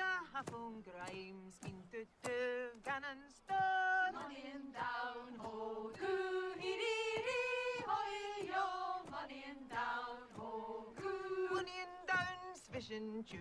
[0.00, 4.12] Hafung Grimes, Min Tutu, Gannon Stone.
[4.12, 11.54] Money and down, ho, coo, hee dee hoi, yo, money and down, ho, coo.
[11.54, 13.38] Money and down, Chew,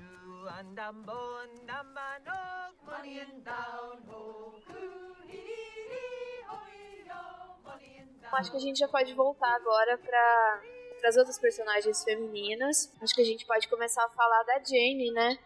[0.60, 5.38] and Ambo, and Amanog, money and down, ho, coo, hee
[5.90, 8.34] dee hoi, yo, money and down.
[8.40, 10.62] Acho que a gente já pode voltar agora para
[11.10, 12.94] as outras personagens femininas.
[13.02, 15.40] Acho que a gente pode começar a falar da Jane, né?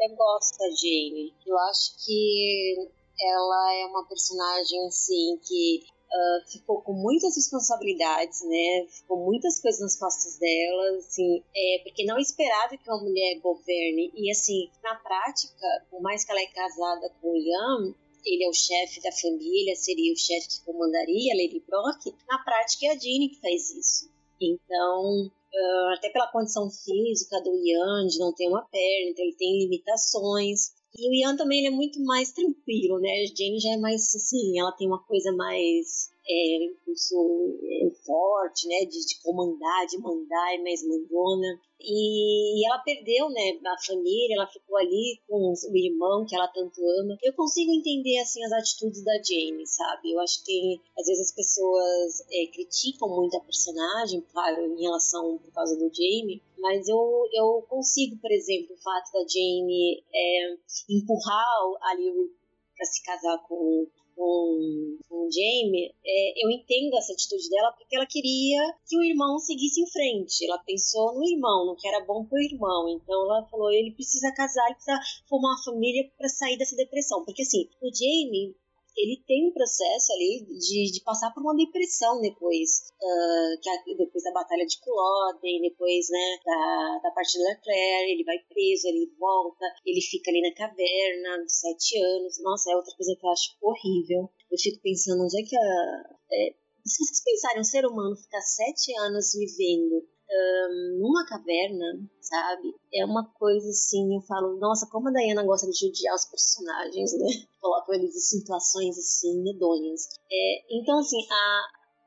[0.00, 1.34] Eu gosto da Jane.
[1.46, 2.74] Eu acho que
[3.20, 8.86] ela é uma personagem assim que uh, ficou com muitas responsabilidades, né?
[8.88, 14.10] Ficou muitas coisas nas costas dela, assim, é, porque não esperado que uma mulher governe.
[14.14, 18.48] E assim, na prática, por mais que ela é casada com o Ian, ele é
[18.48, 22.14] o chefe da família, seria o chefe que comandaria, Lady Brock.
[22.26, 24.10] Na prática, é a Jane que faz isso.
[24.40, 29.36] Então, uh, até pela condição física do Ian, de não ter uma perna, então ele
[29.36, 30.72] tem limitações.
[30.96, 33.08] E o Ian também é muito mais tranquilo, né?
[33.08, 38.68] A Jane já é mais assim, ela tem uma coisa mais é, impulso é, forte,
[38.68, 38.84] né?
[38.84, 41.60] De, de, comandar, de mandar, é mais mandona.
[41.82, 46.78] E ela perdeu, né, a família, ela ficou ali com o irmão que ela tanto
[47.00, 47.16] ama.
[47.22, 50.12] Eu consigo entender, assim, as atitudes da Jane, sabe?
[50.12, 55.38] Eu acho que, às vezes, as pessoas é, criticam muito a personagem, claro, em relação,
[55.38, 60.56] por causa do Jamie, mas eu, eu consigo, por exemplo, o fato da Jane é,
[60.90, 61.46] empurrar
[61.90, 62.30] ali
[62.76, 63.86] para se casar com,
[64.20, 69.02] com, com o Jamie, é, eu entendo essa atitude dela porque ela queria que o
[69.02, 70.44] irmão seguisse em frente.
[70.44, 72.86] Ela pensou no irmão, no que era bom pro irmão.
[72.90, 77.24] Então ela falou: ele precisa casar, ele precisa formar uma família para sair dessa depressão.
[77.24, 78.54] Porque assim, o Jamie
[78.96, 83.96] ele tem um processo ali de, de passar por uma depressão depois, uh, que a,
[83.96, 88.88] depois da batalha de Culloden, depois, né, da, da partida da Claire, ele vai preso,
[88.88, 93.26] ele volta, ele fica ali na caverna, de sete anos, nossa, é outra coisa que
[93.26, 94.30] eu acho horrível.
[94.50, 96.02] Eu fico pensando, onde é que a...
[96.32, 96.54] É,
[96.86, 101.86] se vocês pensarem um ser humano ficar sete anos vivendo um, numa caverna,
[102.20, 102.74] sabe?
[102.92, 107.12] É uma coisa assim, eu falo, nossa, como a Diana gosta de judiar os personagens,
[107.18, 107.26] né?
[107.60, 110.08] Colocam eles em situações assim, medonhas.
[110.30, 111.62] É, então, assim, a,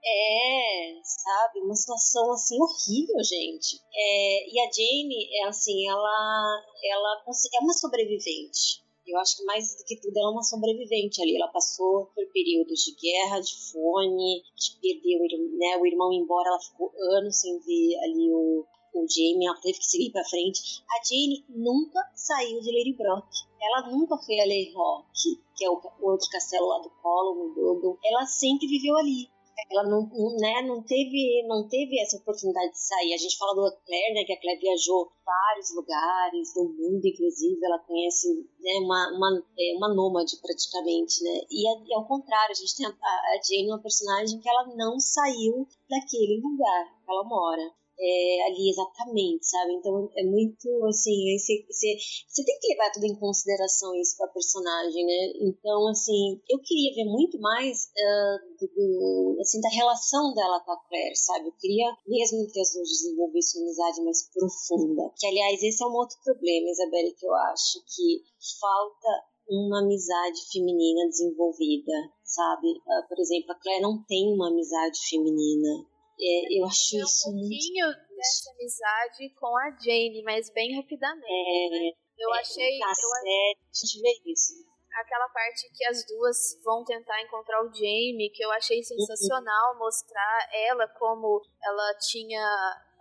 [0.05, 3.81] é, sabe, uma situação assim horrível, gente.
[3.93, 8.82] É, e a Jane, é assim, ela, ela é uma sobrevivente.
[9.05, 11.35] Eu acho que mais do que tudo ela é uma sobrevivente ali.
[11.35, 16.49] Ela passou por períodos de guerra, de fome, de perder o, né, o irmão embora.
[16.49, 20.83] Ela ficou anos sem ver ali o, o Jamie, ela teve que seguir para frente.
[20.89, 23.27] A Jane nunca saiu de Lady Brock.
[23.61, 27.55] Ela nunca foi a Lady Rock, que é o, outro castelo lá do Colo, no
[27.55, 27.97] Dodo.
[28.03, 29.29] Ela sempre viveu ali
[29.71, 33.13] ela não, né, não teve não teve essa oportunidade de sair.
[33.13, 37.59] A gente fala do Claire, né, que a Claire viajou vários lugares do mundo, inclusive
[37.63, 38.27] ela conhece
[38.59, 41.41] né, uma, uma, é, uma nômade praticamente, né?
[41.49, 44.75] E, é, e ao contrário, a gente tem a, a Jane, uma personagem que ela
[44.75, 49.73] não saiu daquele lugar que ela mora é, ali exatamente, sabe?
[49.73, 55.33] Então é muito assim, você tem que levar tudo em consideração isso para personagem, né?
[55.41, 60.71] Então assim, eu queria ver muito mais uh, do, do, assim da relação dela com
[60.71, 61.47] a Claire, sabe?
[61.47, 65.13] Eu queria mesmo que as duas desenvolvessem uma amizade mais profunda.
[65.17, 68.23] Que aliás esse é um outro problema, Isabelle, que eu acho que
[68.59, 71.93] falta uma amizade feminina desenvolvida,
[72.23, 72.71] sabe?
[72.71, 75.85] Uh, por exemplo, a Claire não tem uma amizade feminina.
[76.23, 78.15] É, eu acho isso um pouquinho muito...
[78.15, 81.27] dessa amizade com a Jane, mas bem rapidamente.
[81.27, 81.91] É, né?
[82.17, 82.79] Eu é, achei.
[82.79, 84.53] Na eu série, a gente vê isso.
[84.93, 88.83] Aquela parte que as duas vão tentar encontrar o Jamie, que eu achei uhum.
[88.83, 89.79] sensacional uhum.
[89.79, 92.45] mostrar ela como ela tinha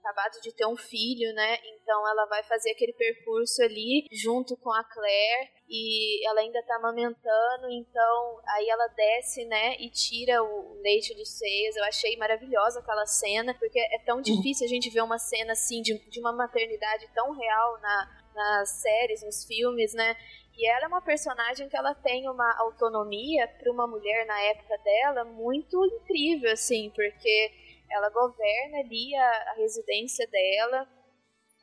[0.03, 1.59] acabado de ter um filho, né?
[1.65, 6.77] Então ela vai fazer aquele percurso ali junto com a Claire e ela ainda tá
[6.77, 11.77] amamentando, então aí ela desce, né, e tira o leite dos seios.
[11.77, 14.23] Eu achei maravilhosa aquela cena, porque é tão uhum.
[14.23, 18.69] difícil a gente ver uma cena assim de, de uma maternidade tão real na, nas
[18.83, 20.17] séries, nos filmes, né?
[20.55, 24.77] E ela é uma personagem que ela tem uma autonomia para uma mulher na época
[24.79, 27.51] dela muito incrível, assim, porque
[27.93, 30.89] ela governa ali a, a residência dela,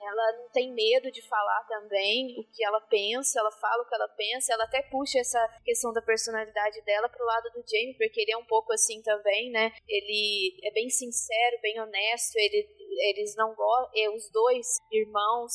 [0.02, 3.96] ela não tem medo de falar também o que ela pensa, ela fala o que
[3.96, 8.22] ela pensa, ela até puxa essa questão da personalidade dela pro lado do Jamie, porque
[8.22, 9.72] ele é um pouco assim também, né?
[9.88, 12.66] Ele é bem sincero, bem honesto, ele,
[13.10, 15.52] eles não gostam, os dois irmãos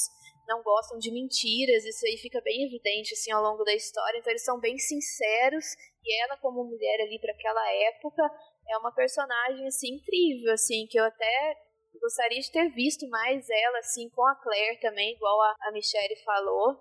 [0.46, 4.30] não gostam de mentiras, isso aí fica bem evidente assim ao longo da história, então
[4.30, 5.64] eles são bem sinceros
[6.04, 8.22] e ela como mulher ali para aquela época
[8.68, 11.56] é uma personagem assim incrível, assim, que eu até
[12.00, 16.16] gostaria de ter visto mais ela assim com a Claire também, igual a, a Michelle
[16.24, 16.76] falou.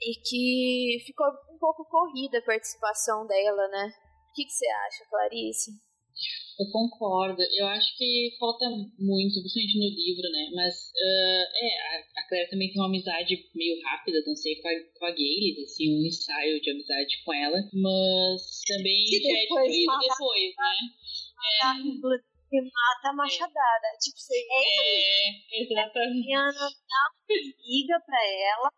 [0.00, 3.92] e que ficou um pouco corrida a participação dela, né?
[4.30, 5.70] O que, que você acha, Clarice?
[6.58, 7.42] Eu concordo.
[7.56, 8.68] Eu acho que falta
[8.98, 10.50] muito, principalmente no livro, né?
[10.54, 14.72] Mas uh, é, a Claire também tem uma amizade meio rápida, não sei, com a,
[14.98, 17.58] com a Gaylis, assim, um ensaio de amizade com ela.
[17.72, 20.74] Mas também que já é destruído depois, né?
[21.62, 23.86] É que mata a machadada.
[23.88, 23.96] É.
[23.96, 26.34] Tipo, você é, exatamente.
[26.34, 28.70] A dá uma liga pra ela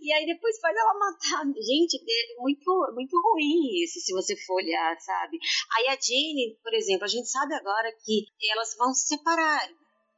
[0.00, 1.44] e aí depois faz ela matar.
[1.46, 5.38] Gente, é muito, muito ruim isso, se você for olhar, sabe?
[5.76, 9.68] Aí a Jane, por exemplo, a gente sabe agora que elas vão se separar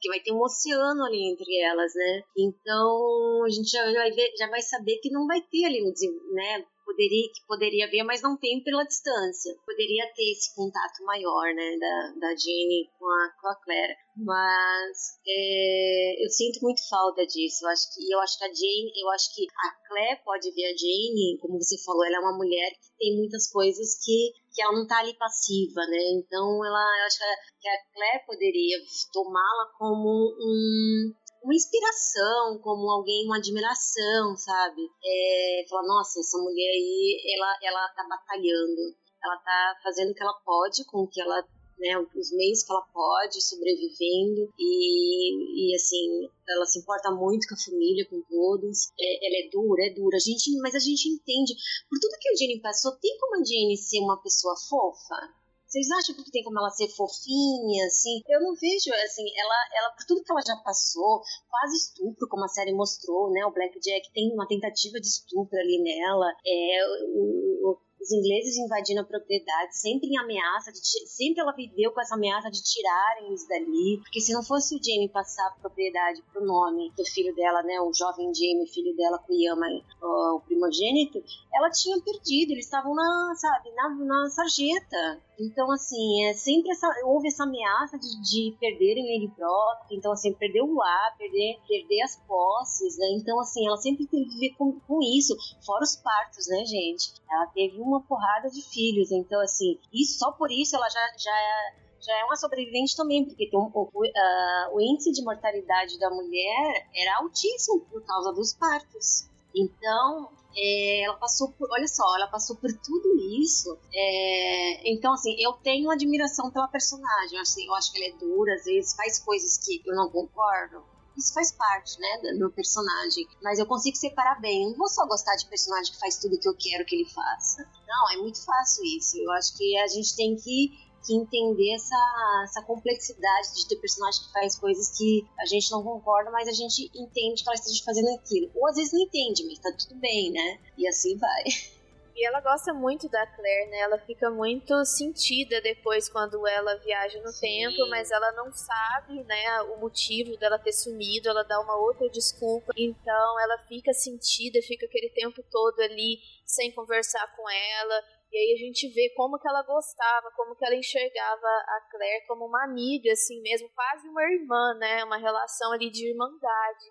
[0.05, 2.23] que vai ter um oceano ali entre elas, né?
[2.37, 6.35] Então a gente já vai, ver, já vai saber que não vai ter ali um,
[6.35, 6.67] né?
[6.85, 9.55] Poderia, que poderia haver, mas não tem pela distância.
[9.65, 13.97] Poderia ter esse contato maior, né, da, da Jenny com a, com a Clara.
[14.17, 17.65] Mas é, eu sinto muito falta disso.
[17.65, 20.67] Eu acho que eu acho que a Jane, eu acho que a Claire pode ver
[20.67, 24.63] a Jane, como você falou, ela é uma mulher que tem muitas coisas que, que
[24.63, 25.99] ela não tá ali passiva, né?
[26.15, 28.79] Então ela, eu acho que a, que a Claire poderia
[29.13, 31.13] tomá-la como um
[31.45, 34.81] uma inspiração, como alguém, uma admiração, sabe?
[35.05, 40.23] É, falar, nossa, essa mulher aí, ela, ela tá batalhando, ela tá fazendo o que
[40.23, 41.47] ela pode com o que ela
[41.77, 47.55] né, os meios que ela pode, sobrevivendo e, e assim, ela se importa muito com
[47.55, 48.93] a família, com todos.
[48.99, 50.17] É, ela é dura, é dura.
[50.17, 51.53] A gente, mas a gente entende.
[51.91, 55.35] Por tudo que a Jenny passou, tem como a Jenny ser uma pessoa fofa?
[55.75, 58.23] Vocês acham que tem como ela ser fofinha, assim?
[58.29, 62.45] Eu não vejo, assim, ela, ela por tudo que ela já passou, quase estupro, como
[62.45, 63.45] a série mostrou, né?
[63.45, 66.31] O Black Jack tem uma tentativa de estupro ali nela.
[66.47, 66.79] É,
[67.09, 70.79] o, o os ingleses invadindo a propriedade, sempre em ameaça, de,
[71.09, 74.83] sempre ela viveu com essa ameaça de tirarem eles dali, porque se não fosse o
[74.83, 79.19] Jamie passar a propriedade pro nome do filho dela, né, o jovem Jamie, filho dela,
[79.19, 79.67] Kuyama,
[80.03, 81.23] o primogênito,
[81.53, 85.23] ela tinha perdido, eles estavam na, sabe, na, na sarjeta.
[85.39, 90.33] Então, assim, é sempre essa, houve essa ameaça de, de perderem ele próprio, então, assim,
[90.33, 93.07] perder o lar, perder, perder as posses, né?
[93.17, 95.35] Então, assim, ela sempre teve que viver com, com isso,
[95.65, 97.15] fora os partos, né, gente?
[97.31, 101.37] Ela teve uma porrada de filhos, então, assim, isso, só por isso ela já, já
[101.37, 105.99] é já é uma sobrevivente também, porque tem um, o, uh, o índice de mortalidade
[105.99, 109.27] da mulher era altíssimo por causa dos partos.
[109.55, 113.77] Então, é, ela passou por, olha só, ela passou por tudo isso.
[113.93, 117.39] É, então, assim, eu tenho admiração pela personagem.
[117.39, 120.83] Assim, eu acho que ela é dura, às vezes faz coisas que eu não concordo.
[121.17, 123.27] Isso faz parte, né, do personagem.
[123.43, 124.65] Mas eu consigo separar bem.
[124.65, 127.09] Eu não vou só gostar de personagem que faz tudo que eu quero que ele
[127.09, 127.69] faça.
[127.87, 129.17] Não, é muito fácil isso.
[129.19, 130.73] Eu acho que a gente tem que
[131.05, 135.83] que entender essa, essa complexidade de ter personagem que faz coisas que a gente não
[135.83, 138.51] concorda, mas a gente entende que ela esteja fazendo aquilo.
[138.55, 140.59] Ou às vezes não entende, mas tá tudo bem, né?
[140.79, 141.45] E assim vai.
[142.17, 143.79] E ela gosta muito da Claire, né?
[143.81, 147.41] Ela fica muito sentida depois quando ela viaja no Sim.
[147.41, 151.29] tempo, mas ela não sabe, né, o motivo dela ter sumido.
[151.29, 152.73] Ela dá uma outra desculpa.
[152.77, 158.03] Então ela fica sentida, fica aquele tempo todo ali sem conversar com ela.
[158.35, 162.27] E aí a gente vê como que ela gostava, como que ela enxergava a Claire
[162.27, 165.05] como uma amiga, assim mesmo, quase uma irmã, né?
[165.05, 166.91] Uma relação ali de irmandade.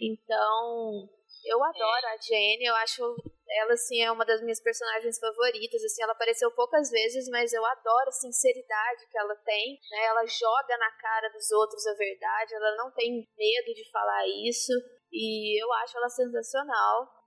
[0.00, 1.06] Então,
[1.44, 3.02] eu adoro a Jenny, eu acho
[3.50, 7.64] ela assim é uma das minhas personagens favoritas, assim, ela apareceu poucas vezes, mas eu
[7.64, 10.04] adoro a sinceridade que ela tem, né?
[10.06, 14.72] Ela joga na cara dos outros a verdade, ela não tem medo de falar isso,
[15.12, 17.17] e eu acho ela sensacional.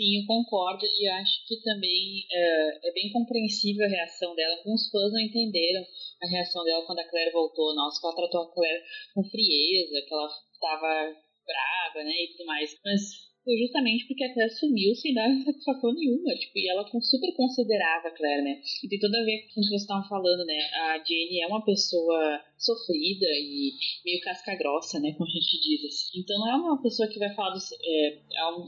[0.00, 4.56] Sim, eu concordo e acho que também é, é, bem compreensível a reação dela.
[4.56, 5.84] Alguns fãs não entenderam
[6.22, 7.74] a reação dela quando a Claire voltou.
[7.74, 12.74] Nossa, ela tratou a Claire com frieza, que ela estava brava, né, e tudo mais.
[12.82, 17.36] Mas foi justamente porque a Claire sumiu sem dar satisfação nenhuma, tipo, e ela super
[17.36, 18.56] considerava a Claire, né?
[18.82, 20.60] E tem tudo a ver com o que vocês estavam falando, né?
[20.80, 25.84] A Jane é uma pessoa sofrida e meio casca grossa, né, como a gente diz
[25.84, 26.20] assim.
[26.20, 28.64] Então não é uma pessoa que vai falar do, é, é um,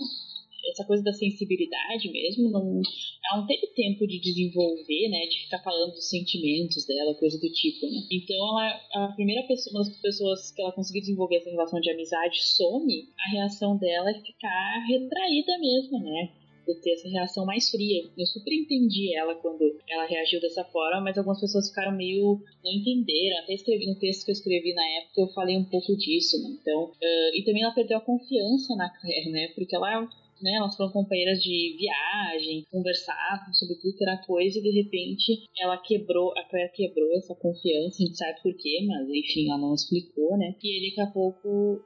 [0.70, 2.80] essa coisa da sensibilidade mesmo, não,
[3.24, 7.52] ela não teve tempo de desenvolver, né, de ficar falando dos sentimentos dela, coisa do
[7.52, 8.02] tipo, né.
[8.10, 11.90] Então, ela, a primeira pessoa, uma das pessoas que ela conseguiu desenvolver essa relação de
[11.90, 16.30] amizade some, a reação dela é ficar retraída mesmo, né,
[16.66, 18.04] de ter essa reação mais fria.
[18.16, 22.40] Eu super entendi ela quando ela reagiu dessa forma, mas algumas pessoas ficaram meio.
[22.64, 23.38] não entenderam.
[23.38, 26.56] Até escrevi no texto que eu escrevi na época, eu falei um pouco disso, né?
[26.60, 29.48] Então, uh, e também ela perdeu a confiança na Claire, né?
[29.54, 30.08] Porque ela
[30.42, 35.48] né, elas foram companheiras de viagem, conversavam sobre tudo que era coisa e de repente
[35.58, 39.58] ela quebrou, a Claire quebrou essa confiança, a gente sabe por quê, mas enfim, ela
[39.58, 40.54] não explicou, né?
[40.62, 41.84] E ele daqui a pouco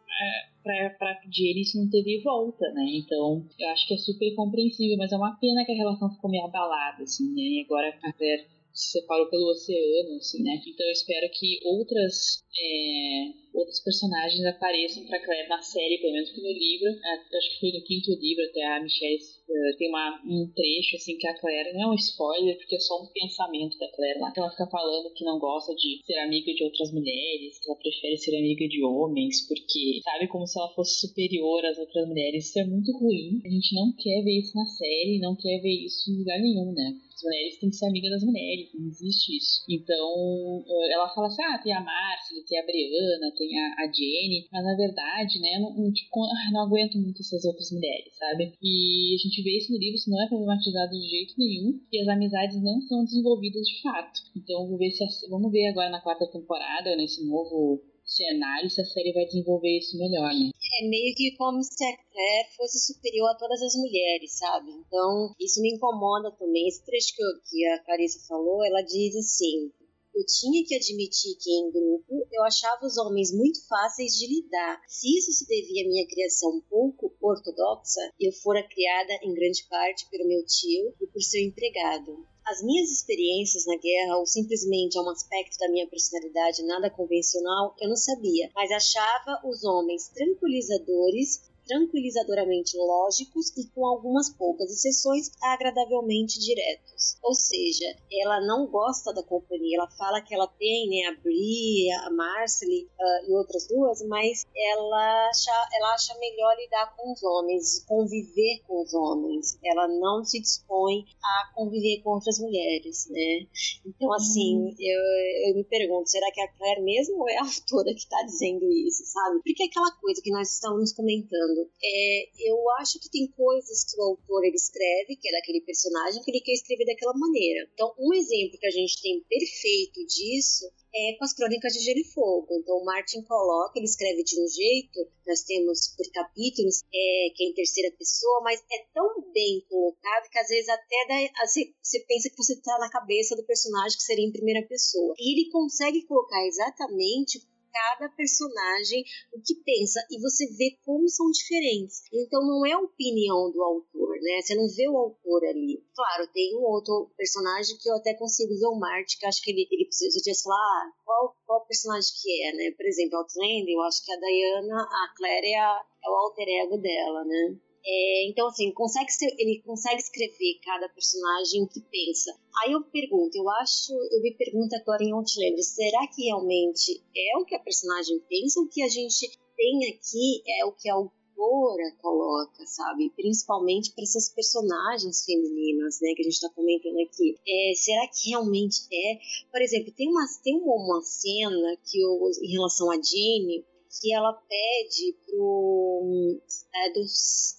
[0.66, 2.84] é, pra pedir isso não teve volta, né?
[2.94, 6.30] Então, eu acho que é super compreensível, mas é uma pena que a relação ficou
[6.30, 7.42] meio abalada, assim, né?
[7.42, 8.46] E agora a Claire
[8.76, 10.60] se separou pelo oceano, assim, né?
[10.66, 16.30] Então eu espero que outras é, outros personagens apareçam para Claire na série, pelo menos
[16.30, 16.88] que no livro.
[16.88, 20.96] É, acho que foi no quinto livro até a Michelle uh, tem uma, um trecho
[20.96, 24.20] assim que a Claire não é um spoiler, porque é só um pensamento da Claire
[24.20, 24.30] lá.
[24.30, 27.78] Que ela fica falando que não gosta de ser amiga de outras mulheres, que ela
[27.78, 32.48] prefere ser amiga de homens, porque sabe como se ela fosse superior às outras mulheres.
[32.48, 33.40] Isso é muito ruim.
[33.44, 36.72] A gente não quer ver isso na série, não quer ver isso em lugar nenhum,
[36.72, 37.05] né?
[37.16, 39.64] As mulheres têm que ser amigas das mulheres, não existe isso.
[39.70, 44.46] Então, ela fala assim: ah, tem a Márcia, tem a Briana, tem a, a Jenny,
[44.52, 48.52] mas na verdade, né, não, não, tipo, ah, não aguento muito essas outras mulheres, sabe?
[48.60, 52.00] E a gente vê isso no livro, isso não é problematizado de jeito nenhum, e
[52.02, 54.20] as amizades não são desenvolvidas de fato.
[54.36, 58.84] Então, vamos ver, se vamos ver agora na quarta temporada, nesse novo cenário, se a
[58.84, 60.50] série vai desenvolver isso melhor, né?
[60.80, 64.70] É meio que como se a Claire fosse superior a todas as mulheres, sabe?
[64.72, 66.66] Então, isso me incomoda também.
[66.66, 69.70] Esse trecho que, eu, que a Clarissa falou, ela diz assim:
[70.16, 74.80] eu tinha que admitir que, em grupo, eu achava os homens muito fáceis de lidar.
[74.88, 79.68] Se isso se devia à minha criação um pouco ortodoxa, eu fora criada em grande
[79.68, 82.26] parte pelo meu tio e por seu empregado.
[82.46, 87.74] As minhas experiências na guerra, ou simplesmente a um aspecto da minha personalidade nada convencional,
[87.78, 95.30] eu não sabia, mas achava os homens tranquilizadores tranquilizadoramente lógicos e, com algumas poucas exceções,
[95.42, 97.18] agradavelmente diretos.
[97.22, 97.84] Ou seja,
[98.22, 102.84] ela não gosta da companhia, ela fala que ela tem né, a Brie, a Marcely
[102.84, 108.62] uh, e outras duas, mas ela acha, ela acha melhor lidar com os homens, conviver
[108.66, 109.58] com os homens.
[109.64, 113.46] Ela não se dispõe a conviver com outras mulheres, né?
[113.84, 114.74] Então, assim, hum.
[114.78, 118.70] eu, eu me pergunto, será que a Claire mesmo é a autora que está dizendo
[118.70, 119.40] isso, sabe?
[119.44, 123.98] Porque é aquela coisa que nós estamos comentando é, eu acho que tem coisas que
[124.00, 127.68] o autor ele escreve, que é daquele personagem, que ele quer escrever daquela maneira.
[127.72, 132.00] Então, um exemplo que a gente tem perfeito disso é com as crônicas de Gelo
[132.00, 132.48] e Fogo.
[132.58, 137.44] Então, o Martin coloca, ele escreve de um jeito, nós temos por capítulos, é, que
[137.44, 141.74] é em terceira pessoa, mas é tão bem colocado que às vezes até dá, você,
[141.82, 145.14] você pensa que você está na cabeça do personagem que seria em primeira pessoa.
[145.18, 147.40] E ele consegue colocar exatamente
[147.76, 149.04] cada personagem
[149.34, 152.02] o que pensa e você vê como são diferentes.
[152.10, 154.40] Então não é a opinião do autor, né?
[154.40, 155.84] Você não vê o autor ali.
[155.94, 159.50] Claro, tem um outro personagem que eu até consigo ver o Marte, que acho que
[159.50, 162.74] ele, ele precisa de falar ah, qual, qual personagem que é, né?
[162.76, 166.48] Por exemplo, Outlander, eu acho que a Diana, a Claire é, a, é o alter
[166.48, 167.56] ego dela, né?
[167.88, 172.36] É, então, assim, consegue ser, ele consegue escrever cada personagem o que pensa.
[172.62, 177.38] Aí eu pergunto, eu acho, eu me pergunto agora em Outlander, será que realmente é
[177.38, 178.60] o que a personagem pensa?
[178.60, 183.12] O que a gente tem aqui é o que a autora coloca, sabe?
[183.14, 187.38] Principalmente para essas personagens femininas, né, que a gente está comentando aqui.
[187.46, 189.18] É, será que realmente é?
[189.52, 193.64] Por exemplo, tem uma, tem uma cena que eu, em relação a Jane,
[194.00, 196.40] que ela pede pro.
[196.74, 197.00] É do,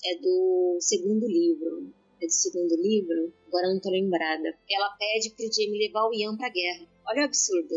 [0.06, 1.94] é do segundo livro.
[2.22, 4.50] É do segundo livro, agora não tô lembrada.
[4.70, 6.88] Ela pede pro Jamie levar o Ian pra guerra.
[7.08, 7.76] Olha o absurdo.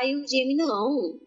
[0.00, 1.20] Aí o Jamie, não,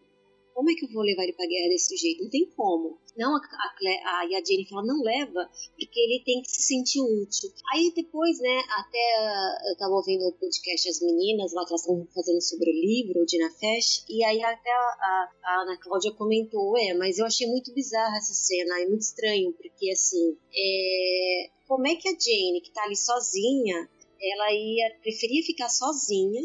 [0.54, 2.22] como é que eu vou levar ele pra guerra desse jeito?
[2.22, 2.96] Não tem como.
[3.16, 7.00] Não, a, a, a, a Jenny fala, não leva, porque ele tem que se sentir
[7.00, 7.50] útil.
[7.72, 12.06] Aí depois, né, até eu tava ouvindo o podcast As Meninas, lá que elas estão
[12.14, 16.94] fazendo sobre o livro de Nafesh, e aí até a, a Ana Cláudia comentou, é,
[16.94, 21.96] mas eu achei muito bizarra essa cena, é muito estranho, porque assim, é, como é
[21.96, 23.88] que a Jane, que tá ali sozinha,
[24.20, 26.42] ela ia, preferia ficar sozinha,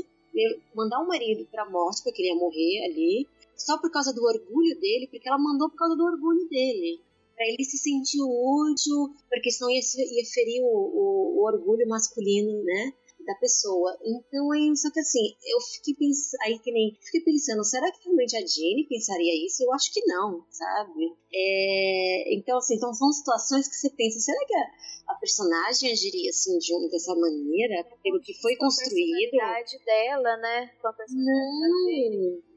[0.75, 3.27] mandar o marido pra morte, porque ele ia morrer ali,
[3.59, 7.01] só por causa do orgulho dele, porque ela mandou por causa do orgulho dele.
[7.35, 12.63] Pra ele se sentir útil, porque senão ia, ia ferir o, o, o orgulho masculino,
[12.63, 12.93] né?
[13.29, 13.95] da pessoa.
[14.03, 18.03] Então aí, só que assim, eu fiquei pensando, aí que nem, fiquei pensando, será que
[18.03, 19.63] realmente a Jenny pensaria isso?
[19.63, 21.13] Eu acho que não, sabe?
[21.31, 26.29] É, então assim, então são situações que você pensa, será que a, a personagem agiria
[26.29, 29.35] assim de, dessa maneira, pelo que foi construído?
[29.35, 30.71] A personalidade dela, né?
[30.81, 32.48] Com a personalidade não.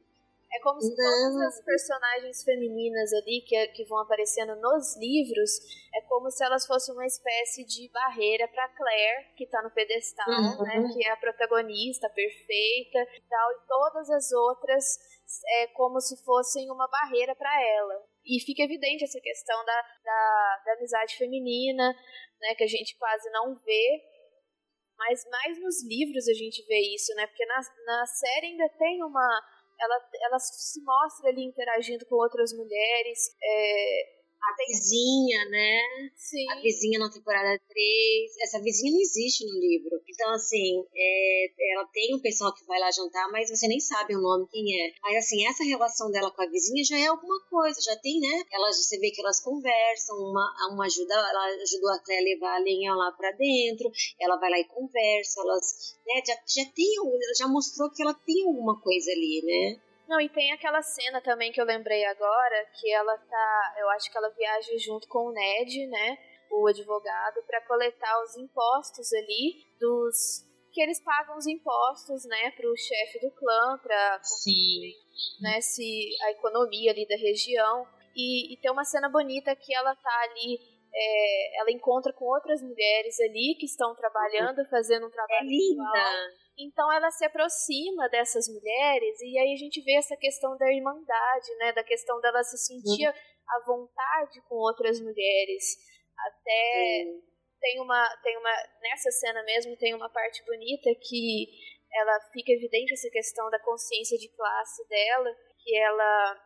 [0.54, 5.50] É como se todas as personagens femininas ali que, que vão aparecendo nos livros,
[5.94, 10.28] é como se elas fossem uma espécie de barreira para Claire, que tá no pedestal,
[10.28, 10.62] uhum.
[10.62, 10.92] né?
[10.92, 14.84] Que é a protagonista perfeita e tal, e todas as outras
[15.60, 18.04] é como se fossem uma barreira para ela.
[18.24, 21.94] E fica evidente essa questão da, da, da amizade feminina,
[22.40, 24.02] né, que a gente quase não vê,
[24.96, 27.26] mas mais nos livros a gente vê isso, né?
[27.26, 29.42] Porque na, na série ainda tem uma.
[29.82, 33.18] Ela, ela se mostra ali interagindo com outras mulheres.
[33.42, 36.10] É, a vizinha, né?
[36.16, 36.50] Sim.
[36.50, 38.36] A vizinha na temporada 3.
[38.42, 40.00] Essa vizinha não existe no livro.
[40.08, 44.16] Então, assim, é, ela tem um pessoal que vai lá jantar, mas você nem sabe
[44.16, 44.92] o nome, quem é.
[45.02, 48.42] Mas, assim, essa relação dela com a vizinha já é alguma coisa, já tem, né?
[48.50, 52.62] Elas, você vê que elas conversam, uma, uma ajuda, ela ajudou até a levar a
[52.62, 56.22] lenha lá pra dentro, ela vai lá e conversa, elas, né?
[56.26, 56.88] Já, já tem,
[57.38, 59.91] já mostrou que ela tem alguma coisa ali, né?
[60.08, 63.74] Não, e tem aquela cena também que eu lembrei agora, que ela tá.
[63.78, 66.18] Eu acho que ela viaja junto com o Ned, né?
[66.50, 70.50] O advogado, para coletar os impostos ali dos.
[70.72, 74.20] Que eles pagam os impostos, né, pro chefe do clã, pra.
[74.22, 74.92] Sim.
[75.40, 77.86] Né, se a economia ali da região.
[78.14, 80.58] E, e tem uma cena bonita que ela tá ali
[80.94, 86.32] é, ela encontra com outras mulheres ali que estão trabalhando, fazendo um trabalho é linda.
[86.58, 91.54] Então ela se aproxima dessas mulheres e aí a gente vê essa questão da irmandade,
[91.58, 93.14] né, da questão dela se sentir uhum.
[93.48, 95.64] à vontade com outras mulheres.
[96.18, 97.22] Até uhum.
[97.58, 101.48] tem uma tem uma nessa cena mesmo tem uma parte bonita que
[101.90, 106.40] ela fica evidente essa questão da consciência de classe dela, que ela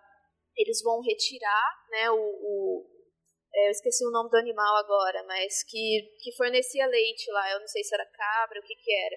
[0.57, 2.96] eles vão retirar, né, o, o
[3.65, 7.69] eu esqueci o nome do animal agora, mas que, que fornecia leite lá, eu não
[7.69, 9.17] sei se era cabra, o que que era.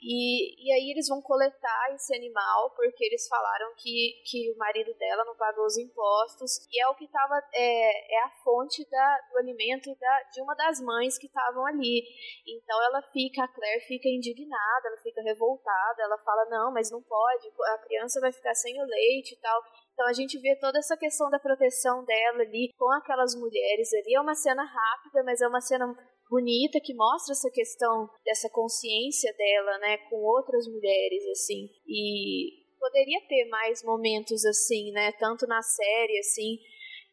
[0.00, 4.92] E, e aí eles vão coletar esse animal, porque eles falaram que, que o marido
[4.94, 9.20] dela não pagou os impostos, e é o que estava, é, é a fonte da,
[9.30, 12.04] do alimento da, de uma das mães que estavam ali.
[12.46, 17.02] Então ela fica, a Claire fica indignada, ela fica revoltada, ela fala, não, mas não
[17.02, 19.62] pode, a criança vai ficar sem o leite e tal.
[19.98, 24.14] Então a gente vê toda essa questão da proteção dela ali com aquelas mulheres ali.
[24.14, 25.92] É uma cena rápida, mas é uma cena
[26.30, 31.68] bonita que mostra essa questão dessa consciência dela, né, com outras mulheres assim.
[31.84, 36.58] E poderia ter mais momentos assim, né, tanto na série assim.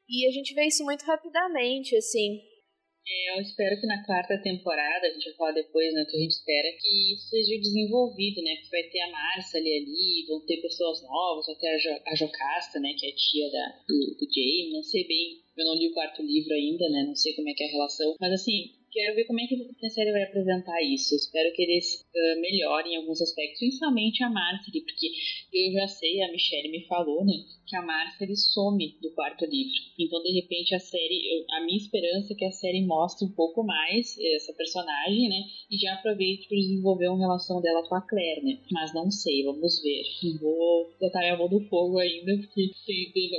[0.08, 2.40] E a gente vê isso muito rapidamente, assim.
[3.08, 6.20] É, eu espero que na quarta temporada, a gente vai falar depois, né, que a
[6.20, 10.44] gente espera que isso seja desenvolvido, né, porque vai ter a Marcia ali, ali vão
[10.46, 14.26] ter pessoas novas, ter a, jo a Jocasta, né, que é tia da, do, do
[14.26, 17.48] Jamie, não sei bem, eu não li o quarto livro ainda, né, não sei como
[17.48, 20.24] é que é a relação, mas assim, quero ver como é que a série vai
[20.24, 21.14] apresentar isso.
[21.16, 25.12] Espero que eles uh, melhorem alguns aspectos, principalmente a Marcy, porque
[25.54, 27.34] eu já sei, a Michelle me falou, né,
[27.68, 29.74] que a Marcy ele some do quarto livro.
[30.00, 33.64] Então, de repente, a série, a minha esperança é que a série mostre um pouco
[33.64, 38.44] mais essa personagem, né, e já aproveite para desenvolver uma relação dela com a Claire,
[38.46, 38.60] né.
[38.72, 40.04] Mas não sei, vamos ver.
[40.40, 42.72] Vou botar minha mão no fogo ainda, porque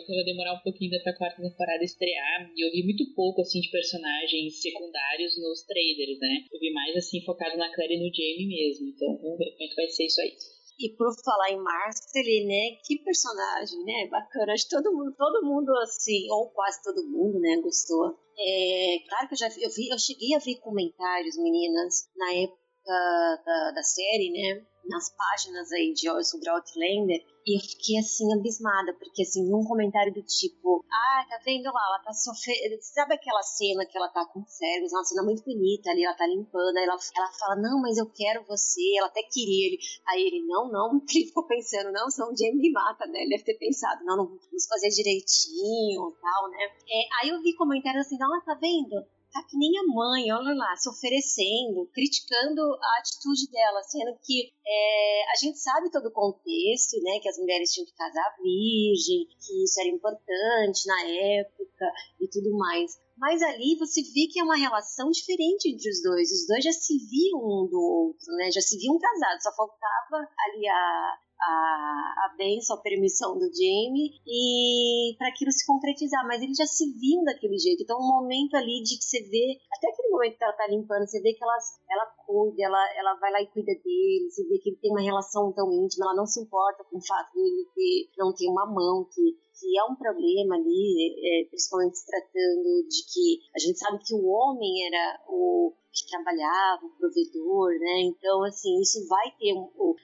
[0.09, 2.51] vai demorar um pouquinho até a quarta temporada estrear.
[2.55, 6.45] E eu vi muito pouco, assim, de personagens secundários nos trailers, né.
[6.53, 8.89] Eu vi mais, assim, focado na Claire e no Jamie mesmo.
[8.89, 10.33] Então, vamos ver como é que vai ser isso aí.
[10.79, 12.77] E por falar em Marcely, né?
[12.85, 14.09] Que personagem, né?
[14.11, 14.53] Bacana.
[14.53, 17.57] Acho todo mundo, todo mundo assim, ou quase todo mundo, né?
[17.63, 18.13] Gostou.
[18.39, 22.31] É, claro que eu já vi, eu, vi, eu cheguei a ver comentários, meninas, na
[22.35, 24.67] época da, da série, né?
[24.89, 30.13] Nas páginas aí de sobre Outlander, e eu fiquei assim, abismada, porque assim, um comentário
[30.13, 32.77] do tipo, ah, tá vendo lá, ela tá sofrendo.
[32.81, 34.93] Sabe aquela cena que ela tá com cérebros?
[34.93, 38.11] Uma cena muito bonita ali, ela tá limpando, aí ela, ela fala, não, mas eu
[38.11, 39.79] quero você, ela até queria ele.
[40.09, 43.21] Aí ele, não, não, ele ficou pensando, não, senão o Jamie me mata, né?
[43.21, 46.65] Ele deve ter pensado, não, não vamos fazer direitinho e tal, né?
[46.91, 49.07] É, aí eu vi comentários assim, não, tá vendo?
[49.37, 54.53] Tá que nem a mãe, olha lá, se oferecendo, criticando a atitude dela, sendo que
[54.67, 59.29] é, a gente sabe todo o contexto, né, que as mulheres tinham que casar virgem,
[59.41, 62.99] que isso era importante na época e tudo mais.
[63.19, 66.31] Mas ali você vê que é uma relação diferente entre os dois.
[66.31, 68.51] Os dois já se viam um do outro, né?
[68.51, 69.43] Já se viam casados.
[69.43, 75.67] Só faltava ali a, a, a benção, a permissão do Jamie e para aquilo se
[75.67, 77.83] concretizar, mas eles já se viam daquele jeito.
[77.83, 81.07] Então, um momento ali de que você vê, até aquele momento que ela tá limpando,
[81.07, 81.57] você vê que ela,
[81.91, 85.03] ela cuida, ela, ela vai lá e cuida dele, você vê que ele tem uma
[85.03, 88.67] relação tão íntima, ela não se importa com o fato dele ter, não ter uma
[88.67, 93.79] mão, que, que é um problema ali, é, principalmente se tratando de que a gente
[93.79, 98.03] sabe que o homem era o que trabalhava, o provedor, né?
[98.03, 99.95] Então, assim, isso vai ter um,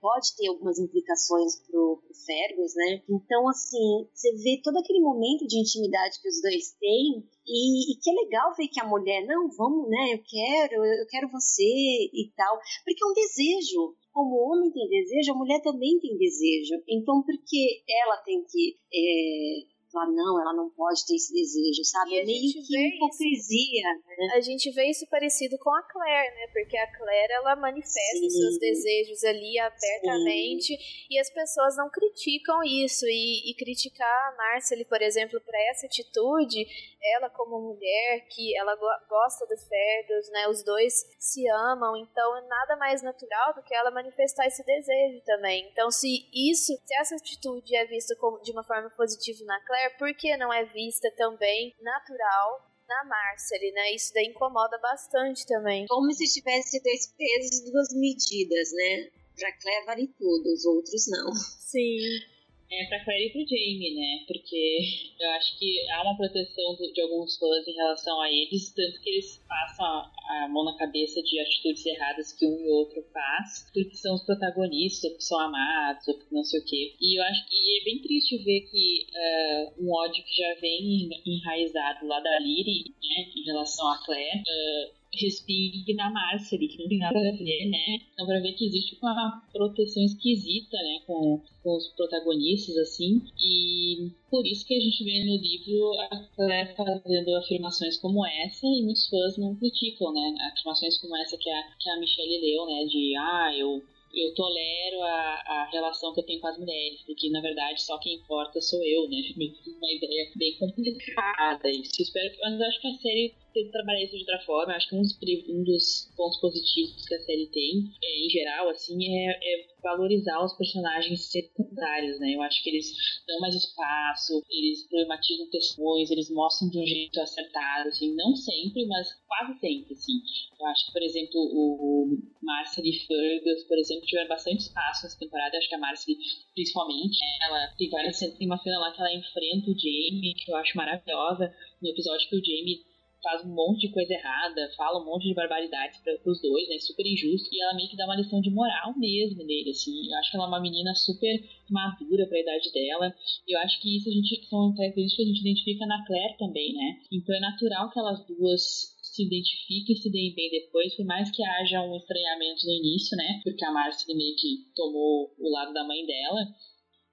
[0.00, 3.02] pode ter algumas implicações pro, pro Fergus, né?
[3.08, 7.96] Então, assim, você vê todo aquele momento de intimidade que os dois têm e, e,
[8.00, 10.14] que é legal ver que a mulher, não, vamos, né?
[10.14, 12.58] Eu quero, eu quero você e tal.
[12.84, 13.94] Porque é um desejo.
[14.12, 16.82] Como o homem tem desejo, a mulher também tem desejo.
[16.88, 18.76] Então, porque ela tem que.
[18.92, 22.18] É, falar, não, ela não pode ter esse desejo, sabe?
[22.18, 23.88] É meio que hipocrisia.
[24.18, 24.28] Né?
[24.34, 26.46] A gente vê isso parecido com a Claire, né?
[26.52, 28.30] Porque a Claire, ela manifesta Sim.
[28.30, 31.06] seus desejos ali abertamente Sim.
[31.10, 33.06] e as pessoas não criticam isso.
[33.06, 36.66] E, e criticar a Marcely, por exemplo, para essa atitude,
[37.14, 38.74] ela como mulher, que ela
[39.08, 40.48] gosta do Fergus, né?
[40.48, 45.22] Os dois se amam, então é nada mais natural do que ela manifestar esse desejo
[45.24, 45.68] também.
[45.72, 49.85] Então, se isso, se essa atitude é vista como, de uma forma positiva na Claire,
[49.90, 53.94] por que não é vista também natural na Marcely, né?
[53.94, 55.86] Isso daí incomoda bastante também.
[55.86, 59.10] Como se tivesse dois pesos e duas medidas, né?
[59.38, 61.32] Pra Claire vale tudo, os outros não.
[61.34, 62.35] Sim
[62.70, 64.24] é pra Claire e pro Jamie, né?
[64.26, 64.80] Porque
[65.20, 69.10] eu acho que há uma proteção de, alguns fãs em relação a eles, tanto que
[69.10, 73.96] eles passam a, mão na cabeça de atitudes erradas que um e outro faz, porque
[73.96, 76.94] são os protagonistas, porque são amados, porque não sei o quê.
[77.00, 81.08] E eu acho que é bem triste ver que uh, um ódio que já vem
[81.24, 86.88] enraizado lá da Lyri, né, em relação a Claire, uh, respingue na Marcely, que não
[86.88, 87.98] tem nada a ver, né?
[88.12, 94.10] Então, pra ver que existe uma proteção esquisita, né, com, com os protagonistas, assim, e
[94.30, 98.82] por isso que a gente vê no livro a Claire fazendo afirmações como essa e
[98.82, 100.34] muitos fãs não criticam, né?
[100.52, 102.84] Afirmações como essa que a, que a Michelle leu, né?
[102.84, 103.82] De, ah, eu
[104.16, 107.98] eu tolero a, a relação que eu tenho com as mulheres, porque na verdade só
[107.98, 109.16] quem importa sou eu, né?
[109.76, 111.70] Uma ideia bem complicada.
[111.70, 112.02] Isso.
[112.02, 113.34] Espero que, mas acho que a série
[113.70, 114.74] trabalhar isso de outra forma.
[114.74, 118.68] Acho que um dos, um dos pontos positivos que a série tem, é, em geral,
[118.68, 122.34] assim, é, é, valorizar os personagens secundários, né?
[122.34, 122.92] Eu acho que eles
[123.26, 128.86] dão mais espaço, eles problematizam questões, eles mostram de um jeito acertado, assim, não sempre,
[128.86, 130.20] mas quase sempre, assim.
[130.58, 135.18] Eu acho que, por exemplo, o Marcel e Fergus, por exemplo, tiveram bastante espaço nessa
[135.18, 135.54] temporada.
[135.54, 136.14] Eu acho que a Marcel,
[136.54, 140.56] principalmente, ela tem várias tem uma cena lá que ela enfrenta o Jamie, que eu
[140.56, 142.84] acho maravilhosa, no episódio que o Jamie
[143.26, 146.78] faz um monte de coisa errada, fala um monte de barbaridades para os dois, né?
[146.78, 147.48] Super injusto.
[147.50, 150.08] E ela meio que dá uma lição de moral mesmo nele, assim.
[150.08, 151.34] Eu acho que ela é uma menina super
[151.68, 153.12] madura para a idade dela.
[153.48, 156.72] Eu acho que isso a gente são características que a gente identifica na Claire também,
[156.72, 157.00] né?
[157.10, 161.28] Então é natural que elas duas se identifiquem e se deem bem depois, por mais
[161.30, 163.40] que haja um estranhamento no início, né?
[163.42, 166.46] Porque a Marcia meio que tomou o lado da mãe dela.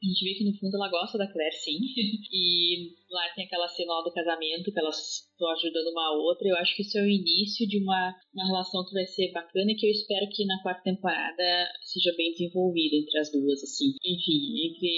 [0.04, 1.80] A gente vê que no fundo ela gosta da Claire, sim.
[2.28, 6.50] e lá tem aquela cena do casamento, que elas estão ajudando uma outra.
[6.50, 9.72] Eu acho que isso é o início de uma, uma relação que vai ser bacana
[9.72, 11.48] e que eu espero que na quarta temporada
[11.88, 13.96] seja bem desenvolvida entre as duas, assim.
[14.04, 14.92] Enfim, entre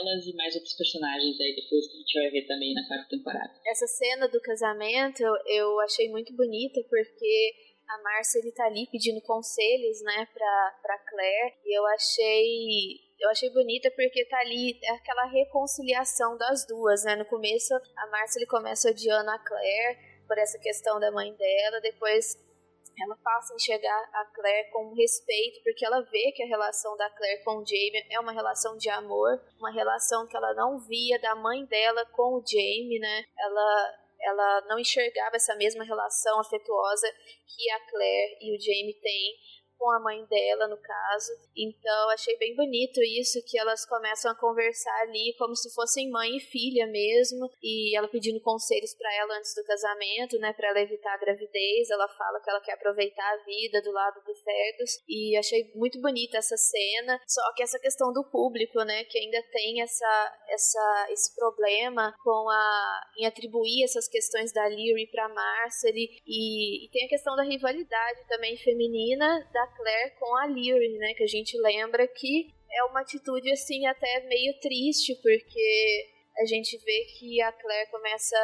[0.00, 3.08] elas e mais outros personagens aí depois que a gente vai ver também na quarta
[3.10, 3.52] temporada.
[3.66, 7.52] Essa cena do casamento eu achei muito bonita porque
[7.88, 13.30] a Márcia ele tá ali pedindo conselhos, né, pra, pra Claire, e eu achei eu
[13.30, 17.16] achei bonita porque tá ali aquela reconciliação das duas, né?
[17.16, 21.80] No começo, a Marcia ele começa odiando a Claire por essa questão da mãe dela,
[21.80, 22.36] depois
[23.02, 27.10] ela passa a enxergar a Claire com respeito, porque ela vê que a relação da
[27.10, 31.18] Claire com o Jamie é uma relação de amor, uma relação que ela não via
[31.20, 33.24] da mãe dela com o Jamie, né?
[33.38, 37.06] Ela ela não enxergava essa mesma relação afetuosa
[37.46, 39.34] que a Claire e o Jamie têm
[39.78, 41.32] com a mãe dela, no caso.
[41.56, 46.36] Então, achei bem bonito isso, que elas começam a conversar ali como se fossem mãe
[46.36, 50.80] e filha mesmo, e ela pedindo conselhos para ela antes do casamento, né, para ela
[50.80, 51.90] evitar a gravidez.
[51.90, 56.00] Ela fala que ela quer aproveitar a vida do lado do Fergus, e achei muito
[56.00, 57.20] bonita essa cena.
[57.26, 62.48] Só que essa questão do público, né, que ainda tem essa, essa esse problema com
[62.50, 67.42] a em atribuir essas questões da Lyrie para Marcery e, e tem a questão da
[67.42, 71.14] rivalidade também feminina da Claire com a Lyrie, né?
[71.14, 76.76] Que a gente lembra que é uma atitude assim até meio triste, porque a gente
[76.78, 78.36] vê que a Claire começa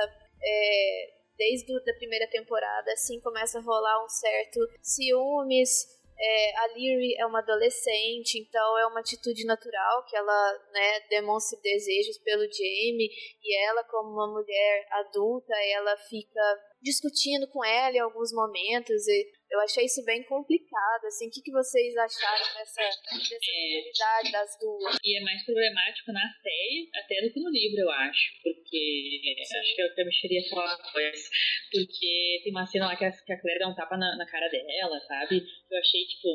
[0.43, 6.03] é, desde a primeira temporada assim começa a rolar um certo ciúmes.
[6.25, 11.61] É, a Lyrie é uma adolescente, então é uma atitude natural que ela né, demonstre
[11.61, 13.11] desejos pelo Jamie
[13.43, 19.31] e ela, como uma mulher adulta, ela fica discutindo com ela em alguns momentos e
[19.53, 24.33] eu achei isso bem complicado, assim, o que, que vocês acharam dessa, dessa rivalidade é,
[24.33, 24.97] das duas?
[25.05, 29.59] E é mais problemático na série até do que no livro, eu acho, porque Sim.
[29.59, 31.29] acho que eu queria falar uma coisa,
[31.71, 34.27] porque tem uma cena lá que a, que a Claire dá um tapa na, na
[34.27, 35.37] cara dela, sabe?
[35.37, 36.29] Eu achei, tipo...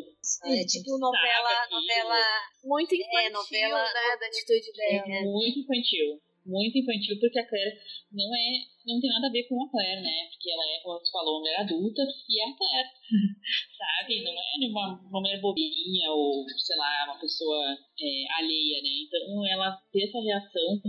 [0.45, 2.21] É, tipo novela, novela...
[2.63, 5.05] Muito é, infantil, é, novela, né, da atitude dela.
[5.07, 7.77] É, muito infantil muito infantil, porque a Claire
[8.11, 8.47] não é,
[8.87, 10.27] não tem nada a ver com a Claire, né?
[10.31, 12.89] Porque ela é, como você falou, uma mulher adulta e é a Claire,
[13.77, 14.23] sabe?
[14.23, 18.89] Não é uma, uma mulher bobinha ou, sei lá, uma pessoa é, alheia, né?
[19.05, 20.81] Então ela ter essa reação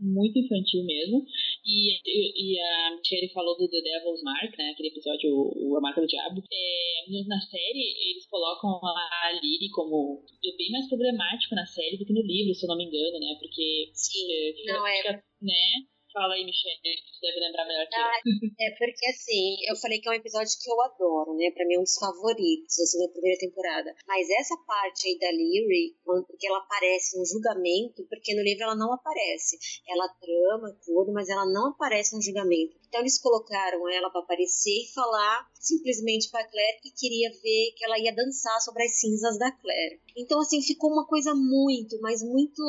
[0.00, 1.24] muito infantil mesmo.
[1.64, 4.70] E, e, a Michelle falou do The Devil's Mark, né?
[4.70, 6.42] Aquele episódio, o, a Marca do Diabo.
[6.52, 10.22] É, na série, eles colocam a Lily como
[10.56, 13.36] bem mais problemático na série do que no livro, se eu não me engano, né?
[13.40, 13.90] Porque.
[13.94, 15.22] Sim, é, não é.
[15.42, 15.86] Né?
[16.16, 16.80] Fala aí, Michelle,
[17.20, 18.16] deve lembrar melhor que ah,
[18.58, 21.50] É porque assim, eu falei que é um episódio que eu adoro, né?
[21.52, 23.94] Pra mim é um dos favoritos, assim, da primeira temporada.
[24.08, 25.94] Mas essa parte aí da Lyri,
[26.26, 29.58] porque ela aparece no julgamento, porque no livro ela não aparece.
[29.86, 32.80] Ela trama tudo, mas ela não aparece no julgamento.
[32.88, 37.84] Então eles colocaram ela para aparecer e falar simplesmente para Claire que queria ver que
[37.84, 40.00] ela ia dançar sobre as cinzas da Claire.
[40.16, 42.62] Então assim ficou uma coisa muito, mas muito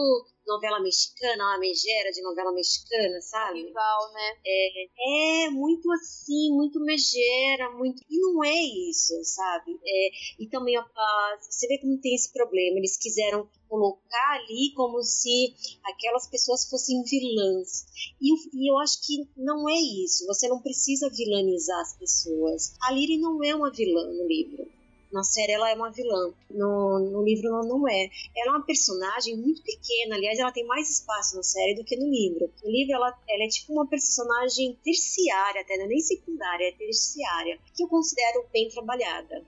[0.47, 3.63] novela mexicana, uma megera de novela mexicana, sabe?
[3.63, 4.37] Rival, né?
[4.45, 8.01] É, é muito assim, muito megera, muito.
[8.09, 9.77] E não é isso, sabe?
[9.85, 12.77] É, e também a, a, você vê que não tem esse problema.
[12.77, 17.85] Eles quiseram colocar ali como se aquelas pessoas fossem vilãs.
[18.21, 20.25] E, e, eu acho que não é isso.
[20.25, 22.73] Você não precisa vilanizar as pessoas.
[22.81, 24.76] A Liri não é uma vilã no livro.
[25.11, 28.09] Na série ela é uma vilã, no, no livro ela não é.
[28.35, 31.95] Ela é uma personagem muito pequena, aliás, ela tem mais espaço na série do que
[31.95, 32.51] no livro.
[32.63, 36.71] No livro ela, ela é tipo uma personagem terciária, até não é nem secundária, é
[36.71, 39.45] terciária, que eu considero bem trabalhada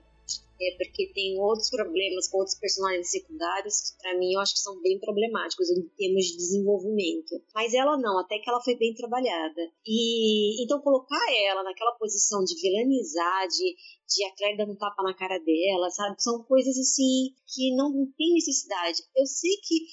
[0.60, 4.60] é porque tem outros problemas com outros personagens secundários que para mim eu acho que
[4.60, 7.42] são bem problemáticos em termos de desenvolvimento.
[7.54, 9.60] Mas ela não, até que ela foi bem trabalhada.
[9.86, 13.74] E então colocar ela naquela posição de vilanizar, de,
[14.08, 16.22] de a Claire dando um tapa na cara dela, sabe?
[16.22, 19.02] São coisas assim que não tem necessidade.
[19.16, 19.86] Eu sei que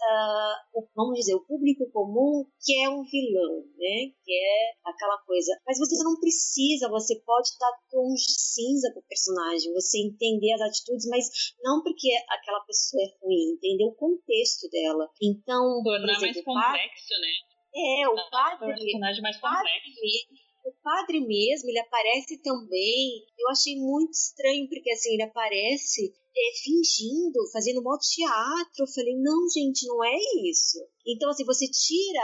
[0.00, 4.12] uh, vamos dizer, o público comum que é um vilão, né?
[4.24, 5.52] Que é aquela coisa.
[5.66, 10.60] Mas você não precisa, você pode dar tons de cinza pro personagem, você entender as
[10.60, 11.28] atitudes, mas
[11.62, 15.08] não porque aquela pessoa é ruim, entender o contexto dela.
[15.22, 17.32] Então, tornar exemplo, mais complexo, né?
[17.74, 18.72] É, o padre.
[18.72, 20.48] Um personagem mais complexo.
[20.64, 23.24] O padre mesmo, ele aparece também.
[23.38, 28.84] Eu achei muito estranho, porque assim, ele aparece é, fingindo, fazendo um teatro.
[28.84, 30.16] Eu falei, não, gente, não é
[30.48, 30.78] isso.
[31.06, 32.22] Então, assim, você tira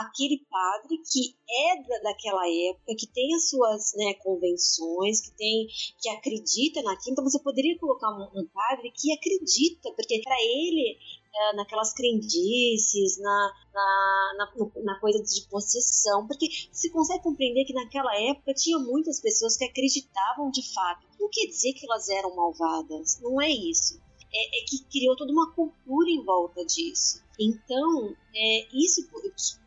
[0.00, 5.66] aquele padre que é da, daquela época, que tem as suas né, convenções, que tem
[6.00, 7.12] que acredita naquilo.
[7.12, 10.98] Então você poderia colocar um, um padre que acredita, porque para ele
[11.34, 17.72] é, naquelas crendices, na, na, na, na, coisa de possessão, porque se consegue compreender que
[17.72, 21.06] naquela época tinha muitas pessoas que acreditavam de fato.
[21.18, 24.00] Não quer dizer que elas eram malvadas, não é isso.
[24.34, 27.22] É, é que criou toda uma cultura em volta disso.
[27.42, 29.08] Então, é, isso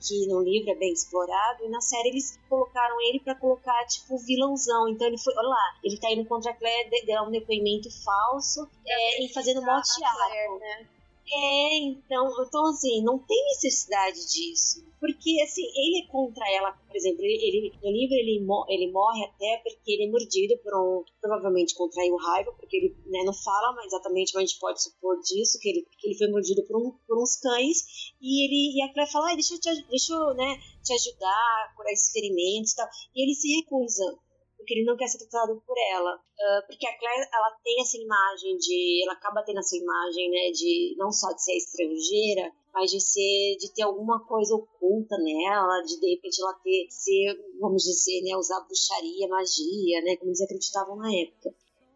[0.07, 4.17] que no livro é bem explorado, e na série eles colocaram ele para colocar, tipo,
[4.17, 4.88] vilãozão.
[4.88, 8.67] Então ele foi, olha lá, ele tá indo contra a Claire, deu um depoimento falso
[8.85, 10.59] é, e fazendo mó teatro.
[10.59, 10.88] Né?
[11.27, 14.85] É, então, então assim, não tem necessidade disso.
[14.99, 19.61] Porque, assim, ele é contra ela, por exemplo, ele, no livro ele, ele morre até
[19.63, 21.03] porque ele é mordido por um.
[21.21, 25.59] Provavelmente contraiu raiva, porque ele né, não fala exatamente, mas a gente pode supor disso,
[25.59, 28.13] que ele, que ele foi mordido por, um, por uns cães.
[28.19, 31.29] E ele e a Claire fala: ah, deixa eu, te, deixa eu né, te ajudar
[31.29, 32.88] a curar esses ferimentos e tal.
[33.15, 34.17] E ele se recusa
[34.65, 36.15] porque ele não quer ser tratado por ela.
[36.15, 39.04] Uh, porque a Claire, ela tem essa imagem de.
[39.04, 43.58] Ela acaba tendo essa imagem, né, de não só de ser estrangeira, mas de ser,
[43.60, 48.36] de ter alguma coisa oculta nela, de de repente ela ter, ser, vamos dizer, né,
[48.36, 51.54] usar bruxaria, magia, né, como eles acreditavam na época.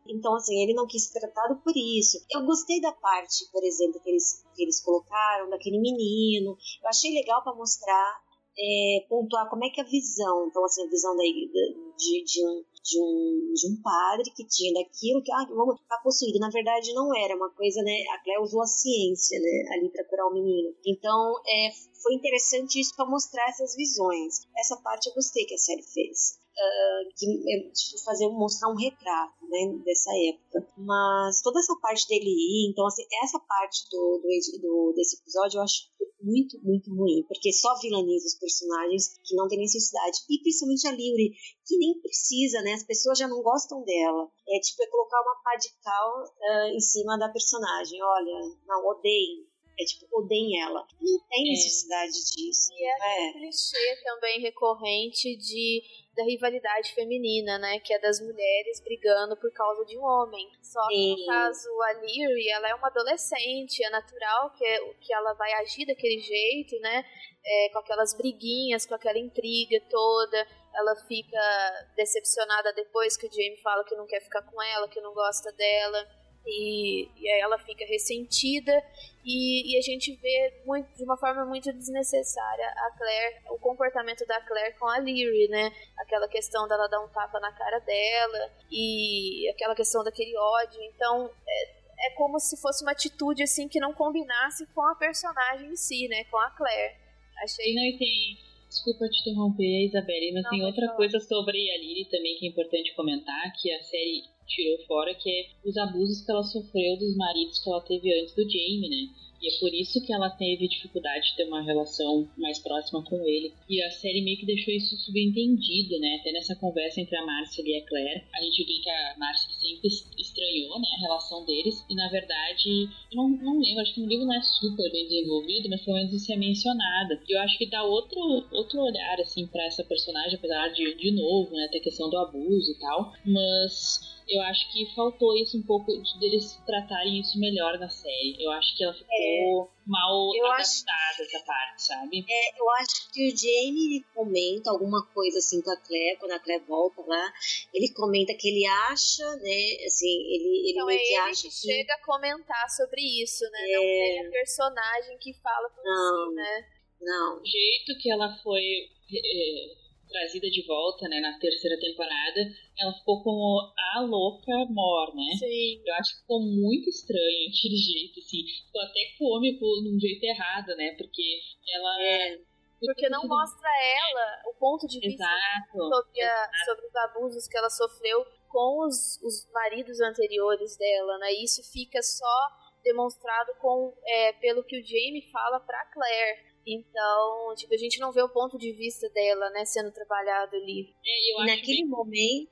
[0.07, 2.17] Então, assim, ele não quis ser tratado por isso.
[2.31, 6.57] Eu gostei da parte, por exemplo, que eles, que eles colocaram daquele menino.
[6.81, 8.21] Eu achei legal para mostrar
[8.59, 12.45] é, pontuar como é que é a visão, então assim, a visão da, de, de,
[12.45, 16.39] um, de, um, de um padre que tinha daquilo que, ah, vamos ficar possuído.
[16.39, 18.03] Na verdade, não era uma coisa, né?
[18.13, 20.75] A Cléia usou a ciência, né, ali para curar o menino.
[20.85, 21.69] Então, é,
[22.03, 24.47] foi interessante isso para mostrar essas visões.
[24.57, 26.39] Essa parte eu gostei que a série fez.
[26.59, 32.69] Uh, de, de fazer mostrar um retrato né, dessa época mas toda essa parte dele
[32.69, 35.87] então assim essa parte do, do, do desse episódio eu acho
[36.21, 40.19] muito, muito ruim, porque só vilaniza os personagens que não tem necessidade.
[40.29, 41.31] E principalmente a Lyuri,
[41.65, 42.73] que nem precisa, né?
[42.73, 44.29] As pessoas já não gostam dela.
[44.47, 48.01] É tipo é colocar uma pá de cal uh, em cima da personagem.
[48.01, 49.47] Olha, não, odeiem.
[49.79, 50.85] É tipo, odeiem ela.
[50.99, 51.51] Não tem é.
[51.51, 52.11] necessidade é.
[52.11, 52.73] disso.
[52.73, 53.31] E é, é.
[53.31, 55.81] clichê também recorrente de
[56.19, 57.79] da rivalidade feminina, né?
[57.79, 60.49] Que é das mulheres brigando por causa de um homem.
[60.61, 61.15] Só que Sim.
[61.15, 65.53] no caso a Lyri, ela é uma adolescente, é natural que, é, que ela vai
[65.53, 67.05] agir daquele jeito, né?
[67.45, 70.45] É, com aquelas briguinhas, com aquela intriga toda.
[70.75, 74.99] Ela fica decepcionada depois que o Jamie fala que não quer ficar com ela, que
[74.99, 76.05] não gosta dela.
[76.45, 78.83] E, e aí ela fica ressentida
[79.25, 84.25] e, e, a gente vê muito, de uma forma muito desnecessária a Claire, o comportamento
[84.25, 85.71] da Claire com a Lyrie, né?
[85.97, 90.81] Aquela questão dela dar um tapa na cara dela e aquela questão daquele ódio.
[90.83, 95.69] Então, é, é como se fosse uma atitude assim que não combinasse com a personagem
[95.69, 96.23] em si, né?
[96.23, 96.95] Com a Claire.
[97.43, 97.75] Achei.
[97.75, 98.49] Não, e tem.
[98.67, 100.97] Desculpa te interromper, Isabelle, mas não, tem outra falar.
[100.97, 105.29] coisa sobre a Lyrie também que é importante comentar, que a série tirou fora, que
[105.29, 109.29] é os abusos que ela sofreu dos maridos que ela teve antes do Jamie, né?
[109.41, 113.25] E é por isso que ela teve dificuldade de ter uma relação mais próxima com
[113.25, 113.53] ele.
[113.69, 116.17] E a série meio que deixou isso subentendido, né?
[116.19, 119.49] Até nessa conversa entre a Márcia e a Claire, a gente viu que a Márcia
[119.53, 121.85] sempre estranhou, né, a relação deles.
[121.89, 125.07] E na verdade, eu não, não lembro, acho que no livro não é super bem
[125.07, 127.17] desenvolvido, mas pelo menos isso é mencionado.
[127.27, 128.19] E eu acho que dá outro,
[128.51, 132.71] outro olhar, assim, para essa personagem, apesar de, de novo, né, ter questão do abuso
[132.71, 133.13] e tal.
[133.25, 138.37] Mas eu acho que faltou isso um pouco de deles tratarem isso melhor na série.
[138.39, 142.25] Eu acho que ela ficou é, mal adaptada acho, essa parte, sabe?
[142.29, 146.39] É, eu acho que o Jamie comenta alguma coisa assim com a Claire, quando a
[146.39, 147.33] Claire volta lá,
[147.73, 151.51] ele comenta que ele acha, né, assim, ele, ele então, meio é que acha que,
[151.51, 153.71] chega a comentar sobre isso, né?
[153.71, 153.75] É...
[153.75, 156.65] Não tem a personagem que fala por não, si, né?
[157.01, 157.41] Não.
[157.41, 162.41] O jeito que ela foi é, trazida de volta, né, na terceira temporada,
[162.77, 165.37] ela ficou como a louca Mor, né?
[165.37, 165.81] Sim.
[165.85, 168.43] Eu acho que ficou muito estranho aquele jeito, assim.
[168.65, 170.95] Ficou até cômico num jeito errado, né?
[170.97, 171.39] Porque
[171.73, 172.01] ela.
[172.01, 172.39] É.
[172.79, 175.77] Porque não mostra ela o ponto de vista Exato.
[175.77, 181.33] Sobre, a, sobre os abusos que ela sofreu com os, os maridos anteriores dela, né?
[181.33, 182.47] E isso fica só
[182.81, 188.11] demonstrado com é, pelo que o Jamie fala pra Claire então, tipo, a gente não
[188.11, 190.93] vê o ponto de vista dela, né, sendo trabalhado ali.
[191.05, 192.49] É, naquele momento,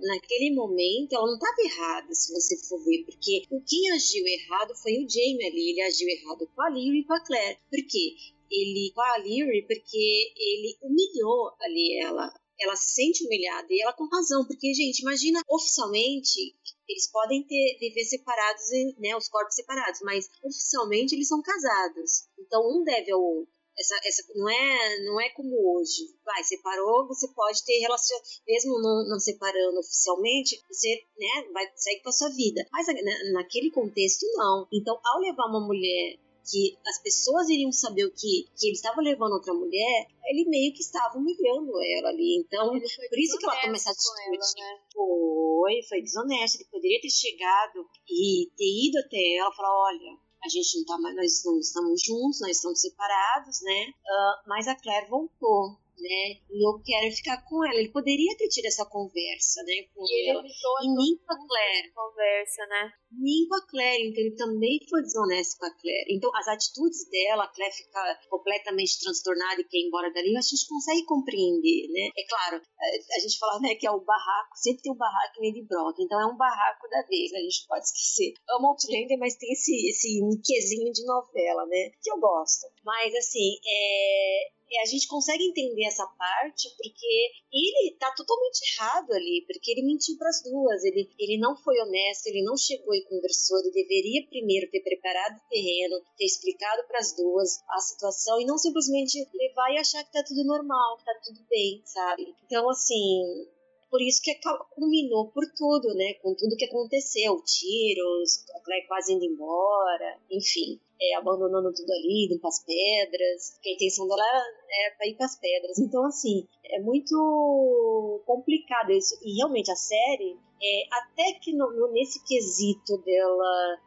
[0.00, 4.74] naquele momento, ela não estava errada, se você for ver, porque o quem agiu errado
[4.76, 7.58] foi o Jamie ali, ele agiu errado com a Lyra e com a Claire.
[7.70, 8.14] Por quê?
[8.50, 13.92] Ele, com a Lyra, porque ele humilhou ali ela, ela se sente humilhada e ela
[13.92, 16.56] com razão, porque, gente, imagina oficialmente
[16.88, 18.64] eles podem ter viver separados,
[18.98, 22.26] né, os corpos separados, mas oficialmente eles são casados.
[22.38, 23.52] Então um deve ao outro.
[23.78, 26.14] Essa, essa não é não é como hoje.
[26.24, 32.00] Vai, separou, você pode ter relação, mesmo não, não separando oficialmente, você né, vai sair
[32.02, 32.66] com a sua vida.
[32.72, 34.66] Mas na, naquele contexto, não.
[34.72, 36.18] Então, ao levar uma mulher
[36.50, 40.72] que as pessoas iriam saber o que, que ele estava levando outra mulher, ele meio
[40.72, 42.40] que estava humilhando ela ali.
[42.40, 44.36] Então, por isso que ela toma essa atitude.
[44.36, 44.80] Ela, né?
[44.92, 46.56] Foi, foi desonesto.
[46.56, 50.84] Ele poderia ter chegado e ter ido até ela e falar: olha, a gente não
[50.84, 53.86] tá mais, nós não estamos juntos, nós estamos separados, né?
[53.88, 56.40] Uh, mas a Claire voltou né?
[56.50, 57.78] E eu quero ficar com ela.
[57.78, 59.84] Ele poderia ter tido essa conversa, né?
[59.94, 60.42] Com e ela.
[60.42, 61.92] e nem com a Claire.
[61.92, 62.92] Conversa, né?
[63.12, 64.08] Nem com a Claire.
[64.08, 66.06] Então ele também foi desonesto com a Claire.
[66.10, 70.40] Então as atitudes dela, a Claire fica completamente transtornada e quer ir embora dali, a
[70.40, 72.10] gente consegue compreender, né?
[72.16, 75.48] É claro, a gente fala né, que é o barraco, sempre tem um barraco em
[75.48, 78.34] Lady Brock, então é um barraco da vez, a gente pode esquecer.
[78.50, 81.90] Amo Outlander, mas tem esse, esse niquezinho de novela, né?
[82.02, 82.66] Que eu gosto.
[82.84, 89.44] Mas assim, é, a gente consegue entender essa parte porque ele tá totalmente errado ali,
[89.46, 93.04] porque ele mentiu para as duas, ele, ele não foi honesto, ele não chegou e
[93.04, 98.40] conversou, ele deveria primeiro ter preparado o terreno, ter explicado para as duas a situação
[98.40, 102.34] e não simplesmente levar e achar que tá tudo normal, que tá tudo bem, sabe?
[102.44, 103.46] Então, assim,
[103.90, 104.38] por isso que
[104.74, 106.14] culminou por tudo, né?
[106.22, 112.26] Com tudo que aconteceu, tiros, a Claire quase indo embora, enfim é, abandonando tudo ali,
[112.26, 114.44] indo para as pedras, porque a intenção dela era,
[114.86, 115.78] era para ir para as pedras.
[115.78, 119.18] Então, assim, é muito complicado isso.
[119.22, 123.78] E realmente a série, é, até que no, nesse quesito dela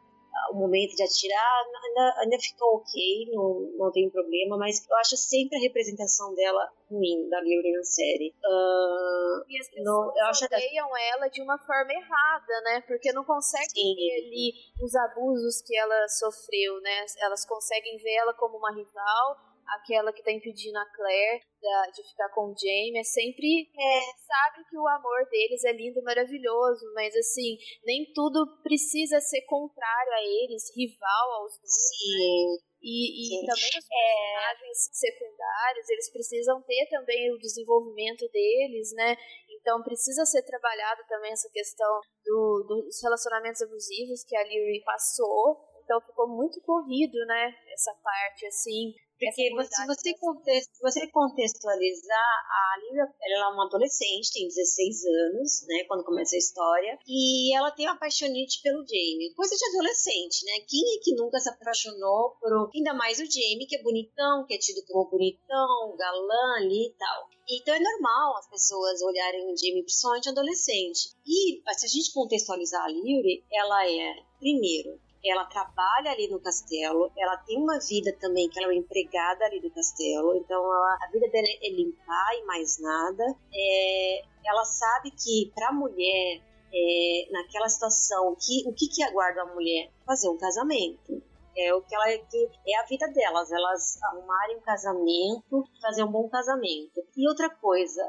[0.50, 5.16] o momento de atirar ainda, ainda ficou ok, não, não tem problema, mas eu acho
[5.16, 8.34] sempre a representação dela ruim da Lyra na série.
[8.44, 12.82] Uh, e as pessoas não, eu acho odeiam ela de uma forma errada, né?
[12.86, 17.06] Porque não conseguem ver ali os abusos que ela sofreu, né?
[17.18, 22.02] Elas conseguem ver ela como uma rival, aquela que tá impedindo a Claire da, de
[22.08, 26.02] ficar com o Jamie, é sempre é, sabe que o amor deles é lindo e
[26.02, 31.72] maravilhoso, mas assim, nem tudo precisa ser contrário a eles, rival aos dois.
[31.72, 32.52] Sim.
[32.52, 32.72] Né?
[32.82, 34.94] E, e também os personagens é...
[34.94, 39.16] secundários, eles precisam ter também o desenvolvimento deles, né?
[39.48, 45.62] Então precisa ser trabalhado também essa questão do, dos relacionamentos abusivos que a Lyrie passou.
[45.84, 47.54] Então ficou muito corrido, né?
[47.72, 48.92] Essa parte, assim.
[49.22, 55.04] Porque você, se você, contexto, você contextualizar, a Lívia ela é uma adolescente, tem 16
[55.04, 59.32] anos, né, quando começa a história, e ela tem uma apaixonite pelo Jamie.
[59.36, 60.52] Coisa de adolescente, né?
[60.68, 62.70] Quem é que nunca se apaixonou por.
[62.74, 66.94] Ainda mais o Jamie, que é bonitão, que é tido como bonitão, galã ali e
[66.98, 67.28] tal.
[67.48, 71.10] Então é normal as pessoas olharem o Jamie, principalmente adolescente.
[71.24, 74.98] E se a gente contextualizar a Lyrie, ela é, primeiro,
[75.30, 79.44] ela trabalha ali no castelo, ela tem uma vida também que ela é uma empregada
[79.44, 83.24] ali do castelo, então ela, a vida dela é limpar e mais nada.
[83.54, 86.42] É, ela sabe que para a mulher,
[86.74, 89.90] é, naquela situação, que, o que, que aguarda a mulher?
[90.04, 91.22] Fazer um casamento.
[91.56, 96.10] É o que ela que é a vida delas, elas arrumarem um casamento, fazer um
[96.10, 97.04] bom casamento.
[97.14, 98.02] E outra coisa,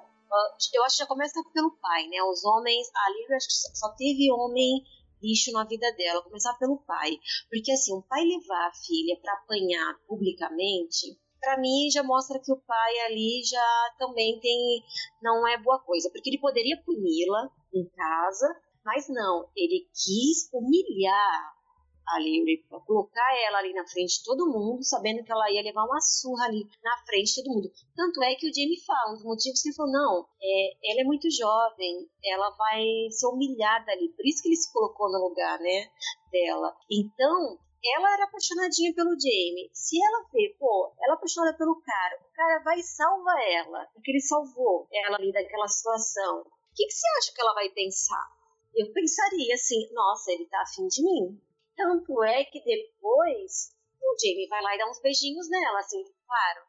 [0.73, 2.23] eu acho que já começa pelo pai, né?
[2.23, 4.81] Os homens, a Lívia acho que só teve homem
[5.23, 7.17] lixo na vida dela, começar pelo pai.
[7.49, 12.51] Porque assim, o pai levar a filha para apanhar publicamente, para mim já mostra que
[12.51, 14.83] o pai ali já também tem
[15.21, 18.47] não é boa coisa, porque ele poderia puni-la em casa,
[18.85, 21.53] mas não, ele quis humilhar
[22.15, 26.01] ali, colocar ela ali na frente de todo mundo, sabendo que ela ia levar uma
[26.01, 27.71] surra ali na frente de todo mundo.
[27.95, 31.03] Tanto é que o Jamie fala, dos motivos que ele falou, não, é, ela é
[31.03, 35.59] muito jovem, ela vai ser humilhada ali, por isso que ele se colocou no lugar,
[35.59, 35.89] né,
[36.31, 36.75] dela.
[36.89, 39.69] Então, ela era apaixonadinha pelo Jamie.
[39.73, 43.85] Se ela vê, pô, ela é apaixonada pelo cara, o cara vai e salva ela,
[43.93, 46.41] porque ele salvou ela ali daquela situação.
[46.41, 48.31] O que, que você acha que ela vai pensar?
[48.73, 51.39] Eu pensaria assim, nossa, ele tá afim de mim.
[51.75, 56.65] Tanto é que depois o Jamie vai lá e dá uns beijinhos nela, assim, claro.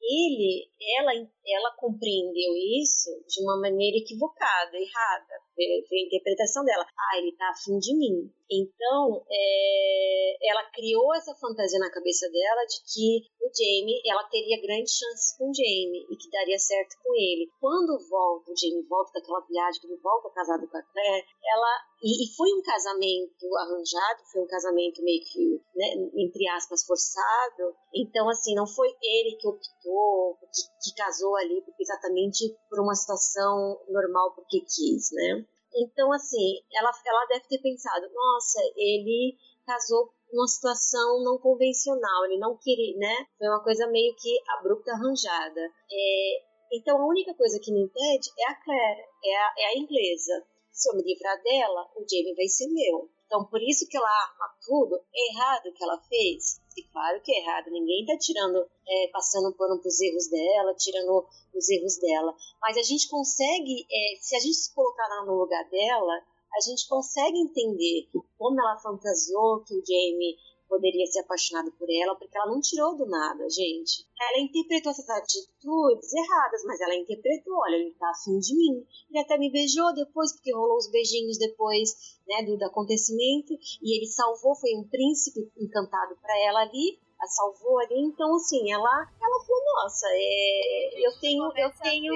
[0.00, 1.12] Ele, ela,
[1.54, 6.84] ela compreendeu isso de uma maneira equivocada, errada, pela interpretação dela.
[6.84, 8.30] Ah, ele tá afim de mim.
[8.50, 14.60] Então, é, ela criou essa fantasia na cabeça dela de que o Jamie, ela teria
[14.60, 17.48] grandes chances com o Jamie e que daria certo com ele.
[17.60, 21.90] Quando volta, o Jamie volta daquela viagem, que ele volta casado com a Claire, ela.
[22.02, 27.76] E, e, foi um casamento arranjado, foi um casamento meio que, né, entre aspas, forçado.
[27.94, 32.94] Então, assim, não foi ele que optou, que, que casou ali, porque exatamente por uma
[32.94, 35.44] situação normal, porque quis, né?
[35.74, 42.38] Então, assim, ela, ela deve ter pensado, nossa, ele casou numa situação não convencional, ele
[42.38, 43.26] não queria, né?
[43.38, 45.60] Foi uma coisa meio que abrupta, arranjada.
[45.90, 49.78] É, então, a única coisa que me impede é a Claire, é a, é a
[49.78, 50.44] inglesa.
[50.72, 53.10] Se eu me livrar dela, o Jamie vai ser meu.
[53.30, 56.60] Então, por isso que ela arma tudo, é errado que ela fez.
[56.76, 61.24] E claro que é errado, ninguém tá tirando, é, passando pano pros erros dela, tirando
[61.54, 62.34] os erros dela.
[62.60, 66.14] Mas a gente consegue, é, se a gente se colocar no lugar dela,
[66.52, 70.36] a gente consegue entender como ela fantasiou que o Jamie
[70.70, 74.06] poderia ser apaixonado por ela, porque ela não tirou do nada, gente.
[74.18, 78.86] Ela interpretou essas atitudes erradas, mas ela interpretou, olha, ele tá afim de mim.
[79.10, 83.52] Ele até me beijou depois, porque rolou os beijinhos depois, né, do, do acontecimento,
[83.82, 88.72] e ele salvou, foi um príncipe encantado para ela ali, a salvou ali, então assim,
[88.72, 92.14] ela, ela falou, nossa, é, eu tenho, eu tenho...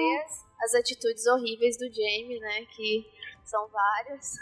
[0.57, 3.05] As atitudes horríveis do Jamie, né, que
[3.43, 4.35] são várias.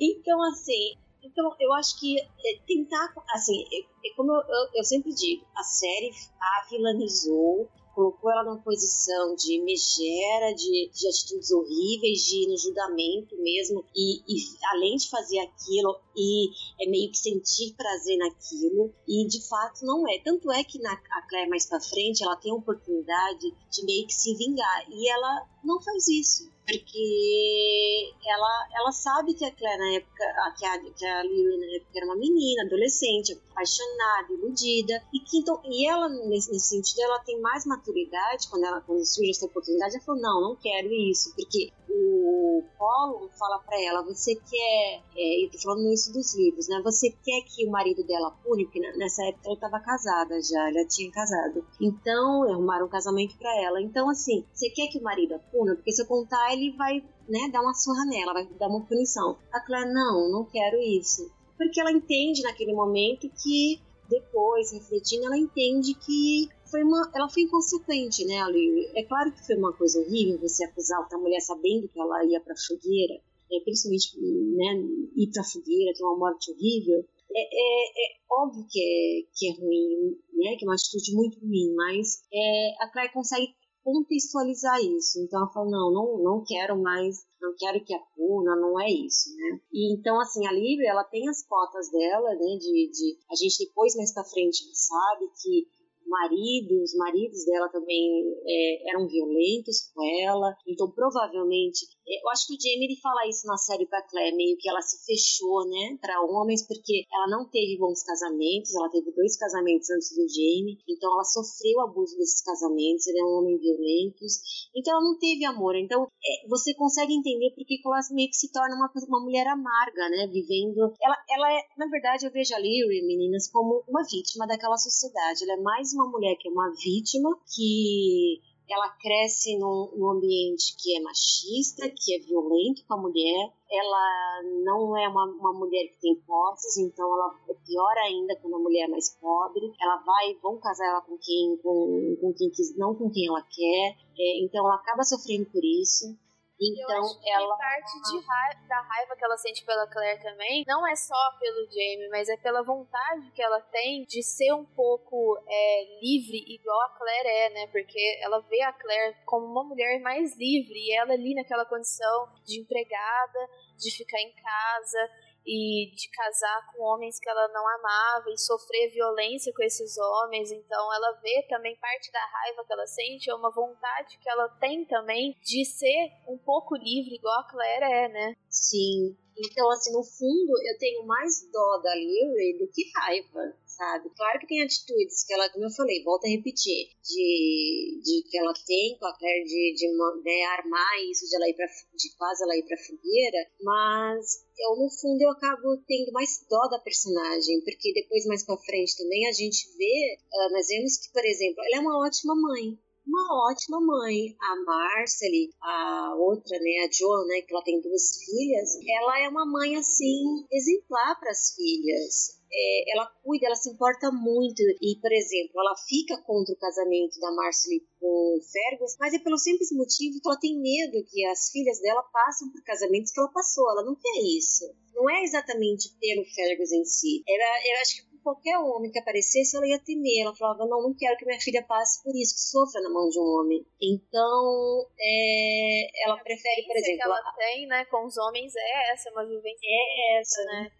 [0.00, 5.12] Então, assim, então, eu acho que é, tentar, assim, é, é como eu, eu, sempre
[5.12, 6.10] digo, a série
[6.40, 12.56] a vilanizou, colocou ela numa posição de megera, de, de atitudes horríveis, de ir no
[12.56, 14.36] julgamento mesmo, e, e,
[14.72, 16.48] além de fazer aquilo, e
[16.82, 20.18] é meio que sentir prazer naquilo, e de fato não é.
[20.20, 24.06] Tanto é que na a Claire mais pra frente, ela tem a oportunidade de meio
[24.06, 29.78] que se vingar, e ela não faz isso porque ela, ela sabe que a Claire
[29.78, 30.24] na época,
[30.58, 35.38] que a, que a Lily na época era uma menina, adolescente, apaixonada, iludida, e que
[35.38, 39.46] então, e ela nesse, nesse sentido ela tem mais maturidade quando ela quando surge essa
[39.46, 45.02] oportunidade, ela falou não, não quero isso, porque o Paulo fala para ela, você quer,
[45.16, 46.80] é, eu tô falando isso dos livros, né?
[46.84, 50.86] Você quer que o marido dela pune, porque nessa época ela estava casada já, já
[50.86, 51.64] tinha casado.
[51.80, 53.80] Então, arrumaram um casamento para ela.
[53.80, 55.74] Então, assim, você quer que o marido a puna?
[55.74, 59.38] Porque se eu contar, ele vai, né, dar uma surra nela, vai dar uma punição.
[59.52, 61.30] A Claire, não, não quero isso.
[61.56, 63.80] Porque ela entende naquele momento que
[64.10, 68.90] depois, refletindo, ela entende que foi uma, ela foi inconsequente, né, ali.
[68.94, 72.40] É claro que foi uma coisa horrível você acusar outra mulher sabendo que ela ia
[72.40, 73.14] para fogueira,
[73.52, 74.82] é, principalmente, né,
[75.16, 77.04] ir para fogueira, é uma morte horrível.
[77.32, 81.38] É, é, é, óbvio que é, que é ruim, né, que é uma atitude muito
[81.38, 85.20] ruim, mas é, a Claire consegue contextualizar isso.
[85.20, 88.90] Então ela falou, não, não, não quero mais, não quero que a puna, não é
[88.90, 89.60] isso, né?
[89.72, 93.64] E então, assim, a Lívia, ela tem as cotas dela, né, de, de a gente
[93.66, 95.66] depois, mais pra frente, sabe que
[96.10, 102.54] marido, os maridos dela também é, eram violentos com ela, então provavelmente eu acho que
[102.54, 106.20] o Jamie ele fala isso na série Claire, meio que ela se fechou, né, para
[106.26, 111.12] homens, porque ela não teve bons casamentos, ela teve dois casamentos antes do Jamie, então
[111.12, 114.26] ela sofreu abuso desses casamentos, ele é um homem violento,
[114.74, 115.76] então ela não teve amor.
[115.76, 120.08] Então é, você consegue entender porque ela meio que se torna uma, uma mulher amarga,
[120.10, 120.92] né, vivendo.
[121.00, 125.44] Ela, ela é, na verdade, eu vejo a Lyrie, meninas, como uma vítima daquela sociedade.
[125.44, 128.40] Ela é mais uma mulher que é uma vítima que
[128.72, 133.52] ela cresce num, num, ambiente que é machista, que é violento com a mulher.
[133.70, 138.54] Ela não é uma, uma mulher que tem posses, então ela é pior ainda quando
[138.54, 139.72] a mulher é mais pobre.
[139.80, 143.42] Ela vai, vão casar ela com quem, com, com quem quis, não com quem ela
[143.42, 143.96] quer.
[144.16, 146.16] É, então ela acaba sofrendo por isso.
[146.60, 147.56] Então eu acho que ela.
[147.56, 151.64] parte de raiva, da raiva que ela sente pela Claire também não é só pelo
[151.66, 156.80] Jamie, mas é pela vontade que ela tem de ser um pouco é, livre, igual
[156.82, 157.66] a Claire é, né?
[157.68, 162.28] Porque ela vê a Claire como uma mulher mais livre e ela ali naquela condição
[162.44, 163.48] de empregada,
[163.78, 165.08] de ficar em casa
[165.46, 170.50] e de casar com homens que ela não amava e sofrer violência com esses homens.
[170.50, 174.48] Então ela vê também parte da raiva que ela sente, é uma vontade que ela
[174.60, 178.36] tem também de ser um pouco livre, igual a Claire é, né?
[178.48, 179.16] Sim.
[179.44, 184.10] Então, assim, no fundo, eu tenho mais dó da Lily do que raiva sabe?
[184.14, 188.36] Claro que tem atitudes que ela, como eu falei, volta a repetir, de, de que
[188.36, 192.16] ela tem com a Claire de, de, né, armar isso, de ela ir pra, de
[192.16, 196.78] quase ela ir pra fogueira, mas eu, no fundo, eu acabo tendo mais dó da
[196.78, 200.18] personagem, porque depois, mais pra frente também, a gente vê,
[200.52, 202.78] nós vemos que, por exemplo, ela é uma ótima mãe,
[203.10, 204.36] uma ótima mãe.
[204.40, 209.28] A Marcely, a outra, né, a Jo, né, que ela tem duas filhas, ela é
[209.28, 214.60] uma mãe assim exemplar para as filhas é, ela cuida, ela se importa muito.
[214.60, 219.18] E, por exemplo, ela fica contra o casamento da Marcely com o Fergus, mas é
[219.18, 223.20] pelo simples motivo que ela tem medo que as filhas dela passem por casamentos que
[223.20, 223.70] ela passou.
[223.70, 224.64] Ela não quer isso.
[224.94, 227.22] Não é exatamente pelo Fergus em si.
[227.26, 230.22] Eu acho que qualquer homem que aparecesse, ela ia temer.
[230.22, 233.08] Ela falava: Não, não quero que minha filha passe por isso, que sofra na mão
[233.08, 233.66] de um homem.
[233.80, 236.98] Então, é, ela prefere, por exemplo.
[236.98, 239.66] que ela tem, né, com os homens é essa, uma vivência.
[239.66, 240.70] É essa, né?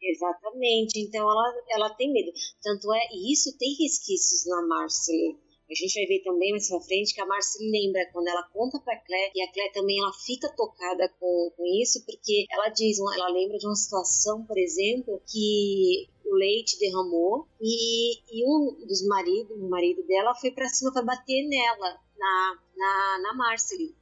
[0.00, 2.30] Exatamente, então ela, ela tem medo.
[2.62, 5.36] Tanto é, e isso tem resquícios na Marcely.
[5.70, 8.80] A gente vai ver também mais pra frente que a Marcely lembra quando ela conta
[8.80, 12.98] pra Claire, e a Claire também ela fica tocada com, com isso, porque ela diz,
[12.98, 19.06] ela lembra de uma situação, por exemplo, que o leite derramou e, e um dos
[19.06, 23.94] maridos, o marido dela, foi para cima para bater nela, na, na, na Marcely.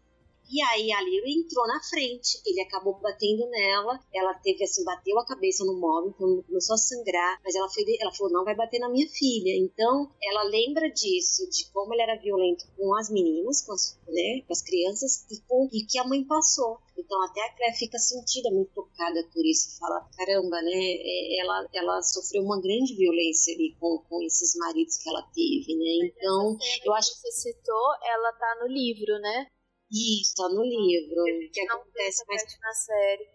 [0.49, 5.19] E aí a Lyra entrou na frente, ele acabou batendo nela, ela teve assim, bateu
[5.19, 6.15] a cabeça no móvel,
[6.47, 9.57] começou a sangrar, mas ela, foi, ela falou, não vai bater na minha filha.
[9.57, 14.43] Então, ela lembra disso, de como ele era violento com as meninas, com as, né,
[14.47, 16.79] com as crianças, e com o que a mãe passou.
[16.97, 19.79] Então até a Claire fica sentida, muito tocada por isso.
[19.79, 20.73] Fala, caramba, né?
[20.73, 25.77] É, ela, ela sofreu uma grande violência ali com, com esses maridos que ela teve,
[25.77, 26.09] né?
[26.09, 29.47] Então, eu acho que você citou, ela tá no livro, né?
[29.91, 31.23] Isso, tá no livro.
[31.53, 33.29] Que acontece mais na série.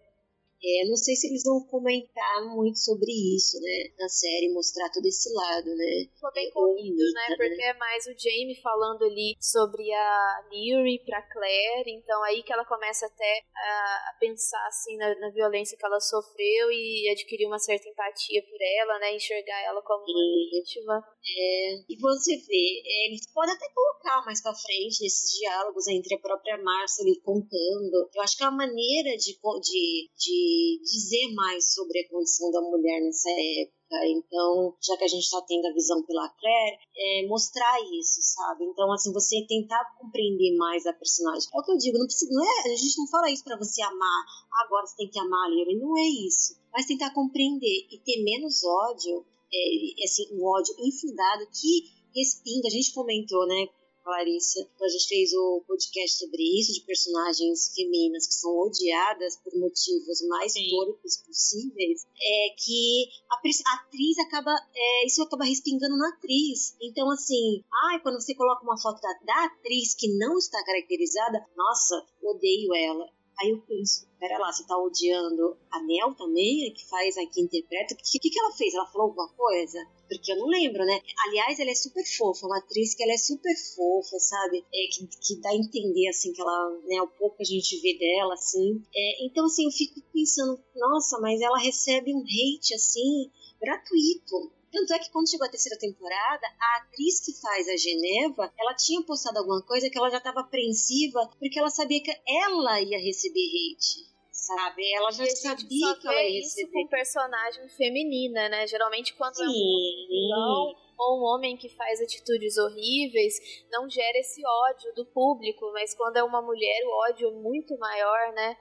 [0.64, 3.90] É, não sei se eles vão comentar muito sobre isso, né?
[3.98, 6.06] Na série, mostrar todo esse lado, né?
[6.14, 7.36] Ficou bem corrido, né?
[7.36, 12.54] Porque é mais o Jamie falando ali sobre a Niri pra Claire, então aí que
[12.54, 17.60] ela começa até a pensar, assim, na, na violência que ela sofreu e adquirir uma
[17.60, 19.16] certa empatia por ela, né?
[19.16, 21.04] Enxergar ela como uma vítima.
[21.26, 26.16] É, e você vê, é, eles podem até colocar mais pra frente nesses diálogos entre
[26.16, 28.10] a própria Marcely contando.
[28.14, 30.51] Eu acho que é uma maneira de, de, de
[30.84, 33.82] dizer mais sobre a condição da mulher nessa época.
[34.08, 38.64] Então, já que a gente está tendo a visão pela Claire, é mostrar isso, sabe?
[38.64, 41.50] Então, assim, você tentar compreender mais a personagem.
[41.54, 43.58] É o que eu digo, não, precisa, não é, a gente não fala isso para
[43.58, 44.26] você amar,
[44.64, 46.56] agora você tem que amar a Lyra, não é isso.
[46.72, 52.68] Mas tentar compreender e ter menos ódio, é, assim, um ódio infundado que respinga.
[52.68, 53.68] A gente comentou, né?
[54.10, 54.60] Larissa.
[54.60, 59.54] Então, a gente fez o podcast sobre isso, de personagens femininas que são odiadas por
[59.60, 66.76] motivos mais torpes possíveis, é que a, atriz acaba, é, isso acaba respingando na atriz.
[66.82, 71.46] Então, assim, ai, quando você coloca uma foto da, da atriz que não está caracterizada,
[71.56, 73.10] nossa, odeio ela.
[73.40, 77.42] Aí eu penso, pera lá, você tá odiando a Nel também, que faz, a que
[77.42, 77.96] interpreta?
[77.96, 78.74] O que, que, que ela fez?
[78.74, 79.80] Ela falou alguma coisa?
[80.12, 81.02] Porque eu não lembro, né?
[81.26, 84.58] Aliás, ela é super fofa, uma atriz que ela é super fofa, sabe?
[84.74, 87.80] É, que, que dá a entender, assim, que ela, né, o pouco que a gente
[87.80, 88.84] vê dela, assim.
[88.94, 93.32] É, então, assim, eu fico pensando, nossa, mas ela recebe um hate, assim,
[93.62, 98.52] gratuito Tanto é que quando chegou a terceira temporada, a atriz que faz a Geneva,
[98.58, 102.82] ela tinha postado alguma coisa que ela já estava apreensiva, porque ela sabia que ela
[102.82, 104.11] ia receber hate
[104.42, 104.94] sabe?
[104.94, 106.64] Ela já sabia que ela ia receber.
[106.64, 108.66] isso com personagem feminina, né?
[108.68, 109.44] Geralmente quando Sim.
[109.44, 113.34] é um ou um homem que faz atitudes horríveis,
[113.72, 117.76] não gera esse ódio do público, mas quando é uma mulher, o ódio é muito
[117.80, 118.56] maior, né?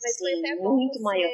[0.00, 1.02] Mas Sim, foi até bom muito você...
[1.02, 1.30] maior.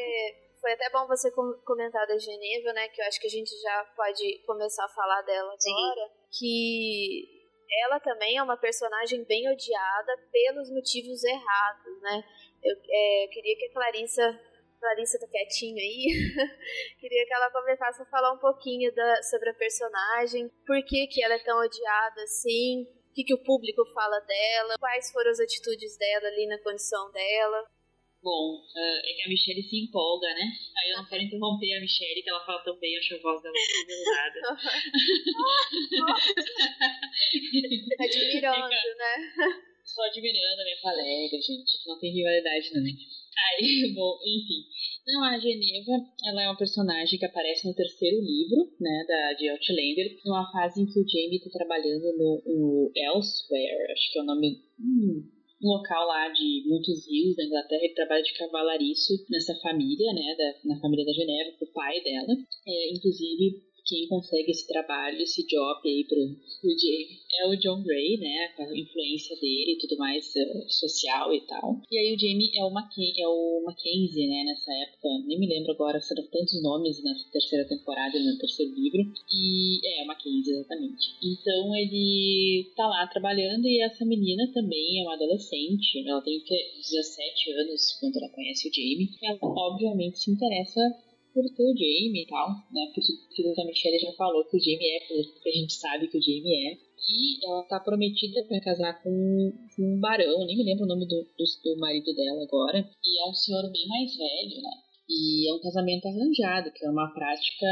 [0.61, 1.31] Foi até bom você
[1.65, 2.89] comentar da Geneva, né?
[2.89, 5.59] Que eu acho que a gente já pode começar a falar dela agora.
[5.61, 6.39] Sim.
[6.39, 7.39] Que
[7.85, 12.25] ela também é uma personagem bem odiada pelos motivos errados, né?
[12.63, 14.41] Eu é, queria que a Clarissa,
[14.81, 16.07] Clarissa tá quietinha aí,
[16.99, 21.23] queria que ela começasse a falar um pouquinho da, sobre a personagem, por que, que
[21.23, 25.41] ela é tão odiada assim, o que, que o público fala dela, quais foram as
[25.41, 27.65] atitudes dela ali na condição dela.
[28.21, 30.51] Bom, uh, é que a Michelle se empolga, né?
[30.77, 33.41] Aí eu não quero interromper a Michelle, que ela fala tão bem, acho a voz
[33.41, 33.55] dela
[33.87, 34.41] melodada.
[38.01, 39.15] Admirando, né?
[39.99, 41.83] Só admirando a minha colega, gente.
[41.85, 42.85] Não tem rivalidade, não.
[42.87, 44.63] Aí, bom, enfim.
[45.05, 45.91] Não, a Geneva,
[46.25, 50.83] ela é uma personagem que aparece no terceiro livro, né, da, de Outlander, numa fase
[50.83, 54.63] em que o Jamie tá trabalhando no, no Elsewhere, acho que é o nome...
[54.79, 60.13] Hum, um local lá de muitos rios da Inglaterra, ele trabalha de cavalariço nessa família,
[60.13, 62.37] né, da, na família da Geneva, o pai dela.
[62.65, 66.17] É, inclusive, quem consegue esse trabalho, esse job aí pro,
[66.61, 68.49] pro Jamie é o John Gray, né?
[68.57, 71.81] Com a influência dele e tudo mais uh, social e tal.
[71.91, 74.45] E aí o Jamie é o, Mackenzie, é o Mackenzie, né?
[74.45, 79.01] Nessa época, nem me lembro agora, foram tantos nomes nessa terceira temporada, no terceiro livro.
[79.33, 81.17] E é, é o Mackenzie, exatamente.
[81.23, 86.07] Então ele tá lá trabalhando e essa menina também é uma adolescente.
[86.07, 89.09] Ela tem 17 anos quando ela conhece o Jamie.
[89.23, 90.81] Ela obviamente se interessa
[91.43, 92.91] por o Jamie e tal, né?
[92.95, 96.23] Porque a Michelle já falou que o Jamie é, porque a gente sabe que o
[96.23, 96.89] Jamie é.
[97.09, 99.11] E ela tá prometida para casar com,
[99.79, 102.79] um barão, nem me lembro o nome do, do, do marido dela agora.
[102.79, 104.71] E é um senhor bem mais velho, né?
[105.09, 107.67] E é um casamento arranjado, que é uma prática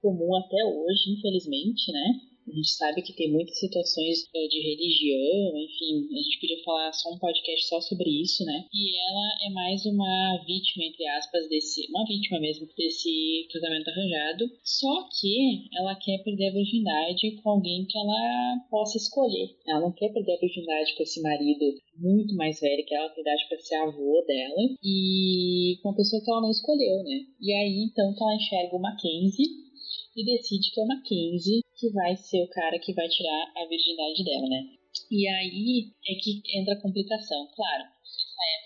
[0.00, 2.29] comum até hoje, infelizmente, né?
[2.50, 6.92] A gente sabe que tem muitas situações é, de religião, enfim, a gente podia falar
[6.92, 8.66] só um podcast só sobre isso, né?
[8.74, 11.86] E ela é mais uma vítima, entre aspas, desse.
[11.90, 14.50] Uma vítima mesmo desse casamento arranjado.
[14.64, 19.54] Só que ela quer perder a virgindade com alguém que ela possa escolher.
[19.68, 21.64] Ela não quer perder a virgindade com esse marido
[21.96, 26.22] muito mais velho que ela, tem idade para ser avô dela, e com uma pessoa
[26.24, 27.26] que ela não escolheu, né?
[27.40, 29.69] E aí então que ela enxerga o Mackenzie
[30.16, 33.66] e decide que é o Mackenzie que vai ser o cara que vai tirar a
[33.66, 34.66] virgindade dela, né?
[35.10, 37.48] E aí é que entra a complicação.
[37.54, 37.84] Claro,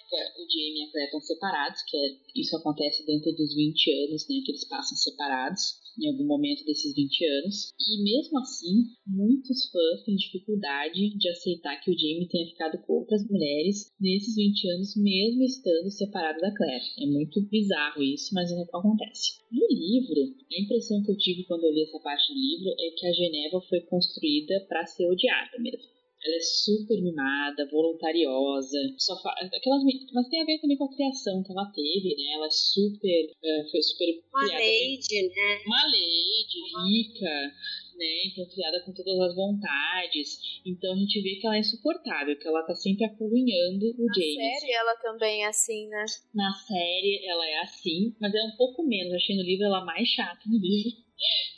[0.04, 3.90] época o Jamie e a Claire estão separados, que é, isso acontece dentro dos 20
[4.04, 7.72] anos, né, que eles passam separados em algum momento desses 20 anos.
[7.78, 12.94] E mesmo assim, muitos fãs têm dificuldade de aceitar que o Jamie tenha ficado com
[12.94, 16.84] outras mulheres nesses 20 anos, mesmo estando separado da Claire.
[16.98, 19.38] É muito bizarro isso, mas é o que acontece.
[19.52, 22.90] No livro, a impressão que eu tive quando eu li essa parte do livro é
[22.90, 25.94] que a Geneva foi construída para ser odiada mesmo.
[26.24, 29.30] Ela é super mimada, voluntariosa, só fa...
[29.30, 32.32] aquelas mas tem a ver também com a criação que ela teve, né?
[32.32, 35.62] Ela é super, uh, foi super uma lady, né?
[35.66, 37.52] Uma lady rica,
[37.96, 38.24] né?
[38.26, 40.38] Então criada com todas as vontades.
[40.64, 44.14] Então a gente vê que ela é insuportável, que ela tá sempre apurrinhando o Na
[44.14, 44.36] James.
[44.36, 46.04] Na série ela também é assim, né?
[46.34, 49.12] Na série ela é assim, mas é um pouco menos.
[49.12, 51.03] Achei no livro ela mais chata no livro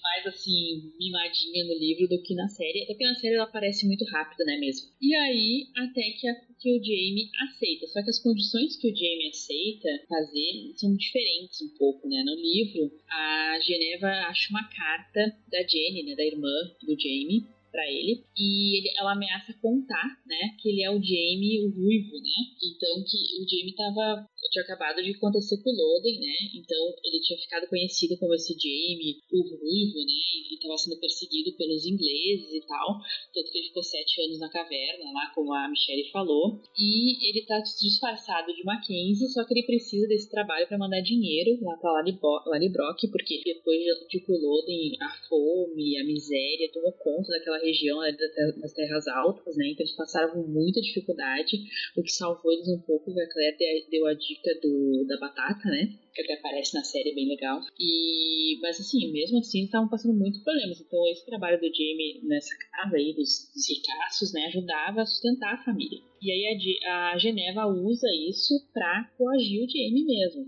[0.02, 2.82] mais assim, mimadinha no livro do que na série.
[2.82, 4.88] Até que na série ela parece muito rápida, né mesmo?
[5.00, 7.86] E aí, até que, a, que o Jamie aceita.
[7.88, 12.22] Só que as condições que o Jamie aceita fazer são diferentes um pouco, né?
[12.24, 16.14] No livro, a Geneva acha uma carta da Jenny, né?
[16.14, 17.46] Da irmã do Jamie,
[17.76, 22.16] para ele e ele, ela ameaça contar, né, que ele é o Jamie, o ruivo,
[22.22, 22.56] né?
[22.64, 26.36] Então que o Jamie tava tinha acabado de acontecer com o Loden, né?
[26.54, 30.18] Então ele tinha ficado conhecido como esse Jamie, o ruivo, né?
[30.50, 32.98] E estava sendo perseguido pelos ingleses e tal,
[33.34, 36.60] tanto que ele ficou sete anos na caverna, lá como a Michelle falou.
[36.78, 41.58] E ele tá disfarçado de Mackenzie, só que ele precisa desse trabalho para mandar dinheiro
[41.62, 47.32] lá para Lallybrock, porque depois de que o Loden, a fome, a miséria tomou conta
[47.32, 49.68] daquela região né, das terras altas, né?
[49.68, 51.58] Então eles passaram muita dificuldade,
[51.96, 55.68] o que salvou eles um pouco, que a Claire deu a dica do, da batata,
[55.68, 55.98] né?
[56.14, 57.60] Que até aparece na série bem legal.
[57.78, 60.80] E, mas assim, mesmo assim, estavam passando muitos problemas.
[60.80, 64.46] Então esse trabalho do Jamie nessa casa aí, dos, dos ricaços, né?
[64.46, 66.00] Ajudava a sustentar a família.
[66.22, 70.46] E aí a, a Geneva usa isso pra coagir o Jamie mesmo.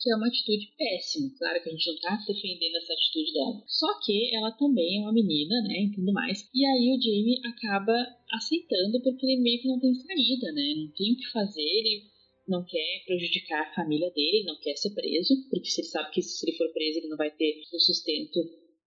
[0.00, 1.30] que é uma atitude péssima.
[1.38, 3.62] Claro que a gente não tá defendendo essa atitude dela.
[3.66, 6.48] Só que ela também é uma menina, né, e tudo mais.
[6.54, 7.94] E aí o Jamie acaba
[8.32, 10.74] aceitando porque ele meio que não tem saída, né?
[10.76, 12.13] Não tem o que fazer, ele
[12.48, 16.22] não quer prejudicar a família dele, não quer ser preso, porque se ele sabe que
[16.22, 18.38] se ele for preso ele não vai ter o sustento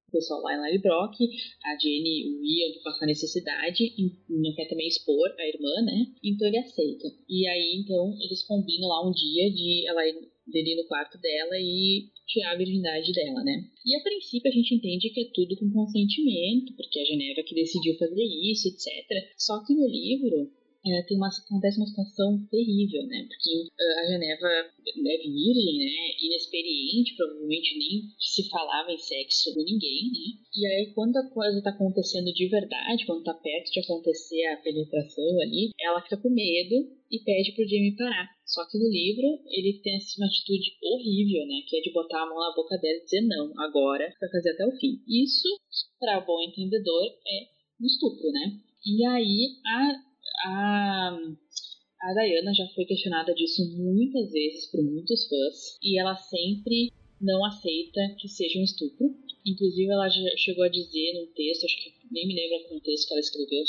[0.08, 1.16] o pessoal lá em Brock,
[1.66, 6.08] a Jenny o Ian passar necessidade, e não quer também expor a irmã, né?
[6.24, 7.08] Então ele aceita.
[7.28, 10.02] E aí, então, eles combinam lá um dia de ela
[10.48, 13.70] dele no quarto dela e tirar a virgindade dela, né?
[13.86, 17.56] E a princípio a gente entende que é tudo com consentimento, porque a Geneva que
[17.56, 18.88] decidiu fazer isso, etc.
[19.38, 20.50] Só que no livro
[20.86, 23.28] é, tem uma, acontece uma situação terrível, né?
[23.28, 25.94] Porque uh, a Geneva é virgem, né?
[26.22, 30.26] Inexperiente, provavelmente nem se falava em sexo com ninguém, né?
[30.56, 34.58] E aí, quando a coisa tá acontecendo de verdade, quando tá perto de acontecer a
[34.58, 36.76] penetração ali, ela fica com medo
[37.12, 38.30] e pede pro Jamie parar.
[38.46, 41.62] Só que no livro ele tem assim, uma atitude horrível, né?
[41.68, 44.52] Que é de botar a mão na boca dela e dizer não, agora vai fazer
[44.52, 45.02] até o fim.
[45.08, 45.48] Isso,
[46.00, 47.48] para bom entendedor, é
[47.82, 48.60] um estupro, né?
[48.86, 50.07] E aí a,
[50.46, 51.18] a,
[52.02, 57.44] a Diana já foi questionada disso muitas vezes por muitos fãs e ela sempre não
[57.46, 59.16] aceita que seja um estupro.
[59.46, 63.14] Inclusive, ela chegou a dizer num texto, acho que nem me lembro qual texto que
[63.14, 63.64] ela escreveu,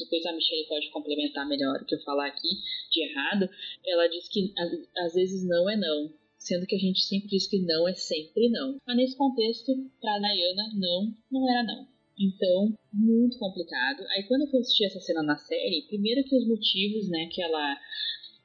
[0.00, 2.48] depois a Michelle pode complementar melhor o que eu falar aqui
[2.90, 3.48] de errado.
[3.86, 4.52] Ela diz que
[4.98, 8.48] às vezes não é não, sendo que a gente sempre diz que não é sempre
[8.50, 8.78] não.
[8.86, 11.91] Mas nesse contexto, para Nayana, não, não era não.
[12.18, 14.04] Então, muito complicado.
[14.10, 17.42] Aí quando eu fui assistir essa cena na série, primeiro que os motivos, né, que
[17.42, 17.78] ela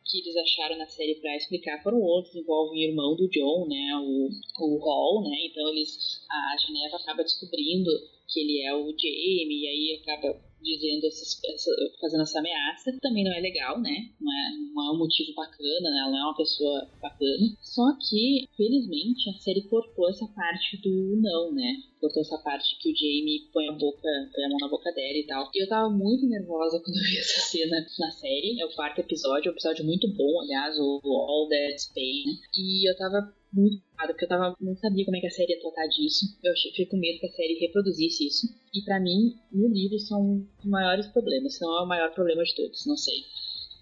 [0.09, 3.91] que eles acharam na série para explicar foram outros, envolvem o irmão do John, né,
[3.97, 4.29] o,
[4.63, 7.91] o Hall, né, então eles, a Geneva acaba descobrindo
[8.25, 13.23] que ele é o Jamie, e aí acaba dizendo essas, essa, fazendo essa ameaça, também
[13.23, 14.09] não é legal, né?
[14.19, 15.99] Não é, não é um motivo bacana, né?
[16.01, 17.55] Ela não é uma pessoa bacana.
[17.61, 21.77] Só que, felizmente, a série cortou essa parte do não, né?
[21.99, 25.17] Cortou essa parte que o Jamie põe a boca, põe a mão na boca dela
[25.17, 25.49] e tal.
[25.53, 28.61] E eu tava muito nervosa quando eu vi essa cena na série.
[28.61, 32.33] É o quarto episódio, é um episódio muito bom, aliás, o All That Spain, né?
[32.55, 35.53] E eu tava muito preocupada, porque eu tava, não sabia como é que a série
[35.53, 36.25] ia tratar disso.
[36.43, 38.47] Eu achei, fiquei com medo que a série reproduzisse isso.
[38.73, 42.43] E para mim, no livro, são os maiores problemas, se não é o maior problema
[42.43, 43.23] de todos, não sei.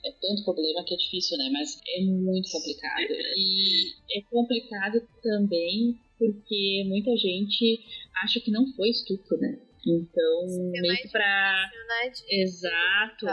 [0.05, 1.49] É tanto problema que é difícil, né?
[1.51, 3.11] Mas é muito complicado.
[3.35, 7.83] E é complicado também porque muita gente
[8.23, 9.59] acha que não foi estupro, né?
[9.85, 11.69] Então, meio que pra.
[11.87, 12.11] Né.
[12.29, 13.25] Exato.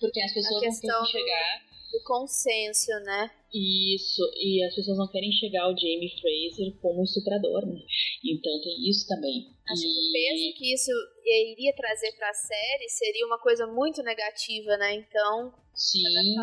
[0.00, 1.62] Porque as pessoas não chegar
[1.94, 3.30] do consenso, né?
[3.54, 7.80] Isso, e as pessoas não querem chegar ao Jamie Fraser como estuprador, né?
[8.24, 9.46] Então tem isso também.
[9.70, 9.86] Acho e...
[9.86, 10.90] que o peso que isso
[11.24, 14.94] iria trazer para a série seria uma coisa muito negativa, né?
[14.94, 16.02] Então, Sim,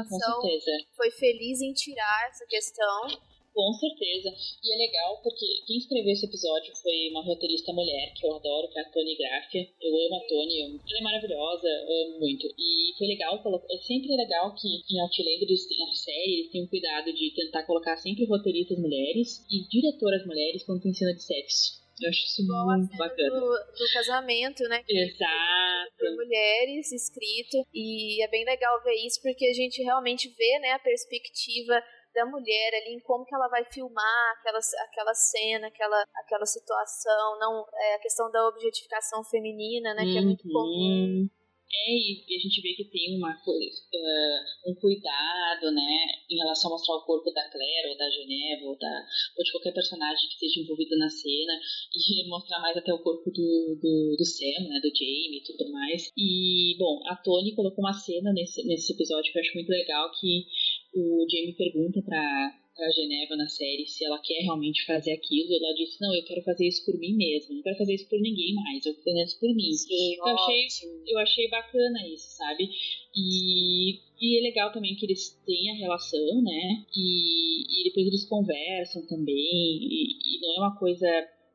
[0.09, 0.71] com certeza.
[0.95, 3.07] Foi feliz em tirar essa questão
[3.53, 4.29] com certeza.
[4.63, 8.69] E é legal porque quem escreveu esse episódio foi uma roteirista mulher que eu adoro,
[8.69, 9.67] que é a Tony Graffia.
[9.81, 12.47] Eu amo a Tony, ela é maravilhosa, amo muito.
[12.57, 17.13] E foi legal, é sempre legal que em Outlanders, na série, eles têm um cuidado
[17.13, 21.81] de tentar colocar sempre roteiristas mulheres e diretoras mulheres quando tem cena de sexo.
[22.01, 23.29] Eu acho isso Igual muito bacana.
[23.29, 24.83] Do, do, casamento, né?
[24.89, 25.91] Exato.
[25.99, 27.63] Por mulheres, escrito.
[27.71, 31.81] E é bem legal ver isso, porque a gente realmente vê, né, a perspectiva
[32.13, 37.39] da mulher ali, em como que ela vai filmar aquela, aquela cena, aquela, aquela situação,
[37.39, 41.23] não é, a questão da objetificação feminina, né, que é muito comum.
[41.23, 41.29] Uhum.
[41.73, 46.73] É, e a gente vê que tem uma, uh, um cuidado, né, em relação a
[46.73, 49.05] mostrar o corpo da Claire, ou da Geneva, ou, da,
[49.37, 51.53] ou de qualquer personagem que esteja envolvido na cena,
[51.95, 55.71] e mostrar mais até o corpo do, do, do Sam, né, do Jamie e tudo
[55.71, 56.11] mais.
[56.17, 60.11] E, bom, a Tony colocou uma cena nesse, nesse episódio que eu acho muito legal,
[60.19, 60.45] que
[60.93, 65.51] o Jamie pergunta pra, pra Geneva na série se ela quer realmente fazer aquilo.
[65.51, 68.09] E ela disse: Não, eu quero fazer isso por mim mesma, não quero fazer isso
[68.09, 69.73] por ninguém mais, eu quero fazer isso por mim.
[69.73, 70.67] Sim, eu, achei,
[71.07, 72.69] eu achei bacana isso, sabe?
[73.15, 76.85] E, e é legal também que eles têm a relação, né?
[76.95, 79.35] E, e depois eles conversam também.
[79.35, 81.07] E, e não é uma coisa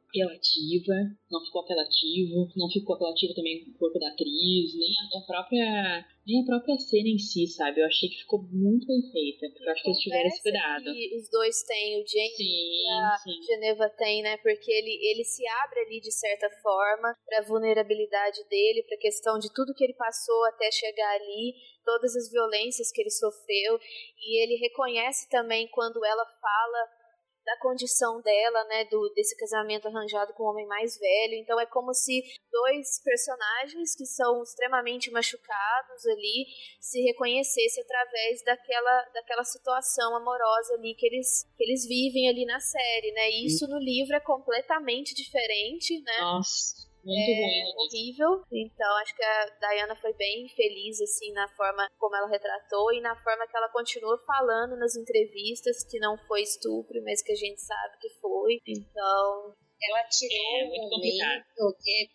[0.09, 0.95] apelativa,
[1.31, 6.43] não ficou apelativo, não ficou apelativo também o corpo da atriz, nem a própria nem
[6.43, 7.81] a própria cena em si, sabe?
[7.81, 10.91] Eu achei que ficou muito bem feita, porque eu acho que eles tiveram esse cuidado.
[10.91, 13.43] os dois têm, o James sim, e a sim.
[13.47, 14.37] Geneva tem, né?
[14.39, 19.01] Porque ele, ele se abre ali de certa forma para a vulnerabilidade dele, para a
[19.01, 21.55] questão de tudo que ele passou até chegar ali,
[21.85, 23.79] todas as violências que ele sofreu,
[24.19, 27.06] e ele reconhece também quando ela fala
[27.47, 31.35] da condição dela, né, do desse casamento arranjado com um homem mais velho.
[31.35, 32.21] Então é como se
[32.51, 36.47] dois personagens que são extremamente machucados ali
[36.81, 42.59] se reconhecessem através daquela daquela situação amorosa ali que eles que eles vivem ali na
[42.59, 43.31] série, né?
[43.31, 46.19] E isso no livro é completamente diferente, né?
[46.21, 46.87] Nossa.
[47.07, 47.75] Muito é ruim.
[47.79, 48.31] horrível.
[48.51, 53.01] Então acho que a Diana foi bem feliz assim na forma como ela retratou e
[53.01, 57.37] na forma que ela continua falando nas entrevistas que não foi estupro, mas que a
[57.37, 58.59] gente sabe que foi.
[58.67, 62.09] Então ela tirou É, um momento que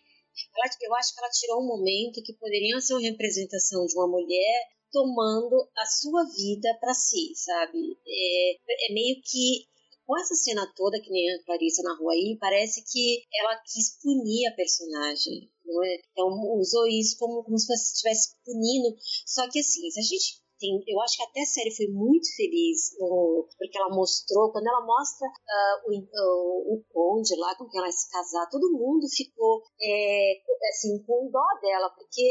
[0.56, 4.08] ela, eu acho que ela tirou um momento que poderia ser uma representação de uma
[4.08, 7.96] mulher tomando a sua vida para si, sabe?
[8.06, 8.52] É,
[8.90, 9.64] é meio que
[10.06, 14.46] com essa cena toda, que nem a Clarissa narrou aí, parece que ela quis punir
[14.48, 15.96] a personagem, não é?
[16.10, 16.28] Então
[16.58, 18.96] usou isso como, como se estivesse punindo.
[19.26, 22.28] Só que assim, se a gente tem, eu acho que até a série foi muito
[22.36, 27.80] feliz no- porque ela mostrou, quando ela mostra ah, o, o, conde lá com quem
[27.80, 30.34] ela se casar, todo mundo ficou é,
[30.70, 32.22] assim, com dó dela, porque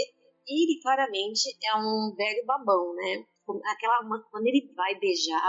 [0.47, 3.25] ele claramente é um velho babão, né?
[3.65, 3.99] Aquela,
[4.29, 5.39] quando ele vai beijar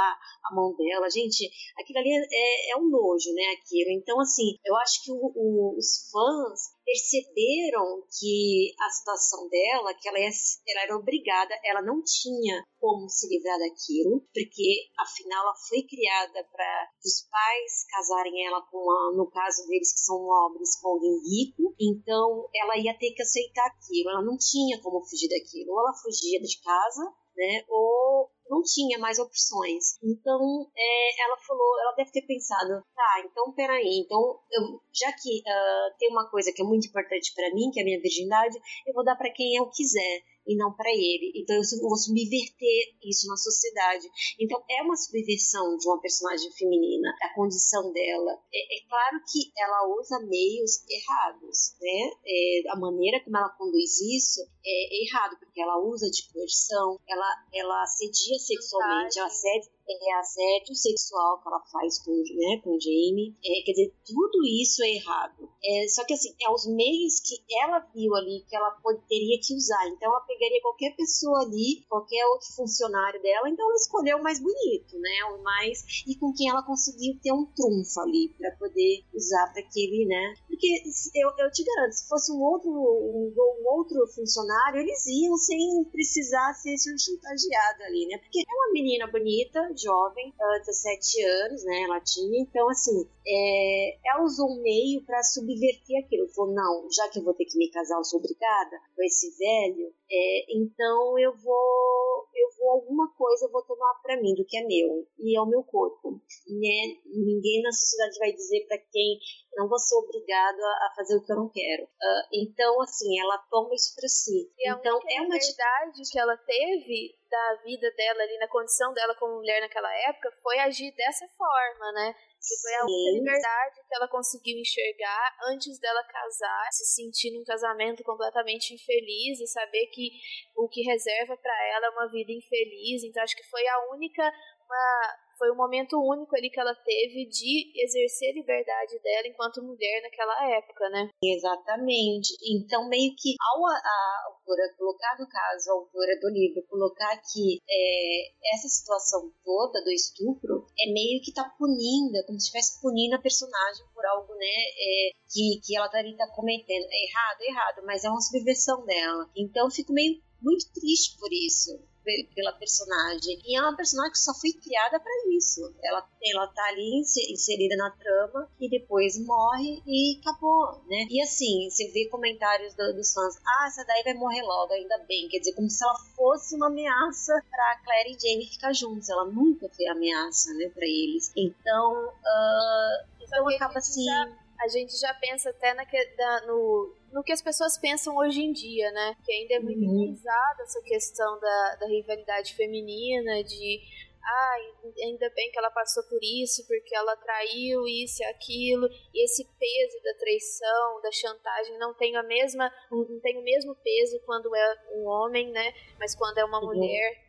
[0.44, 1.48] a mão dela, gente,
[1.78, 3.42] aquilo ali é, é um nojo, né?
[3.61, 3.90] Aquilo.
[3.90, 10.09] Então, assim, eu acho que o- o- os fãs perceberam que a situação dela, que
[10.09, 10.30] ela, ia,
[10.68, 16.44] ela era obrigada, ela não tinha como se livrar daquilo, porque afinal ela foi criada
[16.50, 21.14] para os pais casarem ela com, a, no caso deles que são nobres, com alguém
[21.22, 25.80] rico, então ela ia ter que aceitar aquilo, ela não tinha como fugir daquilo, ou
[25.80, 29.96] ela fugia de casa, né, ou não tinha mais opções.
[30.02, 34.18] Então, é, ela falou, ela deve ter pensado, tá, então peraí, então,
[34.50, 37.82] eu, já que ah, tem uma coisa que é muito importante para mim, que é
[37.82, 41.32] a minha virgindade, eu vou dar para quem eu quiser e não para ele.
[41.36, 44.09] Então eu vou subverter isso na sociedade.
[44.38, 48.32] Então é uma subversão de uma personagem feminina, a condição dela.
[48.53, 52.11] É, é claro que ela usa meios errados, né?
[52.26, 57.26] É, a maneira como ela conduz isso é errado, porque ela usa de coerção, ela,
[57.53, 62.80] ela assedia sexualmente, ela assedia é assédio sexual que ela faz com, né, com o
[62.80, 63.34] Jamie.
[63.44, 65.48] É, quer dizer, tudo isso é errado.
[65.64, 68.70] É, só que assim, é os meios que ela viu ali que ela
[69.08, 69.88] teria que usar.
[69.88, 74.40] Então ela pegaria qualquer pessoa ali, qualquer outro funcionário dela, então ela escolheu o mais
[74.40, 75.24] bonito, né?
[75.34, 75.84] O mais.
[76.06, 80.34] E com quem ela conseguiu ter um trunfo ali para poder usar para aquele, né?
[80.48, 80.82] Porque
[81.14, 85.84] eu, eu te garanto, se fosse um outro, um, um outro funcionário, eles iam sem
[85.90, 88.18] precisar ser chantageado ali, né?
[88.18, 91.82] Porque é uma menina bonita, jovem, ela 17 anos, né?
[91.82, 96.28] Ela tinha, então assim, é, ela usou um meio para subverter aquilo.
[96.28, 99.30] Falou, não, já que eu vou ter que me casar, eu sou obrigada com esse
[99.38, 104.44] velho, é, então eu vou, eu vou alguma coisa eu vou tomar para mim do
[104.44, 106.96] que é meu e é o meu corpo, né?
[107.06, 109.18] Ninguém na sociedade vai dizer para quem
[109.55, 111.86] não vou ser obrigado a, fazer o que eu não quero.
[112.03, 114.50] Ah, então assim, ela toma isso para si.
[114.59, 119.14] E então é uma liberdade que ela teve da vida dela ali, na condição dela
[119.14, 122.14] como mulher naquela época, foi agir dessa forma, né?
[122.38, 127.44] Que foi a única liberdade que ela conseguiu enxergar antes dela casar, se sentir num
[127.44, 130.11] casamento completamente infeliz e saber que
[130.57, 133.03] o que reserva para ela é uma vida infeliz.
[133.03, 134.30] Então acho que foi a única
[134.72, 139.62] uma foi um momento único ali que ela teve de exercer a liberdade dela enquanto
[139.62, 141.08] mulher naquela época, né?
[141.22, 142.34] Exatamente.
[142.42, 147.16] Então, meio que ao a, a autora colocar, no caso, a autora do livro, colocar
[147.32, 152.46] que é, essa situação toda do estupro é meio que tá punindo, é como se
[152.46, 156.86] estivesse punindo a personagem por algo, né, é, que, que ela tá, tá cometendo.
[156.90, 159.30] É errado, é errado, mas é uma subversão dela.
[159.36, 161.91] Então, eu fico meio muito triste por isso
[162.34, 163.40] pela personagem.
[163.44, 165.61] E é uma personagem que só foi criada para isso.
[165.82, 171.07] Ela, ela tá ali inse- inserida na trama e depois morre e acabou, né?
[171.11, 174.98] E assim, você vê comentários do- dos fãs: ah, essa daí vai morrer logo, ainda
[175.09, 175.28] bem.
[175.28, 179.09] Quer dizer, como se ela fosse uma ameaça pra Claire e Jamie ficar juntos.
[179.09, 181.32] Ela nunca foi ameaça, né, pra eles.
[181.36, 184.05] Então, ah, então a acaba assim.
[184.05, 185.82] já- a gente já pensa até na
[186.16, 189.16] da- no, no que as pessoas pensam hoje em dia, né?
[189.24, 190.02] Que ainda é muito Uhum.
[190.04, 193.80] enraizada essa questão da, da rivalidade feminina, de
[194.24, 194.56] ah,
[195.04, 199.44] ainda bem que ela passou por isso, porque ela traiu isso e aquilo, e esse
[199.44, 204.54] peso da traição, da chantagem não tem a mesma, não tem o mesmo peso quando
[204.54, 205.72] é um homem, né?
[205.98, 206.66] Mas quando é uma Uhum.
[206.66, 207.21] mulher,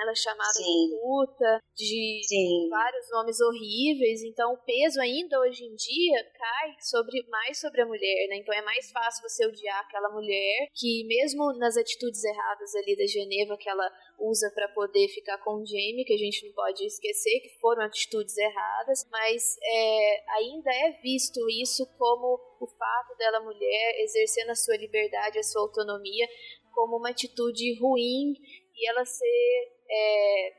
[0.00, 0.62] ela é chamada Sim.
[0.62, 2.68] de puta, de Sim.
[2.68, 7.86] vários nomes horríveis, então o peso ainda hoje em dia cai sobre mais sobre a
[7.86, 8.36] mulher, né?
[8.36, 13.06] Então é mais fácil você odiar aquela mulher que mesmo nas atitudes erradas ali da
[13.06, 16.84] Geneva que ela usa para poder ficar com o Jamie, que a gente não pode
[16.84, 23.40] esquecer que foram atitudes erradas, mas é, ainda é visto isso como o fato dela
[23.40, 26.28] mulher exercendo a sua liberdade, a sua autonomia,
[26.72, 28.34] como uma atitude ruim
[28.74, 30.52] e ela ser é,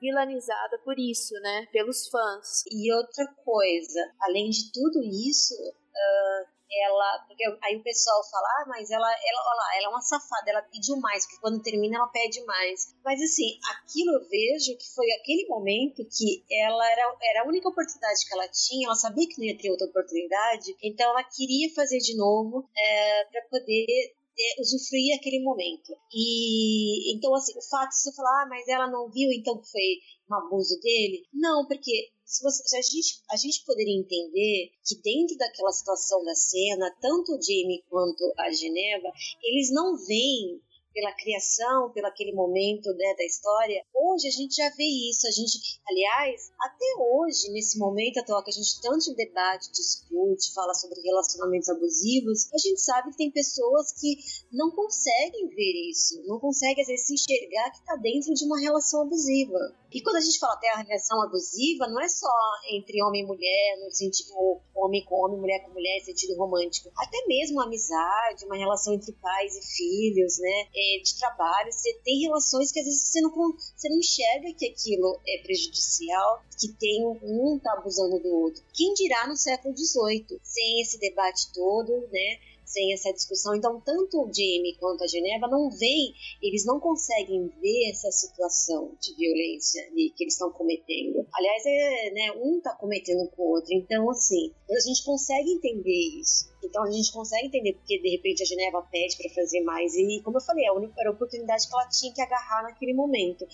[0.00, 1.66] vilanizada por isso, né?
[1.72, 2.62] Pelos fãs.
[2.70, 7.24] E outra coisa, além de tudo isso, uh, ela.
[7.26, 10.50] Porque aí o pessoal fala, ah, mas ela, ela, olha lá, ela é uma safada,
[10.50, 12.94] ela pediu mais, porque quando termina ela pede mais.
[13.04, 17.68] Mas assim, aquilo eu vejo que foi aquele momento que ela era, era a única
[17.68, 21.72] oportunidade que ela tinha, ela sabia que não ia ter outra oportunidade, então ela queria
[21.74, 25.96] fazer de novo é, para poder é, usufruir aquele momento.
[26.12, 30.00] E então, assim, o fato de você falar, ah, mas ela não viu, então foi
[30.30, 31.24] um abuso dele.
[31.32, 36.24] Não, porque se, você, se a, gente, a gente poderia entender que dentro daquela situação
[36.24, 39.08] da cena, tanto o Jamie quanto a Geneva,
[39.42, 40.60] eles não veem
[40.96, 43.84] pela criação, pelo aquele momento né, da história.
[43.94, 45.28] Hoje a gente já vê isso.
[45.28, 50.72] A gente, aliás, até hoje, nesse momento atual que a gente tanto debate, discute, fala
[50.72, 54.16] sobre relacionamentos abusivos, a gente sabe que tem pessoas que
[54.50, 58.58] não conseguem ver isso, não conseguem às vezes se enxergar que está dentro de uma
[58.58, 59.76] relação abusiva.
[59.92, 62.28] E quando a gente fala até a relação abusiva, não é só
[62.70, 64.32] entre homem e mulher, no sentido
[64.74, 66.90] homem com homem, mulher com mulher, sentido romântico.
[66.96, 70.68] Até mesmo amizade, uma relação entre pais e filhos, né?
[70.74, 71.72] É, de trabalho.
[71.72, 76.42] Você tem relações que às vezes você não, você não enxerga que aquilo é prejudicial,
[76.58, 78.62] que tem um tá abusando do outro.
[78.72, 82.38] Quem dirá no século XVIII, sem esse debate todo, né?
[82.76, 83.56] Sem essa discussão.
[83.56, 86.12] Então, tanto o Jamie quanto a Geneva não veem,
[86.42, 91.26] eles não conseguem ver essa situação de violência que eles estão cometendo.
[91.32, 93.72] Aliás, é, né, um está cometendo com o outro.
[93.72, 96.54] Então, assim, a gente consegue entender isso.
[96.66, 99.94] Então a gente consegue entender porque de repente a Geneva pede para fazer mais.
[99.94, 102.92] E como eu falei, a única era a oportunidade que ela tinha que agarrar naquele
[102.92, 103.46] momento.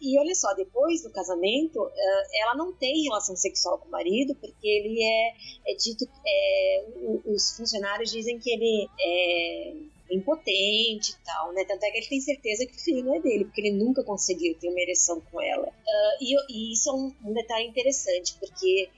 [0.00, 4.34] E olha só, depois do casamento, eh, ela não tem relação sexual com o marido,
[4.34, 6.04] porque ele é, é dito.
[6.26, 6.86] É,
[7.26, 8.65] os funcionários dizem que ele
[9.00, 9.74] é
[10.10, 11.64] impotente e tal, né?
[11.64, 14.04] Tanto é que ele tem certeza que o filho não é dele, porque ele nunca
[14.04, 15.66] conseguiu ter uma ereção com ela.
[15.66, 18.88] Uh, e, e, isso é um, um detalhe interessante, porque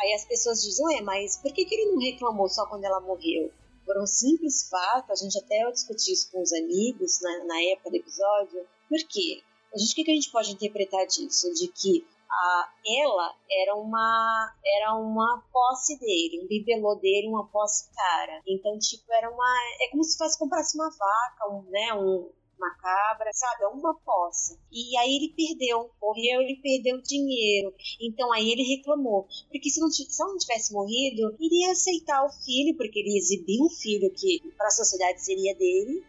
[0.00, 3.00] Aí as pessoas dizem, ué, mas por que, que ele não reclamou só quando ela
[3.00, 3.50] morreu?
[3.86, 7.90] Por um simples fato, a gente até discutiu isso com os amigos na, na época
[7.90, 8.66] do episódio.
[8.88, 9.42] Por quê?
[9.74, 11.52] A gente, o que, que a gente pode interpretar disso?
[11.54, 12.04] De que
[12.34, 18.42] a, ela era uma era uma posse dele, um bibelô dele, uma posse cara.
[18.46, 19.56] Então, tipo, era uma.
[19.80, 21.94] É como se fosse comprasse uma vaca, um, né?
[21.94, 23.64] Um, uma cabra, sabe?
[23.64, 24.58] É uma posse.
[24.72, 27.74] E aí ele perdeu, morreu, ele perdeu dinheiro.
[28.00, 29.26] Então aí ele reclamou.
[29.50, 33.70] Porque se não, se não tivesse morrido, iria aceitar o filho, porque ele exibiu um
[33.70, 36.04] filho que para a sociedade seria dele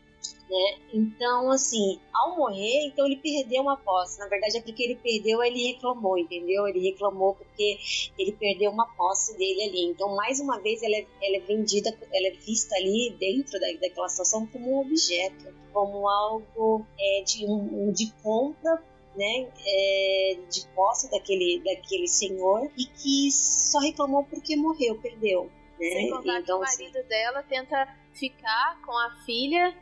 [0.50, 0.78] né?
[0.93, 4.20] Então, assim, ao morrer, então ele perdeu uma posse.
[4.20, 6.68] Na verdade, é porque ele perdeu, ele reclamou, entendeu?
[6.68, 7.78] Ele reclamou porque
[8.18, 9.86] ele perdeu uma posse dele ali.
[9.86, 13.68] Então, mais uma vez, ela é, ela é vendida, ela é vista ali dentro da,
[13.82, 18.82] daquela situação como um objeto, como algo é, de, um, de compra
[19.16, 25.50] né, é, de posse daquele, daquele senhor e que só reclamou porque morreu, perdeu.
[25.80, 25.89] Né?
[25.89, 29.76] Sem contar então, que o assim, marido assim, dela tenta ficar com a filha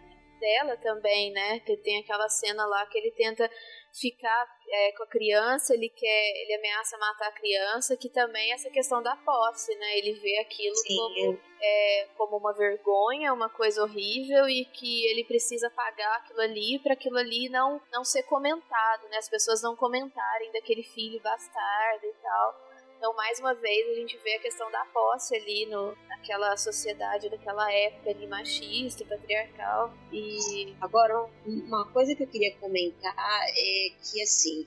[0.44, 1.60] dela também, né?
[1.62, 3.50] Que tem aquela cena lá que ele tenta
[3.94, 8.56] ficar é, com a criança, ele quer, ele ameaça matar a criança, que também é
[8.56, 9.98] essa questão da posse, né?
[10.00, 15.70] Ele vê aquilo como, é, como uma vergonha, uma coisa horrível e que ele precisa
[15.70, 19.18] pagar aquilo ali para aquilo ali não, não ser comentado, né?
[19.18, 22.73] As pessoas não comentarem daquele filho bastardo e tal.
[23.04, 27.30] Então, mais uma vez, a gente vê a questão da posse ali no, naquela sociedade
[27.30, 29.94] daquela época ali, machista, patriarcal.
[30.10, 34.66] E agora, uma coisa que eu queria comentar é que, assim,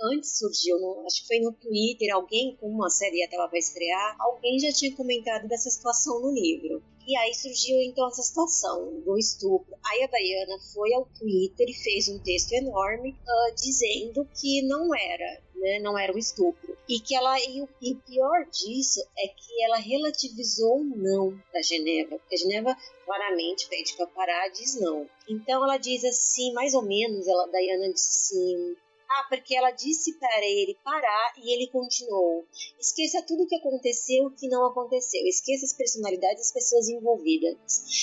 [0.00, 4.16] antes surgiu, no, acho que foi no Twitter, alguém, como uma série estava para estrear,
[4.18, 6.82] alguém já tinha comentado dessa situação no livro.
[7.10, 9.74] E aí surgiu então essa situação do estupro.
[9.84, 14.94] Aí a Diana foi ao Twitter e fez um texto enorme uh, dizendo que não
[14.94, 16.78] era, né, não era um estupro.
[16.88, 21.60] E que ela e o, e pior disso é que ela relativizou o não da
[21.62, 25.10] Geneva, porque a Geneva claramente pede para parar, diz não.
[25.28, 28.76] Então ela diz assim, mais ou menos, ela Diana disse assim:
[29.12, 32.46] Ah, porque ela disse para ele parar e ele continuou.
[32.78, 35.26] Esqueça tudo o que aconteceu o que não aconteceu.
[35.26, 37.56] Esqueça as personalidades das pessoas envolvidas.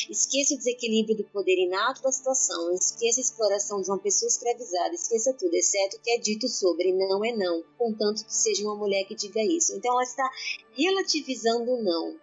[0.09, 2.73] Esqueça o desequilíbrio do poder inato da situação.
[2.73, 4.93] Esqueça a exploração de uma pessoa escravizada.
[4.95, 8.75] Esqueça tudo, exceto o que é dito sobre não é não, contanto que seja uma
[8.75, 9.75] mulher que diga isso.
[9.75, 10.29] Então ela está
[10.73, 12.19] relativizando o não.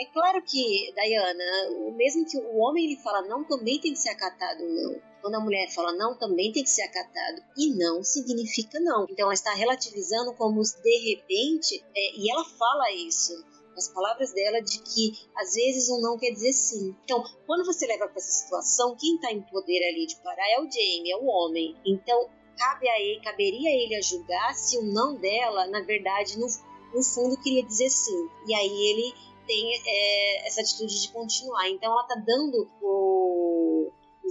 [0.00, 4.08] É claro que, Diana, mesmo que o homem ele fala não, também tem que ser
[4.08, 5.11] acatado não.
[5.22, 7.42] Quando a mulher fala não, também tem que ser acatado.
[7.56, 9.06] E não significa não.
[9.08, 13.32] Então ela está relativizando como de repente, é, e ela fala isso
[13.76, 16.94] as palavras dela de que às vezes um não quer dizer sim.
[17.04, 20.60] Então, quando você leva para essa situação, quem está em poder ali de parar é
[20.60, 21.76] o Jamie, é o homem.
[21.84, 26.38] Então, cabe a ele, caberia a ele a julgar se o não dela, na verdade,
[26.38, 26.46] no,
[26.94, 28.28] no fundo queria dizer sim.
[28.46, 29.14] E aí ele
[29.46, 31.68] tem é, essa atitude de continuar.
[31.68, 33.41] Então, ela está dando o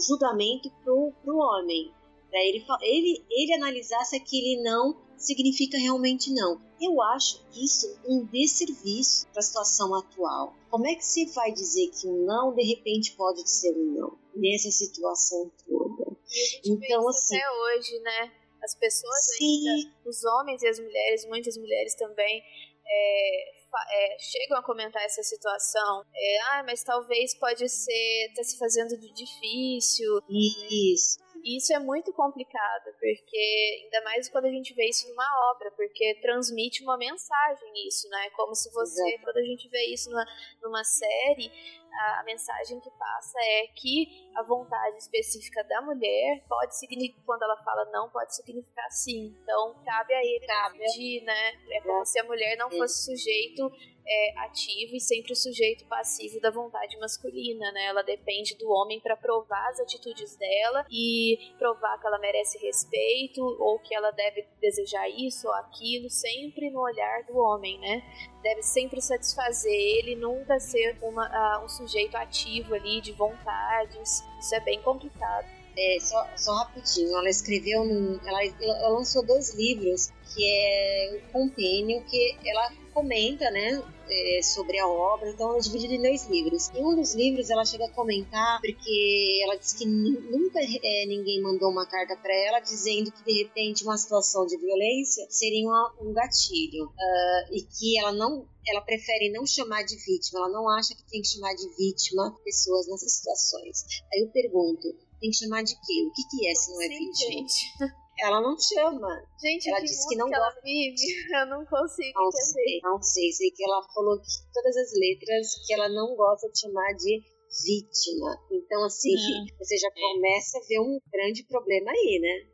[0.02, 1.94] julgamento pro, pro homem,
[2.30, 6.62] para ele, ele, ele analisar se aquele não significa realmente não.
[6.80, 10.56] Eu acho isso um desserviço para a situação atual.
[10.70, 14.18] Como é que você vai dizer que um não de repente pode ser um não
[14.36, 16.18] nessa situação toda?
[16.66, 18.32] Então assim até hoje, né?
[18.64, 19.70] As pessoas sim.
[19.70, 22.44] ainda, os homens e as mulheres, muitas mulheres também
[22.88, 26.06] é, é, chegam a comentar essa situação.
[26.14, 30.22] É, ah, mas talvez pode ser, tá se fazendo de difícil.
[30.30, 31.20] Isso.
[31.44, 36.20] Isso é muito complicado, porque ainda mais quando a gente vê isso numa obra, porque
[36.22, 38.30] transmite uma mensagem isso, né?
[38.36, 39.24] Como se você, Exato.
[39.24, 40.26] quando a gente vê isso numa,
[40.62, 41.52] numa série,
[41.94, 47.58] a, mensagem que passa é que a vontade específica da mulher pode significar, quando ela
[47.64, 49.36] fala não, pode significar sim.
[49.44, 50.78] Então, cabe a ele cabe.
[50.80, 51.54] decidir, né?
[51.72, 53.72] É como se a mulher não fosse sujeito
[54.08, 57.86] é, ativo e sempre o sujeito passivo da vontade masculina, né?
[57.86, 63.42] Ela depende do homem para provar as atitudes dela e provar que ela merece respeito
[63.42, 68.02] ou que ela deve desejar isso ou aquilo, sempre no olhar do homem, né?
[68.42, 71.28] Deve sempre satisfazer ele, nunca ser uma,
[71.60, 74.24] uh, um sujeito ativo ali de vontades.
[74.40, 75.46] Isso é bem complicado.
[75.78, 81.32] É, só, só rapidinho, ela escreveu, num, ela, ela lançou dois livros que é o
[81.32, 86.28] compênio que ela comenta, né, é, sobre a obra, então ela é dividida em dois
[86.28, 86.70] livros.
[86.70, 91.42] Em um dos livros ela chega a comentar porque ela diz que nunca é, ninguém
[91.42, 95.94] mandou uma carta para ela dizendo que de repente uma situação de violência seria uma,
[96.02, 100.70] um gatilho uh, e que ela não ela prefere não chamar de vítima, ela não
[100.70, 103.84] acha que tem que chamar de vítima pessoas nessas situações.
[104.14, 104.88] Aí eu pergunto,
[105.20, 106.06] tem que chamar de quê?
[106.06, 107.32] O que, que é se não é Sim, vítima?
[107.32, 108.01] Gente.
[108.20, 109.08] Ela não chama.
[109.42, 110.52] Gente, ela que disse que não que gosta.
[110.54, 111.06] Ela vive.
[111.34, 112.44] Eu não consigo não entender.
[112.44, 116.50] Sei, não sei, sei que ela falou que todas as letras que ela não gosta
[116.50, 117.24] de chamar de
[117.66, 118.38] vítima.
[118.52, 119.54] Então, assim, é.
[119.58, 122.52] você já começa a ver um grande problema aí, né?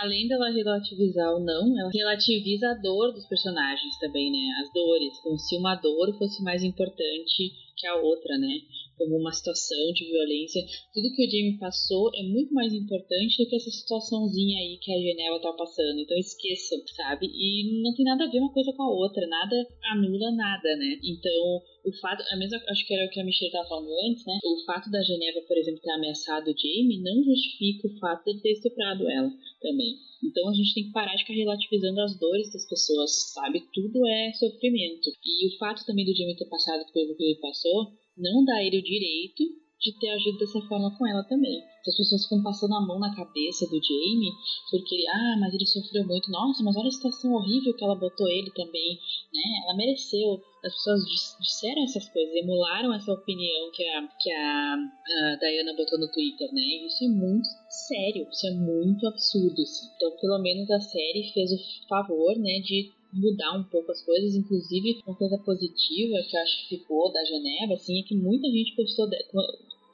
[0.00, 4.62] Além dela relativizar ou não, ela relativiza a dor dos personagens também, né?
[4.62, 8.60] As dores, como se uma dor fosse mais importante que a outra, né?
[8.96, 10.62] Como uma situação de violência.
[10.92, 14.92] Tudo que o Jamie passou é muito mais importante do que essa situaçãozinha aí que
[14.92, 15.98] a Geneva tá passando.
[16.00, 17.26] Então esqueçam, sabe?
[17.26, 20.98] E não tem nada a ver uma coisa com a outra, nada anula nada, né?
[21.02, 24.24] Então, o fato, a mesma, acho que era o que a Michelle estava falando antes,
[24.26, 24.38] né?
[24.44, 28.40] O fato da Geneva, por exemplo, ter ameaçado o Jamie não justifica o fato de
[28.40, 29.30] ter estuprado ela
[29.60, 29.96] também.
[30.22, 33.62] Então a gente tem que parar de ficar relativizando as dores das pessoas, sabe?
[33.72, 35.10] Tudo é sofrimento.
[35.24, 38.78] E o fato também do Jamie ter passado pelo que ele passou não dá ele
[38.78, 39.44] o direito
[39.84, 41.62] de ter agido dessa forma com ela também.
[41.86, 44.32] As pessoas ficam passando a mão na cabeça do Jamie,
[44.70, 48.26] porque, ah, mas ele sofreu muito, nossa, mas olha a situação horrível que ela botou
[48.26, 48.98] ele também,
[49.30, 49.42] né?
[49.64, 50.40] Ela mereceu.
[50.64, 51.00] As pessoas
[51.38, 56.50] disseram essas coisas, emularam essa opinião que a, que a, a Diana botou no Twitter,
[56.54, 56.62] né?
[56.86, 59.86] Isso é muito sério, isso é muito absurdo, assim.
[59.96, 64.34] Então, pelo menos a série fez o favor, né, de mudar um pouco as coisas,
[64.34, 68.48] inclusive uma coisa positiva que eu acho que ficou da Geneva, assim, é que muita
[68.48, 69.16] gente gostou, de,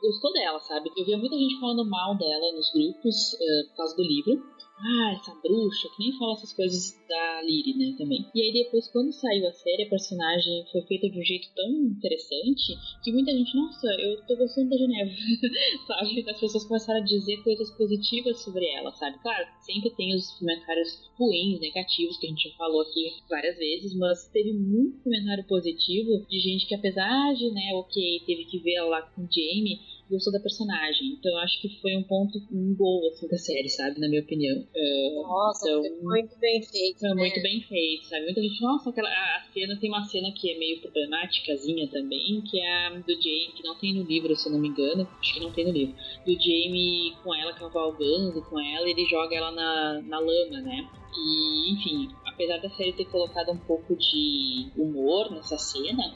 [0.00, 0.90] gostou dela, sabe?
[0.96, 4.42] Eu via muita gente falando mal dela nos grupos uh, por causa do livro,
[4.82, 8.26] ah, essa bruxa, que nem fala essas coisas da Lyri, né, também.
[8.34, 11.70] E aí depois, quando saiu a série, a personagem foi feita de um jeito tão
[11.70, 15.10] interessante que muita gente, nossa, eu tô gostando da Geneva,
[15.86, 16.24] sabe?
[16.28, 19.18] As pessoas começaram a dizer coisas positivas sobre ela, sabe?
[19.20, 23.94] Claro, sempre tem os comentários ruins, negativos, que a gente já falou aqui várias vezes,
[23.96, 28.74] mas teve muito comentário positivo de gente que apesar de, né, ok, teve que ver
[28.74, 29.78] ela lá com Jamie,
[30.11, 31.16] gostou da personagem.
[31.18, 34.00] Então eu acho que foi um ponto, um gol, assim, da série, sabe?
[34.00, 34.58] Na minha opinião.
[34.58, 37.00] Uh, nossa, então, muito bem feito.
[37.00, 37.14] Foi né?
[37.14, 38.24] muito bem feito, sabe?
[38.24, 42.61] Muita gente, nossa, aquela, a cena, tem uma cena que é meio problemáticazinha também, que
[42.61, 45.08] é a do Jamie, que não tem no livro, se eu não me engano.
[45.20, 45.95] Acho que não tem no livro.
[46.26, 50.88] Do Jamie com ela cavalgando com ela, ele joga ela na, na lama, né?
[51.16, 56.14] E, enfim, apesar da série ter colocado um pouco de humor nessa cena,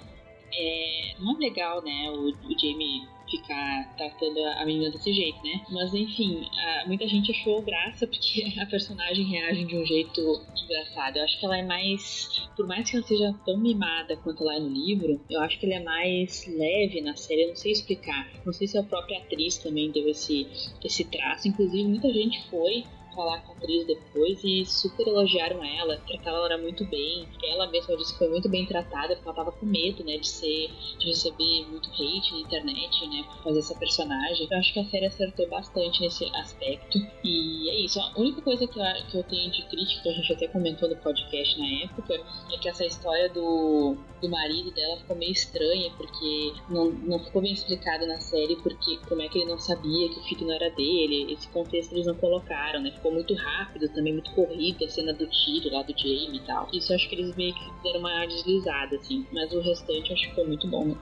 [0.53, 3.03] é, não é legal, né, o, o Jamie
[3.36, 5.61] ficar tratando a menina desse jeito, né?
[5.70, 10.20] Mas enfim, a, muita gente achou graça porque a personagem reage de um jeito
[10.65, 11.16] engraçado.
[11.16, 12.48] Eu acho que ela é mais.
[12.56, 15.66] Por mais que ela seja tão mimada quanto ela é no livro, eu acho que
[15.66, 17.43] ele é mais leve na série.
[17.43, 18.28] Eu não sei explicar.
[18.44, 20.47] Não sei se a própria atriz também deu esse,
[20.85, 21.48] esse traço.
[21.48, 22.85] Inclusive, muita gente foi
[23.15, 27.28] falar com a atriz depois e super elogiaram ela, trataram ela muito bem.
[27.43, 30.28] Ela mesma disse que foi muito bem tratada, porque ela tava com medo, né, de
[30.28, 34.49] ser, de receber muito hate na internet, né, por fazer essa personagem.
[34.51, 36.99] Eu acho que a série acertou bastante nesse aspecto.
[37.23, 38.01] E é isso.
[38.01, 40.89] A única coisa que eu, que eu tenho de crítica, que a gente até comentou
[40.89, 42.15] no podcast na época,
[42.53, 47.43] é que essa história do, do marido dela ficou meio estranha, porque não, não ficou
[47.43, 50.55] bem explicado na série porque como é que ele não sabia que o filho não
[50.55, 51.32] era dele.
[51.32, 52.91] Esse contexto eles não colocaram, né?
[53.05, 56.69] Ficou muito rápido, também muito corrida, a cena do tiro lá do Jamie e tal.
[56.73, 59.27] Isso eu acho que eles meio que deram uma deslizada, assim.
[59.31, 60.97] Mas o restante acho que foi muito bom, né?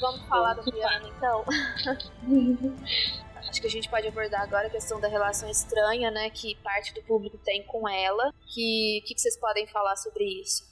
[0.00, 1.44] Vamos falar do piano então?
[3.36, 6.94] acho que a gente pode abordar agora a questão da relação estranha, né, que parte
[6.94, 8.32] do público tem com ela.
[8.54, 10.64] Que que, que vocês podem falar sobre isso?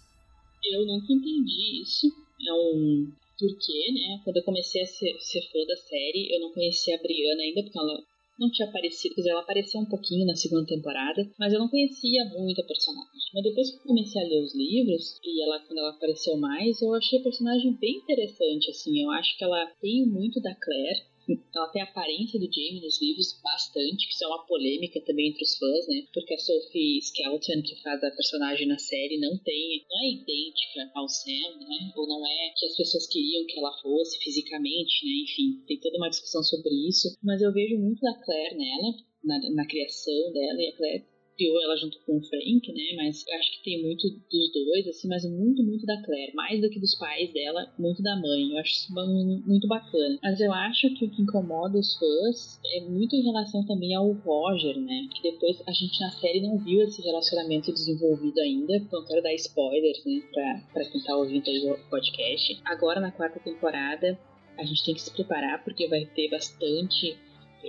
[0.65, 2.07] Eu nunca entendi isso.
[2.07, 4.21] É um porquê, né?
[4.25, 7.63] Quando eu comecei a ser, ser fã da série, eu não conhecia a Briana ainda,
[7.63, 8.03] porque ela
[8.39, 11.69] não tinha aparecido, quer dizer, ela apareceu um pouquinho na segunda temporada, mas eu não
[11.69, 13.11] conhecia muito a personagem.
[13.35, 16.81] Mas depois que eu comecei a ler os livros, e ela, quando ela apareceu mais,
[16.81, 21.12] eu achei a personagem bem interessante, assim, eu acho que ela tem muito da Claire,
[21.55, 25.29] ela tem a aparência do Jamie nos livros bastante, que isso é uma polêmica também
[25.29, 26.07] entre os fãs, né?
[26.13, 30.91] Porque a Sophie Skelton, que faz a personagem na série, não tem, não é idêntica
[30.95, 31.93] ao Sam, né?
[31.97, 35.13] Ou não é que as pessoas queriam que ela fosse fisicamente, né?
[35.23, 37.17] Enfim, tem toda uma discussão sobre isso.
[37.23, 38.95] Mas eu vejo muito da Claire nela,
[39.25, 41.05] na, na, criação dela, e a Claire
[41.43, 42.97] criou ela junto com o Frank, né?
[42.97, 46.35] Mas eu acho que tem muito dos dois, assim, mas muito, muito da Claire.
[46.35, 48.53] Mais do que dos pais dela, muito da mãe.
[48.53, 50.19] Eu acho isso muito bacana.
[50.23, 54.13] Mas eu acho que o que incomoda os fãs é muito em relação também ao
[54.13, 55.09] Roger, né?
[55.15, 58.79] Que depois a gente na série não viu esse relacionamento desenvolvido ainda.
[58.93, 60.23] Não quero dar spoilers, né?
[60.33, 62.61] Pra, pra quem tá ouvindo aí o podcast.
[62.65, 64.19] Agora na quarta temporada.
[64.59, 67.17] A gente tem que se preparar porque vai ter bastante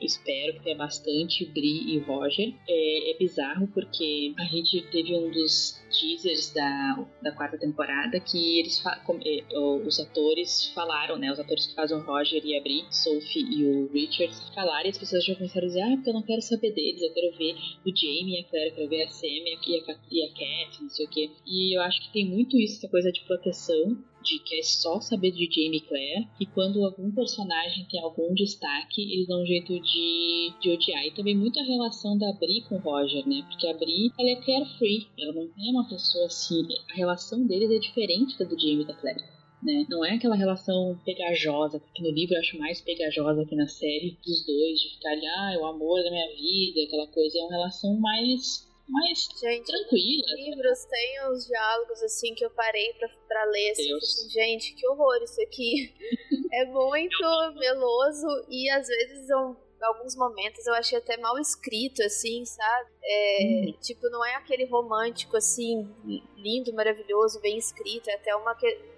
[0.01, 2.53] espero que tenha bastante Bri e Roger.
[2.67, 8.59] É, é, bizarro porque a gente teve um dos teasers da, da quarta temporada que
[8.59, 11.31] eles é, os atores falaram, né?
[11.31, 14.89] Os atores que fazem o Roger e a Bri, Sophie e o Richard, falaram e
[14.89, 17.37] as pessoas já começaram a dizer: Ah, porque eu não quero saber deles, eu quero
[17.37, 17.55] ver
[17.85, 20.89] o Jamie e a Claire, eu quero ver a Sam e a, e a não
[20.89, 21.29] sei o quê.
[21.45, 24.99] E eu acho que tem muito isso, essa coisa de proteção de que é só
[25.01, 29.73] saber de Jamie Claire, e quando algum personagem tem algum destaque, eles dão um jeito
[29.79, 31.05] de, de odiar.
[31.05, 33.43] E também muito a relação da Bri com o Roger, né?
[33.49, 36.67] Porque a Bri, ela é carefree, ela não é uma pessoa assim.
[36.91, 39.23] A relação deles é diferente da do Jamie e da Claire.
[39.61, 39.85] Né?
[39.89, 44.17] Não é aquela relação pegajosa, que no livro eu acho mais pegajosa que na série,
[44.25, 47.39] dos dois, de ficar ali, ah, é o amor da minha vida, aquela coisa.
[47.39, 50.35] É uma relação mais mais gente, tranquila.
[50.35, 54.87] livros têm uns diálogos assim que eu parei pra, pra ler assim, assim, gente, que
[54.87, 55.93] horror isso aqui.
[56.51, 57.23] é muito
[57.55, 62.89] meloso e às vezes em alguns momentos eu achei até mal escrito, assim, sabe?
[63.03, 63.73] É, hum.
[63.81, 65.89] Tipo, não é aquele romântico, assim,
[66.37, 68.93] lindo, maravilhoso, bem escrito, é até uma que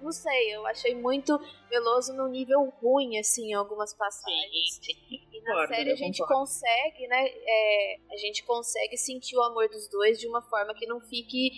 [0.00, 1.38] não sei, eu achei muito
[1.70, 4.74] meloso no nível ruim, assim, em algumas passagens.
[4.80, 5.20] Sim, sim.
[5.30, 6.40] E na concordo, série a gente concordo.
[6.40, 7.28] consegue, né?
[7.28, 11.50] É, a gente consegue sentir o amor dos dois de uma forma que não fique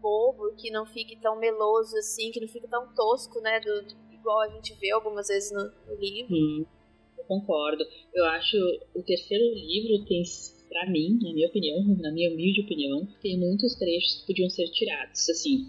[0.00, 3.60] bobo, que não fique tão meloso assim, que não fique tão tosco, né?
[3.60, 6.34] Do, igual a gente vê algumas vezes no, no livro.
[6.34, 6.66] Hum,
[7.30, 7.84] concordo.
[8.12, 8.56] Eu acho
[8.92, 10.20] o terceiro livro tem
[10.70, 14.68] para mim, na minha opinião, na minha humilde opinião, tem muitos trechos que podiam ser
[14.68, 15.28] tirados.
[15.28, 15.66] Assim,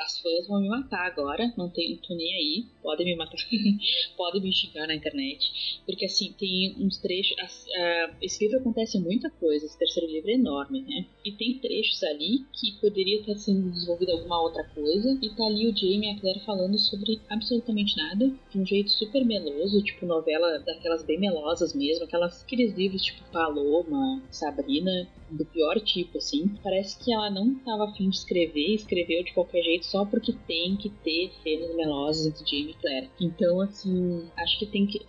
[0.00, 3.36] as fãs vão me matar agora, não, tem, tô nem aí, podem me matar,
[4.16, 7.34] podem me xingar na internet, porque assim, tem uns trechos.
[7.34, 11.04] Uh, esse livro acontece muita coisa, esse terceiro livro é enorme, né?
[11.24, 15.66] E tem trechos ali que poderia estar sendo desenvolvido alguma outra coisa, e tá ali
[15.66, 20.06] o Jamie e a Claire falando sobre absolutamente nada, de um jeito super meloso, tipo
[20.06, 24.43] novela daquelas bem melosas mesmo, aquelas, aqueles livros tipo Paloma, sabe?
[24.44, 26.48] Sabrina do pior tipo, assim.
[26.62, 30.76] Parece que ela não estava afim de escrever, escreveu de qualquer jeito só porque tem
[30.76, 33.10] que ter cenas melosas entre Jamie e Claire.
[33.20, 35.00] Então, assim, acho que tem que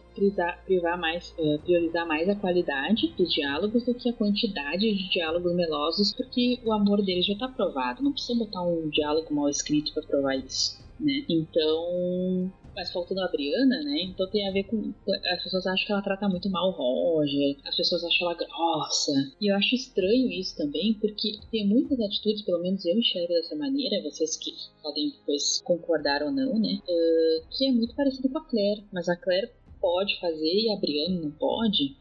[0.65, 5.53] privar mais, uh, priorizar mais a qualidade dos diálogos do que a quantidade de diálogos
[5.53, 8.03] melosos, porque o amor deles já está provado.
[8.03, 10.83] Não precisa botar um diálogo mal escrito para provar isso.
[10.99, 11.25] Né?
[11.29, 14.01] Então, mas faltando a Briana, né?
[14.03, 14.93] Então tem a ver com.
[15.31, 19.13] As pessoas acham que ela trata muito mal o Roger, as pessoas acham ela grossa.
[19.39, 23.55] E eu acho estranho isso também, porque tem muitas atitudes, pelo menos eu enxergo dessa
[23.55, 24.51] maneira, vocês que
[24.83, 26.79] podem depois concordar ou não, né?
[26.87, 29.49] Uh, que é muito parecido com a Claire, mas a Claire
[29.79, 31.95] pode fazer e a Brienne não pode.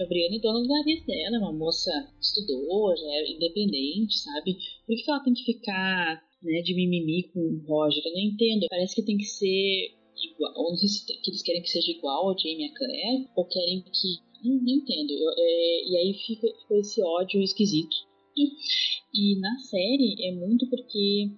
[0.00, 1.90] A Brienne é dona do nariz dela, uma moça
[2.20, 4.56] estudou, já é independente, sabe?
[4.86, 8.02] Por que ela tem que ficar né, de mimimi com o Roger?
[8.06, 8.66] Eu não entendo.
[8.70, 12.28] Parece que tem que ser igual, não sei se que eles querem que seja igual
[12.28, 14.20] ao Jamie Claire, ou querem que.
[14.44, 15.12] Não, não entendo.
[15.12, 17.96] Eu, é, e aí fica, fica esse ódio esquisito.
[19.12, 21.30] E na série é muito porque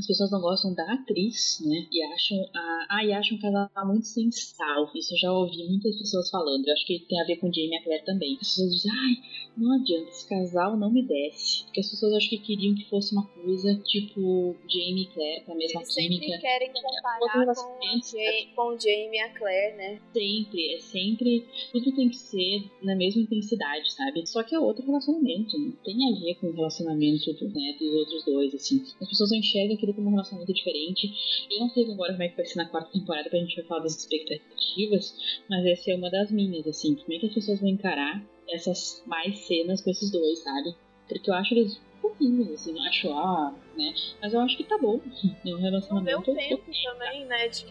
[0.00, 1.86] as pessoas não gostam da atriz, né?
[1.92, 4.90] E acham a, ah, e acham que ela tá muito sem sal.
[4.94, 6.66] Isso eu já ouvi muitas pessoas falando.
[6.66, 8.32] Eu acho que tem a ver com Jamie e a Claire também.
[8.40, 9.16] As pessoas dizem, ai,
[9.56, 11.64] não adianta, esse casal não me desce.
[11.64, 15.54] Porque as pessoas acho que queriam que fosse uma coisa tipo Jamie e Claire, a
[15.54, 16.26] mesma Eles química.
[16.26, 20.00] sempre querem comparar com, com Jamie e a Claire, né?
[20.12, 21.46] Sempre, é sempre.
[21.72, 24.26] Tudo tem que ser na mesma intensidade, sabe?
[24.26, 25.58] Só que é outro relacionamento.
[25.58, 28.82] Não tem a ver com o relacionamento do, né, dos outros dois, assim.
[29.00, 31.12] As pessoas enxergam aquilo como um relacionamento diferente.
[31.50, 33.82] Eu não sei agora como é que vai ser na quarta temporada, pra gente falar
[33.82, 35.14] das expectativas,
[35.48, 36.94] mas essa é uma das minhas, assim.
[36.96, 40.74] Como é que as pessoas vão encarar essas mais cenas com esses dois, sabe?
[41.08, 43.94] Porque eu acho eles pouquinhos, assim, não acho, ah, né?
[44.22, 45.00] Mas eu acho que tá bom.
[45.44, 46.30] É um relacionamento.
[46.30, 47.48] Não deu tempo também, né?
[47.48, 47.64] De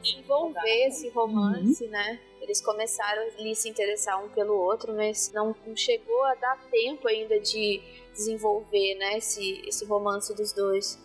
[0.00, 1.90] desenvolver esse romance, uhum.
[1.90, 2.20] né?
[2.40, 7.08] Eles começaram a se interessar um pelo outro, mas não, não chegou a dar tempo
[7.08, 7.80] ainda de
[8.12, 11.02] desenvolver, né, esse, esse romance dos dois.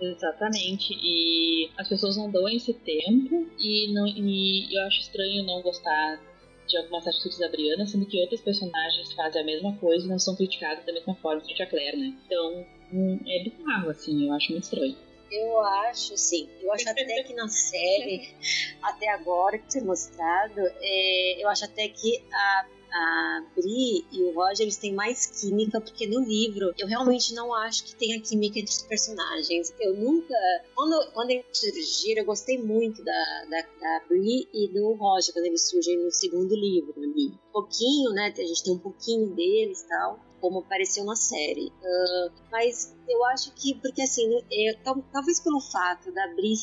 [0.00, 0.94] Exatamente.
[0.94, 6.20] E as pessoas não dão esse tempo e, não, e eu acho estranho não gostar
[6.66, 10.18] de algumas atitudes da Briana, sendo que outros personagens fazem a mesma coisa e não
[10.18, 12.16] são criticados da mesma forma frente a Claire, né?
[12.24, 14.96] Então, hum, é bizarro, assim, eu acho muito estranho.
[15.30, 16.48] Eu acho, sim.
[16.60, 18.34] Eu acho até que na série,
[18.82, 24.34] até agora que foi mostrado, é, eu acho até que a a Bri e o
[24.34, 28.58] Roger eles têm mais química, porque no livro eu realmente não acho que tenha química
[28.58, 29.72] entre os personagens.
[29.80, 30.34] Eu nunca.
[30.74, 35.46] Quando, quando eles surgiram, eu gostei muito da, da, da Bri e do Roger, quando
[35.46, 37.28] eles surgem no segundo livro ali.
[37.48, 38.32] Um pouquinho, né?
[38.36, 41.66] A gente tem um pouquinho deles e tal como apareceu na série.
[41.66, 44.74] Uh, mas eu acho que, porque assim, eu,
[45.12, 46.54] talvez pelo fato da Bri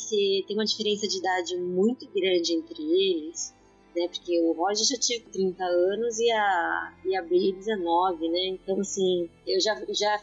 [0.48, 3.54] ter uma diferença de idade muito grande entre eles,
[3.98, 4.08] né?
[4.08, 8.48] Porque o Roger já tinha 30 anos e a, e a Bri 19, né?
[8.48, 10.22] Então, assim, eu já, já,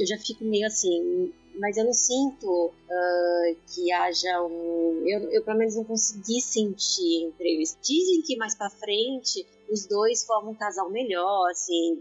[0.00, 5.02] eu já fico meio assim, mas eu não sinto uh, que haja um.
[5.06, 7.78] Eu, eu, pelo menos, não consegui sentir entre eles.
[7.82, 11.96] Dizem que mais pra frente os dois formam um casal melhor, assim,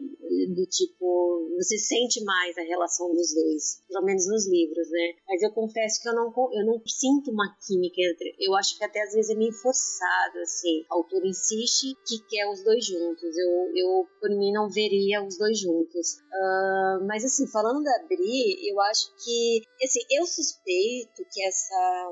[0.53, 5.13] do tipo, você sente mais a relação dos dois, pelo menos nos livros, né?
[5.27, 8.35] Mas eu confesso que eu não, eu não sinto uma química entre.
[8.39, 10.85] Eu acho que até às vezes é meio forçado, assim.
[10.91, 13.37] O autor insiste que quer os dois juntos.
[13.37, 16.19] Eu, eu por mim, não veria os dois juntos.
[16.31, 22.11] Uh, mas, assim, falando da Bri, eu acho que, assim, eu suspeito que essa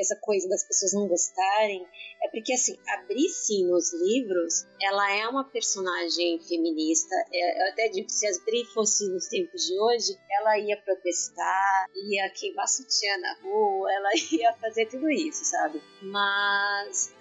[0.00, 1.86] essa coisa das pessoas não gostarem,
[2.22, 7.14] é porque assim, a sim nos livros, ela é uma personagem feminista.
[7.32, 10.76] É, eu até digo que se a Bri fosse nos tempos de hoje, ela ia
[10.82, 15.82] protestar, ia queimar sutiã na rua, ela ia fazer tudo isso, sabe?
[16.02, 17.14] Mas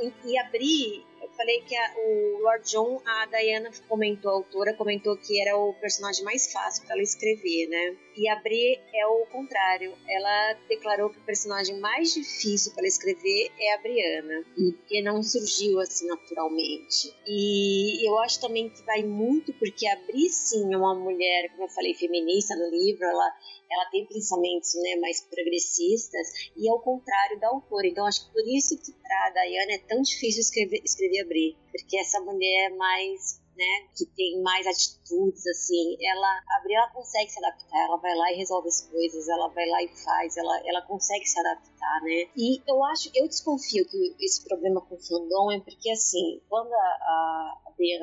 [0.00, 4.34] uh, e a Bri eu falei que a, o Lord John, a Diana comentou, a
[4.34, 7.96] autora comentou que era o personagem mais fácil para ela escrever, né?
[8.18, 9.96] E a Bri é o contrário.
[10.08, 14.44] Ela declarou que o personagem mais difícil para escrever é a Briana,
[14.88, 17.14] que não surgiu assim naturalmente.
[17.24, 21.62] E eu acho também que vai muito porque a Bri sim é uma mulher, como
[21.62, 23.36] eu falei, feminista no livro, ela
[23.70, 27.86] ela tem pensamentos né, mais progressistas e ao contrário da autora.
[27.86, 31.26] Então acho que por isso que para a Diana é tão difícil escrever, escrever a
[31.26, 36.74] Bri, porque essa mulher é mais né, que tem mais atitudes, assim, ela, a Bri,
[36.74, 39.88] ela consegue se adaptar, ela vai lá e resolve as coisas, ela vai lá e
[39.88, 44.80] faz, ela, ela consegue se adaptar, né, e eu acho, eu desconfio que esse problema
[44.80, 47.54] com o fandom é porque, assim, quando a, a,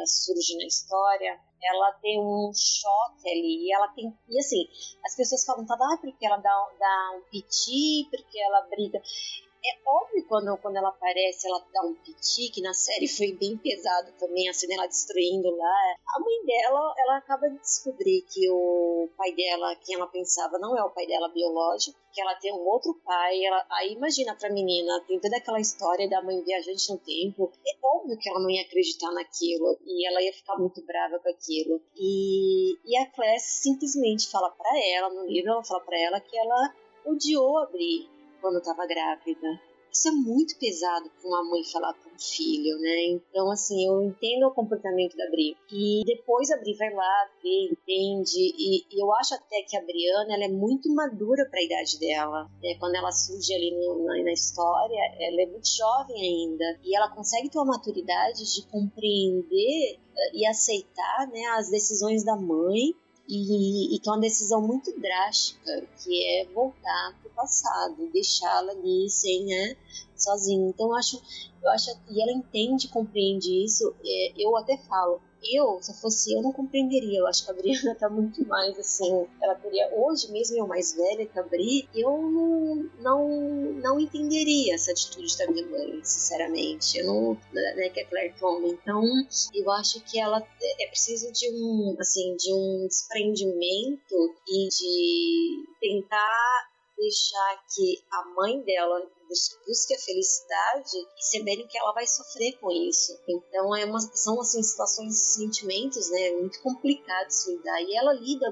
[0.06, 4.68] surge na história, ela tem um choque ali, e ela tem, e assim,
[5.06, 9.02] as pessoas falam, tá, ah, porque ela dá, dá um piti, porque ela briga,
[9.70, 13.58] é óbvio quando, quando ela aparece, ela dá um piti, que na série foi bem
[13.58, 15.96] pesado também, a cena ela destruindo lá.
[16.16, 20.78] A mãe dela, ela acaba de descobrir que o pai dela, quem ela pensava, não
[20.78, 23.44] é o pai dela biológico, que ela tem um outro pai.
[23.44, 27.52] Ela, aí imagina pra menina, tem toda aquela história da mãe viajante no tempo.
[27.68, 31.30] É óbvio que ela não ia acreditar naquilo e ela ia ficar muito brava com
[31.30, 31.82] aquilo.
[31.96, 36.38] E, e a Claire simplesmente fala para ela, no livro, ela fala para ela que
[36.38, 36.74] ela
[37.06, 37.66] odiou a
[38.46, 39.60] Quando estava grávida.
[39.92, 43.06] Isso é muito pesado para uma mãe falar para um filho, né?
[43.08, 45.58] Então, assim, eu entendo o comportamento da Bri.
[45.72, 48.38] E depois a Bri vai lá, vê, entende.
[48.38, 52.00] E, e eu acho até que a Briana ela é muito madura para a idade
[52.00, 52.48] dela.
[52.62, 52.76] Né?
[52.80, 56.80] Quando ela surge ali no, na, na, história, ela é muito jovem ainda.
[56.84, 62.36] E ela consegue ter uma maturidade de compreender uh, e aceitar né, as decisões da
[62.36, 62.94] mãe
[63.28, 68.72] e, e que é uma decisão muito drástica, que é voltar para o passado, deixá-la
[68.72, 69.76] ali sem, né,
[70.16, 70.70] sozinha.
[70.70, 71.22] Então eu acho,
[71.64, 73.94] eu acho e ela entende, compreende isso.
[74.04, 77.20] É, eu até falo, eu, se eu fosse eu, não compreenderia.
[77.20, 79.28] Eu acho que a Briana tá muito mais assim.
[79.42, 83.30] Ela teria, hoje mesmo eu mais velha que a Bri, eu não, não,
[83.74, 86.98] não entenderia essa atitude da minha mãe, sinceramente.
[86.98, 88.68] Eu não, né, que é Claire toma.
[88.68, 89.04] Então,
[89.54, 90.42] eu acho que ela
[90.80, 98.62] é preciso de um, assim, de um desprendimento e de tentar deixar que a mãe
[98.62, 103.18] dela busque a felicidade sabendo que ela vai sofrer com isso.
[103.28, 108.52] Então é uma, são assim situações, sentimentos, né, muito complicados lidar e ela lida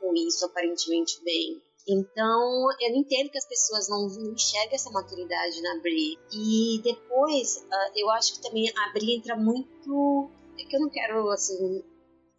[0.00, 1.60] com isso aparentemente bem.
[1.88, 6.18] Então, eu entendo que as pessoas não, não enxergam essa maturidade na Brie.
[6.32, 10.30] E depois, uh, eu acho que também a Brie entra muito.
[10.58, 11.82] É que eu não quero, assim.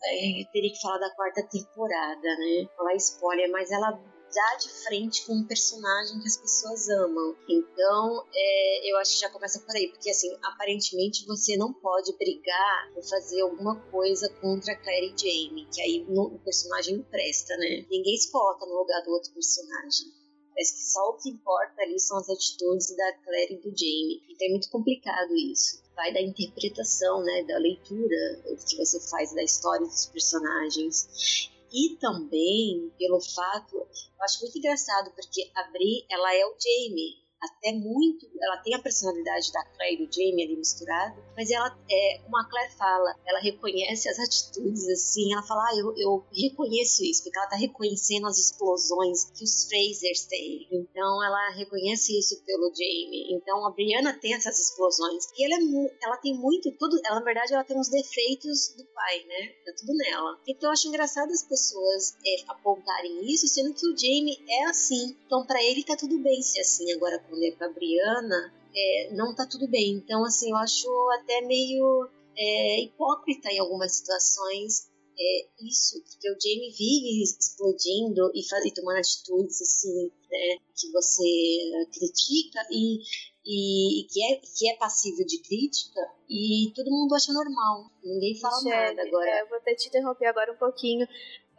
[0.04, 2.68] É, teria que falar da quarta temporada, né?
[2.78, 4.00] Falar spoiler, mas ela
[4.34, 7.36] dá de frente com um personagem que as pessoas amam.
[7.48, 12.14] Então, é, eu acho que já começa por aí, porque assim, aparentemente você não pode
[12.18, 17.04] brigar ou fazer alguma coisa contra Claire e Jamie, que aí no, o personagem não
[17.04, 17.86] presta, né?
[17.90, 20.08] Ninguém se coloca no lugar do outro personagem.
[20.54, 24.22] Parece que só o que importa ali são as atitudes da Claire e do Jamie.
[24.30, 25.82] Então é muito complicado isso.
[25.96, 32.92] Vai da interpretação, né, da leitura que você faz da história dos personagens e também
[32.98, 38.30] pelo fato, eu acho muito engraçado porque a Bri, ela é o Jamie, até muito.
[38.40, 42.38] Ela tem a personalidade da Claire e do Jamie ali misturado, mas ela, é, como
[42.38, 45.34] a Claire fala, ela reconhece as atitudes assim.
[45.34, 49.68] Ela fala, ah, eu, eu reconheço isso, porque ela tá reconhecendo as explosões que os
[49.68, 50.68] Frasers têm.
[50.72, 53.34] Então ela reconhece isso pelo Jamie.
[53.34, 55.26] Então a Brianna tem essas explosões.
[55.38, 57.00] E ela, é, ela tem muito, tudo.
[57.06, 59.48] Ela, na verdade, ela tem uns defeitos do pai, né?
[59.66, 60.40] Tá tudo nela.
[60.48, 65.16] Então eu acho engraçado as pessoas é, apontarem isso, sendo que o Jamie é assim.
[65.26, 66.92] Então para ele tá tudo bem ser assim.
[66.92, 69.94] Agora mulher com a Briana, é, não tá tudo bem.
[69.94, 70.88] Então, assim, eu acho
[71.20, 78.48] até meio é, hipócrita em algumas situações é, isso, porque o Jamie vive explodindo e,
[78.48, 82.98] faz, e tomando atitudes assim, né, que você critica e,
[83.46, 88.40] e, e, que, é, que é passível de crítica e todo mundo acha normal, ninguém
[88.40, 89.30] fala nada agora.
[89.30, 91.08] É, vou até te interromper agora um pouquinho.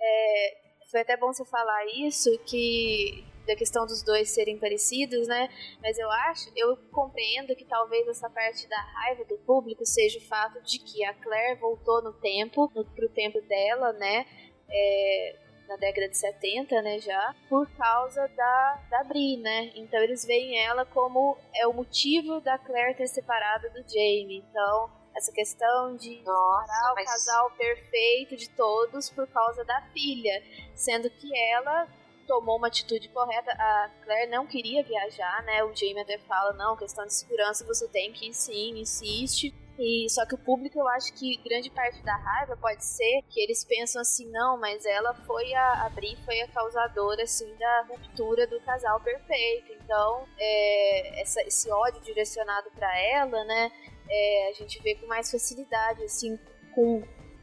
[0.00, 0.58] É,
[0.90, 5.48] foi até bom você falar isso, que da questão dos dois serem parecidos, né?
[5.80, 10.22] Mas eu acho, eu compreendo que talvez essa parte da raiva do público seja o
[10.22, 14.26] fato de que a Claire voltou no tempo, no, pro tempo dela, né?
[14.70, 15.38] É,
[15.68, 19.72] na década de 70, né, já, por causa da, da Bri, né?
[19.74, 24.44] Então eles veem ela como é o motivo da Claire ter separado do Jamie.
[24.50, 27.08] Então, essa questão de Nossa, separar mas...
[27.08, 30.42] o casal perfeito de todos por causa da filha,
[30.74, 31.88] sendo que ela
[32.22, 33.50] tomou uma atitude correta.
[33.52, 35.62] A Claire não queria viajar, né?
[35.64, 39.54] O Jamie até fala, não, questão de segurança você tem que ir sim, insiste.
[39.78, 43.40] E só que o público, eu acho que grande parte da raiva pode ser que
[43.40, 47.86] eles pensam assim, não, mas ela foi a, a Bri foi a causadora assim da
[47.88, 49.72] ruptura do casal perfeito.
[49.72, 53.72] Então, é, essa, esse ódio direcionado para ela, né?
[54.08, 56.38] É, a gente vê com mais facilidade, assim,
[56.74, 57.02] com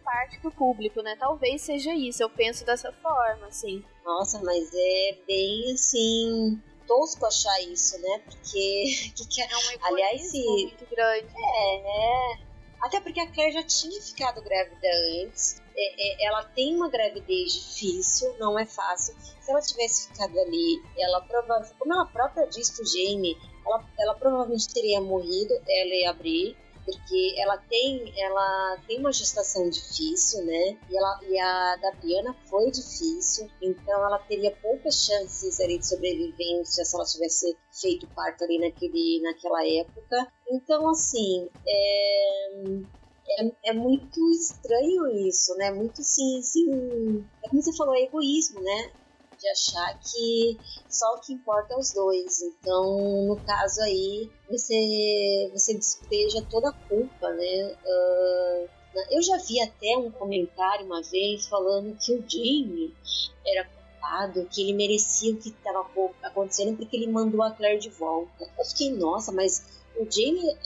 [0.10, 1.15] parte do público, né?
[1.15, 3.86] Talvez seja isso, eu penso dessa forma, assim.
[4.03, 8.19] Nossa, mas é bem assim tosco achar isso, né?
[8.26, 8.84] Porque
[9.15, 11.27] que que é, é um aliás, se muito grande.
[11.27, 12.40] É, né?
[12.81, 14.88] Até porque a Claire já tinha ficado grávida
[15.23, 15.61] antes.
[15.77, 19.15] É, é, ela tem uma gravidez difícil, não é fácil.
[19.40, 24.15] Se ela tivesse ficado ali, ela provavelmente, como ela própria disse pro Jamie, ela, ela
[24.15, 26.57] provavelmente teria morrido, ela ia abrir
[26.90, 30.78] porque ela tem, ela tem uma gestação difícil, né?
[30.90, 35.88] E, ela, e a da Briana foi difícil, então ela teria poucas chances ali de
[35.88, 40.32] sobrevivência se ela tivesse feito parto ali naquele, naquela época.
[40.49, 42.49] Então, assim, é,
[43.40, 45.72] é, é, muito estranho isso, né?
[45.72, 47.26] Muito sim, sim.
[47.44, 48.91] É como você falou, é egoísmo, né?
[49.40, 50.60] De achar que
[50.90, 52.41] só o que importa é os dois.
[52.41, 57.78] Então, no caso aí, você, você despeja toda a culpa, né?
[57.86, 58.70] Uh,
[59.11, 62.94] eu já vi até um comentário uma vez falando que o Jamie
[63.45, 65.88] era culpado, que ele merecia o que estava
[66.24, 68.52] acontecendo porque ele mandou a Claire de volta.
[68.57, 69.64] Eu fiquei, nossa, mas
[69.95, 70.57] o Jamie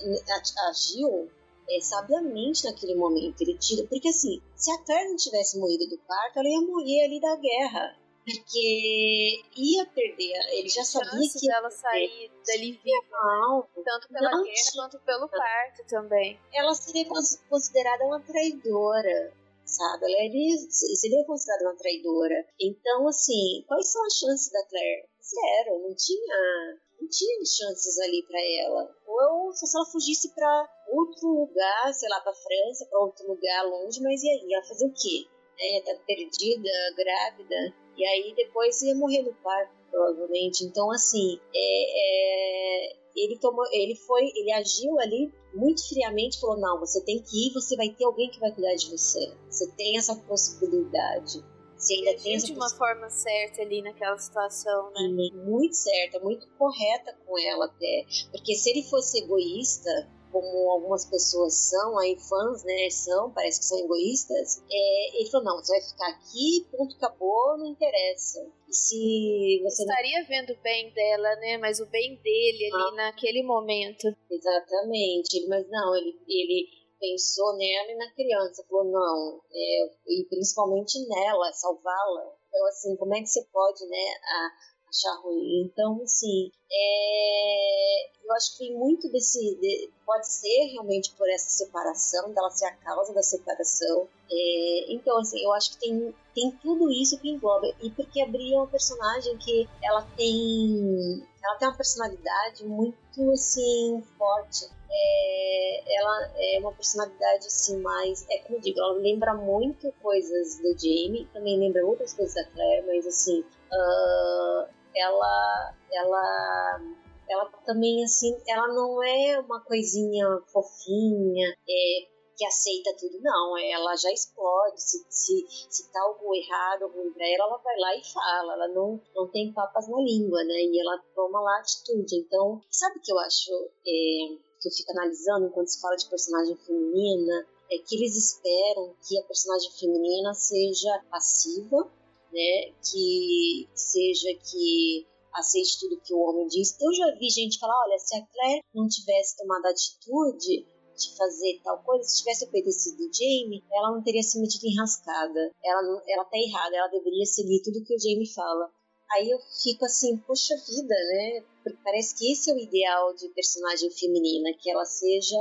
[0.70, 1.30] agiu
[1.70, 3.41] é, sabiamente naquele momento.
[3.41, 3.86] Ele tira.
[3.88, 7.36] Porque assim, se a Claire não tivesse morrido do parto, ela ia morrer ali da
[7.36, 7.98] guerra.
[8.26, 10.34] Porque ia perder.
[10.52, 11.52] Ele já sabia que.
[11.52, 13.68] ela sair dali viva.
[13.84, 14.84] Tanto pela não guerra tinha.
[14.84, 16.40] quanto pelo parto também.
[16.54, 17.06] Ela seria
[17.50, 19.34] considerada uma traidora
[19.66, 20.06] sabe?
[20.06, 22.45] Ela seria considerada uma traidora.
[22.60, 25.08] Então, assim, quais são as chances da Claire?
[25.22, 28.95] Zero, não tinha não tinha chances ali para ela.
[29.06, 34.02] Ou se ela fugisse para outro lugar, sei lá, para França, para outro lugar longe,
[34.02, 34.54] mas e aí?
[34.54, 35.28] Ela fazer o quê?
[35.60, 40.64] É, ia estar tá perdida, grávida, e aí depois ia morrer no parto, provavelmente.
[40.65, 46.80] Então, assim, é, é, ele tomou, ele foi, ele agiu ali muito friamente, falou: não,
[46.80, 49.34] você tem que ir, você vai ter alguém que vai cuidar de você.
[49.49, 51.44] Você tem essa possibilidade
[51.84, 55.30] se ainda tem de uma forma certa ali naquela situação, né?
[55.45, 58.06] Muito certa, muito correta com ela até.
[58.32, 63.65] Porque se ele fosse egoísta, como algumas pessoas são, aí fãs, né, são, parece que
[63.65, 68.39] são egoístas, é, ele falou, não, você vai ficar aqui, ponto, acabou, não interessa.
[68.69, 69.84] Se você...
[69.84, 72.91] Estaria vendo o bem dela, né, mas o bem dele ali ah.
[72.95, 74.07] naquele momento.
[74.30, 76.68] Exatamente, mas não, ele, ele
[76.99, 82.34] pensou nela e na criança, falou, não, é, e principalmente nela, salvá-la.
[82.47, 84.49] Então, assim, como é que você pode, né, a,
[84.94, 85.64] achar ruim?
[85.65, 91.49] Então, assim, é, eu acho que tem muito desse, de, pode ser realmente por essa
[91.49, 94.07] separação, dela ser a causa da separação.
[94.32, 97.68] É, então, assim, eu acho que tem, tem tudo isso que engloba.
[97.82, 103.32] E porque a Bri é uma personagem que ela tem, ela tem uma personalidade muito,
[103.32, 109.34] assim, forte é, ela é uma personalidade assim mais, é como eu digo, ela lembra
[109.34, 116.82] muito coisas do Jamie, também lembra outras coisas da Claire, mas assim, uh, ela, ela,
[117.30, 123.57] ela também assim, ela não é uma coisinha fofinha, é, que aceita tudo, não.
[123.57, 124.82] Ela já explode.
[124.82, 128.53] Se, se, se tá algo errado, ruim pra ela, ela vai lá e fala.
[128.53, 130.56] Ela não, não tem papas na língua, né?
[130.56, 132.15] E ela toma lá atitude.
[132.18, 133.52] Então, sabe o que eu acho?
[133.86, 138.95] É, que eu fico analisando enquanto se fala de personagem feminina é que eles esperam
[139.07, 141.91] que a personagem feminina seja passiva,
[142.34, 142.73] né?
[142.91, 146.76] Que seja que aceite tudo que o homem diz.
[146.80, 151.60] Eu já vi gente falar, olha, se a Claire não tivesse tomado atitude de fazer
[151.64, 155.51] tal coisa, se tivesse obedecido o Jamie, ela não teria se metido enrascada.
[155.64, 158.69] Ela, não, ela tá errada, ela deveria seguir tudo que o Jamie fala.
[159.11, 161.43] Aí eu fico assim, poxa vida, né?
[161.64, 165.38] Porque parece que esse é o ideal de personagem feminina, que ela seja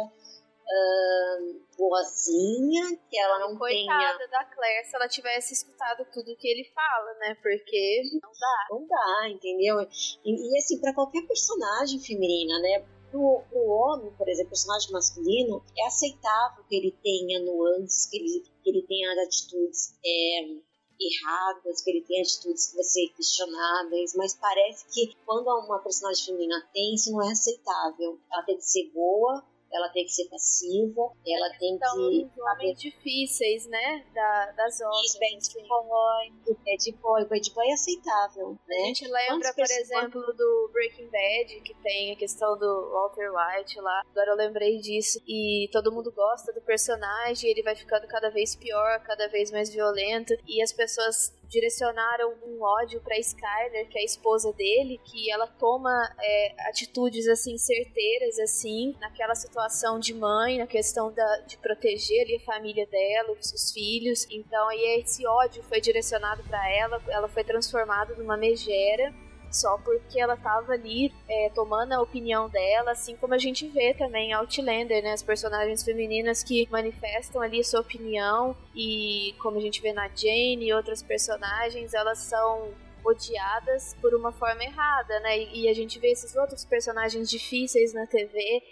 [0.62, 4.30] uh, boazinha, que ela não Coitada tenha...
[4.30, 7.36] da Claire se ela tivesse escutado tudo que ele fala, né?
[7.42, 8.66] Porque não dá.
[8.70, 9.80] Não dá, entendeu?
[10.24, 12.84] E, e assim, para qualquer personagem feminina, né?
[13.10, 18.42] Pro, pro homem, por exemplo, personagem masculino, é aceitável que ele tenha nuances, que ele,
[18.64, 24.34] que ele tenha atitudes é, erradas, que ele tem atitudes que vão ser questionáveis, mas
[24.34, 28.18] parece que quando uma personagem feminina tem, isso não é aceitável.
[28.32, 32.30] Ela tem que ser boa, ela tem que ser passiva, ela tem então, que.
[32.40, 34.04] Homens difíceis, né?
[34.14, 35.06] Da, das obras.
[35.06, 35.66] Isso, bad assim.
[35.66, 36.32] boy.
[36.46, 38.76] O bad boy, bad boy é aceitável, né?
[38.76, 43.80] A gente lembra, por exemplo, do Breaking Bad, que tem a questão do Walter White
[43.80, 44.02] lá.
[44.10, 45.20] Agora eu lembrei disso.
[45.26, 49.70] E todo mundo gosta do personagem, ele vai ficando cada vez pior, cada vez mais
[49.70, 50.34] violento.
[50.46, 55.46] E as pessoas direcionaram um ódio para Skyler, que é a esposa dele, que ela
[55.46, 62.22] toma é, atitudes assim certeiras assim naquela situação de mãe, na questão da, de proteger
[62.22, 64.26] ali a família dela, os, os filhos.
[64.30, 69.12] Então aí esse ódio foi direcionado para ela, ela foi transformada numa megera
[69.52, 73.94] só porque ela tava ali é, tomando a opinião dela, assim como a gente vê
[73.94, 75.12] também Outlander, né?
[75.12, 80.66] As personagens femininas que manifestam ali sua opinião e como a gente vê na Jane
[80.66, 82.70] e outras personagens, elas são
[83.04, 85.38] odiadas por uma forma errada, né?
[85.38, 88.62] E a gente vê esses outros personagens difíceis na TV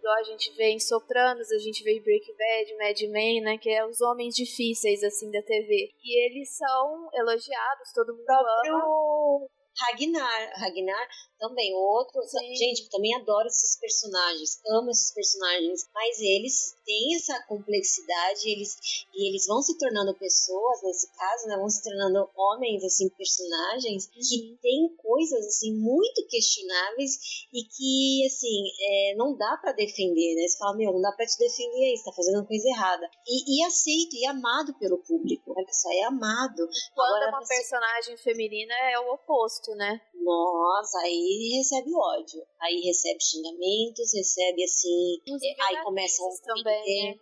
[0.00, 3.58] igual a gente vê em Sopranos, a gente vê em Breaking Bad, Mad Men, né,
[3.58, 5.92] que é os homens difíceis, assim, da TV.
[6.02, 9.46] E eles são elogiados, todo mundo ama.
[9.80, 11.06] Haginar, Haginar
[11.40, 12.22] também, outro.
[12.22, 12.54] Sim.
[12.54, 18.76] Gente, eu também adoro esses personagens, amo esses personagens, mas eles têm essa complexidade, eles,
[19.14, 21.56] e eles vão se tornando pessoas, nesse caso, né?
[21.56, 24.20] Vão se tornando homens, assim, personagens uhum.
[24.20, 30.46] que têm coisas, assim, muito questionáveis e que, assim, é, não dá para defender, né?
[30.46, 33.10] Você fala, meu, não dá pra te defender aí, você tá fazendo uma coisa errada.
[33.26, 36.68] E, e aceito, e amado pelo público, olha só, é amado.
[36.94, 40.00] Quando Agora, uma personagem feminina é o oposto, né?
[40.14, 42.42] Nossa, aí recebe ódio.
[42.60, 45.18] Aí recebe xingamentos, recebe assim.
[45.60, 47.20] aí começam a também, né?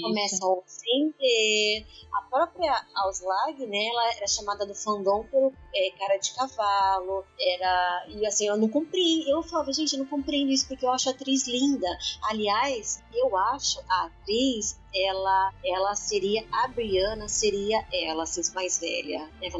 [0.00, 1.86] Começam a ofender.
[2.12, 8.06] A própria Auslag, né, ela era chamada do fandom pelo é, cara de cavalo, era...
[8.08, 11.08] E assim, eu não compreendo, eu falava, gente, eu não compreendo isso porque eu acho
[11.08, 11.88] a atriz linda.
[12.28, 19.30] Aliás, eu acho a atriz ela, ela seria a Brianna, seria ela, assim, mais velha.
[19.40, 19.50] Né?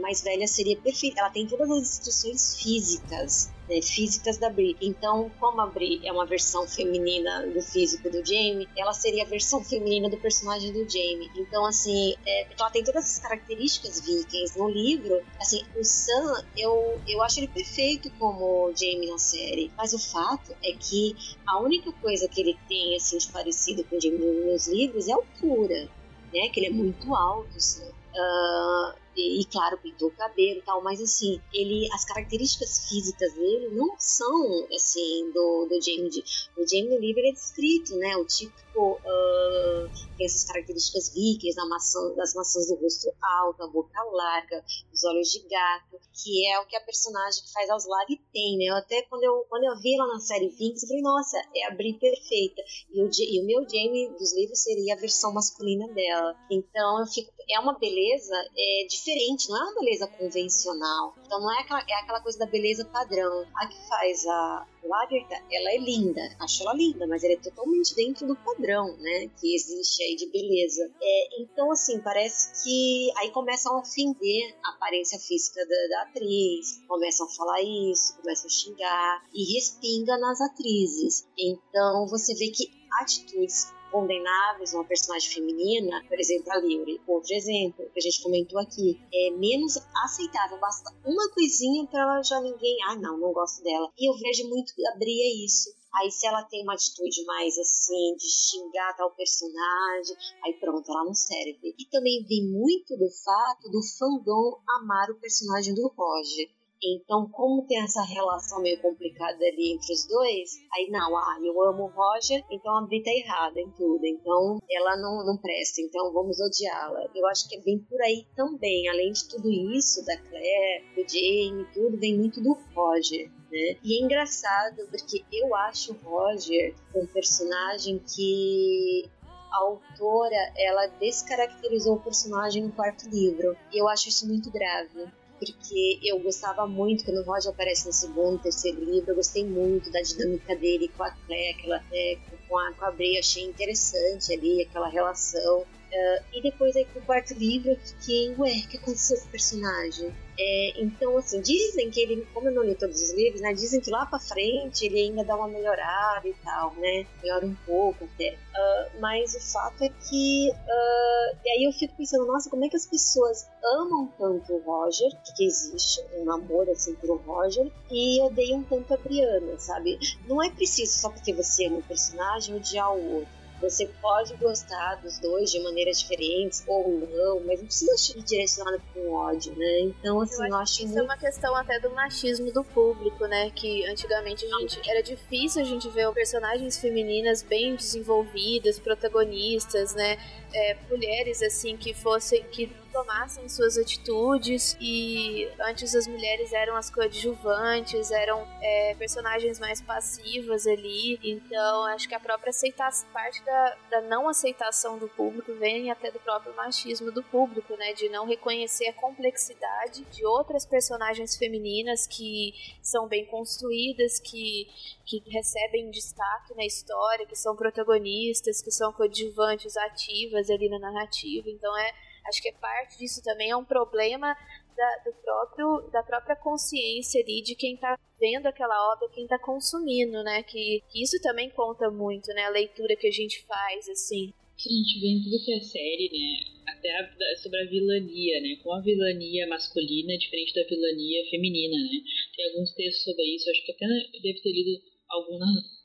[0.00, 1.20] Mais velha seria perfeita.
[1.20, 4.76] Ela tem todas as instruções físicas né, físicas da Brie.
[4.80, 9.26] Então, como a Brie é uma versão feminina do físico do Jamie, ela seria a
[9.26, 11.30] versão feminina do personagem do Jamie.
[11.36, 15.20] Então, assim, é, ela tem todas as características vikings no livro.
[15.40, 19.70] Assim, o Sam, eu, eu acho ele perfeito como Jamie na série.
[19.76, 21.16] Mas o fato é que
[21.46, 25.12] a única coisa que ele tem, assim, de parecido com o Jamie nos livros é
[25.12, 25.88] a altura.
[26.32, 27.84] Né, que ele é muito alto, Sam.
[28.12, 33.68] Uh, e, claro, pintou o cabelo e tal, mas assim, ele, as características físicas dele
[33.70, 36.24] não são assim do, do Jamie.
[36.56, 38.16] O Jamie no livro é descrito, né?
[38.16, 43.66] O típico uh, tem essas características vikings, da maçã, das maçãs do rosto alto, a
[43.68, 47.86] boca larga, os olhos de gato, que é o que a personagem que faz aos
[47.86, 48.64] lados tem, né?
[48.66, 51.66] Eu até quando eu, quando eu vi ela na série Vikings, eu falei, nossa, é
[51.66, 52.62] a Brie perfeita.
[52.92, 56.34] E o, e o meu Jamie dos livros seria a versão masculina dela.
[56.50, 61.14] Então eu fico, é uma beleza é, diferente não é uma beleza convencional.
[61.24, 63.46] Então não é aquela, é aquela coisa da beleza padrão.
[63.56, 67.94] A que faz a Lagertha, ela é linda, acho ela linda, mas ela é totalmente
[67.94, 70.90] dentro do padrão, né, que existe aí de beleza.
[71.00, 76.82] É, então, assim, parece que aí começam a ofender a aparência física da, da atriz,
[76.86, 81.26] começam a falar isso, começam a xingar e respinga nas atrizes.
[81.38, 87.88] Então, você vê que atitudes condenáveis, uma personagem feminina, por exemplo, a Lyuri, outro exemplo
[87.92, 90.58] que a gente comentou aqui, é menos aceitável.
[90.58, 93.88] Basta uma coisinha para ela já ninguém, ah, não, não gosto dela.
[93.96, 95.70] E eu vejo muito que abria isso.
[95.94, 101.04] Aí se ela tem uma atitude mais assim, de xingar tal personagem, aí pronto, ela
[101.04, 101.72] não serve.
[101.78, 106.50] E também vem muito do fato do fandom amar o personagem do Roger.
[106.84, 111.62] Então, como tem essa relação meio complicada ali entre os dois, aí não, ah, eu
[111.62, 114.04] amo o Roger, então a Bri tá errada em tudo.
[114.04, 117.08] Então, ela não, não presta, então vamos odiá-la.
[117.14, 118.88] Eu acho que é bem por aí também.
[118.88, 123.30] Além de tudo isso, da Claire, do Jamie, tudo, vem muito do Roger.
[123.50, 123.76] Né?
[123.82, 129.08] E é engraçado porque eu acho o Roger um personagem que
[129.52, 133.56] a autora ela descaracterizou o personagem no quarto livro.
[133.72, 135.08] E eu acho isso muito grave
[135.38, 139.90] porque eu gostava muito quando o Roger aparece no segundo, terceiro livro, eu gostei muito
[139.90, 144.62] da dinâmica dele com a Claire, aquela, é, com, a, com a achei interessante ali
[144.62, 145.60] aquela relação.
[145.60, 149.26] Uh, e depois aí com o quarto livro eu fiquei, ué, o que aconteceu com
[149.26, 150.12] o personagem?
[150.38, 153.80] É, então, assim, dizem que ele, como eu não li todos os livros, né, dizem
[153.80, 158.04] que lá pra frente ele ainda dá uma melhorada e tal, né, melhora um pouco
[158.04, 158.34] até.
[158.34, 162.68] Uh, mas o fato é que, uh, e aí eu fico pensando, nossa, como é
[162.68, 168.20] que as pessoas amam tanto o Roger, que existe um amor assim pelo Roger, e
[168.22, 169.98] odeiam tanto a Brianna, sabe?
[170.26, 174.96] Não é preciso só porque você ama um personagem odiar o outro você pode gostar
[174.96, 179.80] dos dois de maneiras diferentes ou não, mas não precisa ir direcionado com ódio, né?
[179.80, 181.00] Então, assim, eu, eu acho, que isso muito...
[181.00, 183.50] é uma questão até do machismo do público, né?
[183.50, 190.18] Que antigamente a gente era difícil a gente ver personagens femininas bem desenvolvidas, protagonistas, né?
[190.52, 194.76] É, mulheres assim que fossem que tomassem suas atitudes.
[194.80, 202.08] E antes as mulheres eram as coadjuvantes, eram é, personagens mais passivas ali, então acho
[202.08, 206.54] que a própria aceitação, parte da, da não aceitação do público vem até do próprio
[206.54, 213.08] machismo do público, né, de não reconhecer a complexidade de outras personagens femininas que são
[213.08, 214.68] bem construídas, que,
[215.04, 221.50] que recebem destaque na história, que são protagonistas, que são coadjuvantes ativas ali na narrativa,
[221.50, 224.34] então é Acho que é parte disso também é um problema
[224.76, 229.38] da, do próprio, da própria consciência ali de quem tá vendo aquela obra, quem tá
[229.38, 230.42] consumindo, né?
[230.42, 232.42] Que, que isso também conta muito, né?
[232.44, 234.32] A leitura que a gente faz, assim.
[234.56, 236.72] Que a gente vê em tudo que é série, né?
[236.72, 238.56] Até a, sobre a vilania, né?
[238.62, 242.00] Como a vilania masculina é diferente da vilania feminina, né?
[242.36, 243.86] Tem alguns textos sobre isso, acho que até
[244.22, 245.38] deve ter lido algum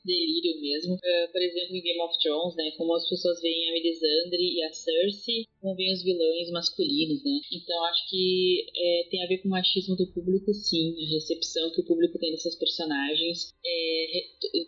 [0.04, 0.94] delírio mesmo.
[0.94, 2.70] Uh, por exemplo, em Game of Thrones, né?
[2.76, 7.40] Como as pessoas veem a Melisandre e a Cersei, como veem os vilões masculinos, né?
[7.52, 10.94] Então acho que é, tem a ver com o machismo do público, sim.
[10.96, 14.20] A recepção que o público tem desses personagens é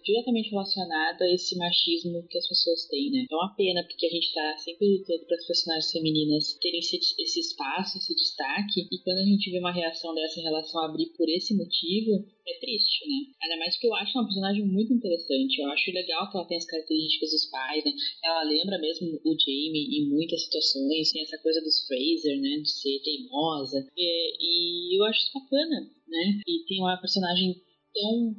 [0.04, 3.26] diretamente relacionada a esse machismo que as pessoas têm, né?
[3.30, 6.96] É uma pena, porque a gente tá sempre lutando para as personagens femininas terem esse,
[6.96, 10.86] esse espaço, esse destaque, e quando a gente vê uma reação dessa em relação a
[10.86, 13.32] abrir por esse motivo, é triste, né?
[13.42, 15.21] Ainda mais porque eu acho uma personagem muito interessante.
[15.28, 17.92] Eu acho legal que ela tem as características dos pais, né?
[18.24, 22.58] Ela lembra mesmo o Jamie em muitas situações, tem essa coisa dos Fraser, né?
[22.62, 23.86] De ser teimosa.
[23.96, 26.40] E, e eu acho isso bacana, né?
[26.46, 27.54] E tem uma personagem
[27.94, 28.34] tão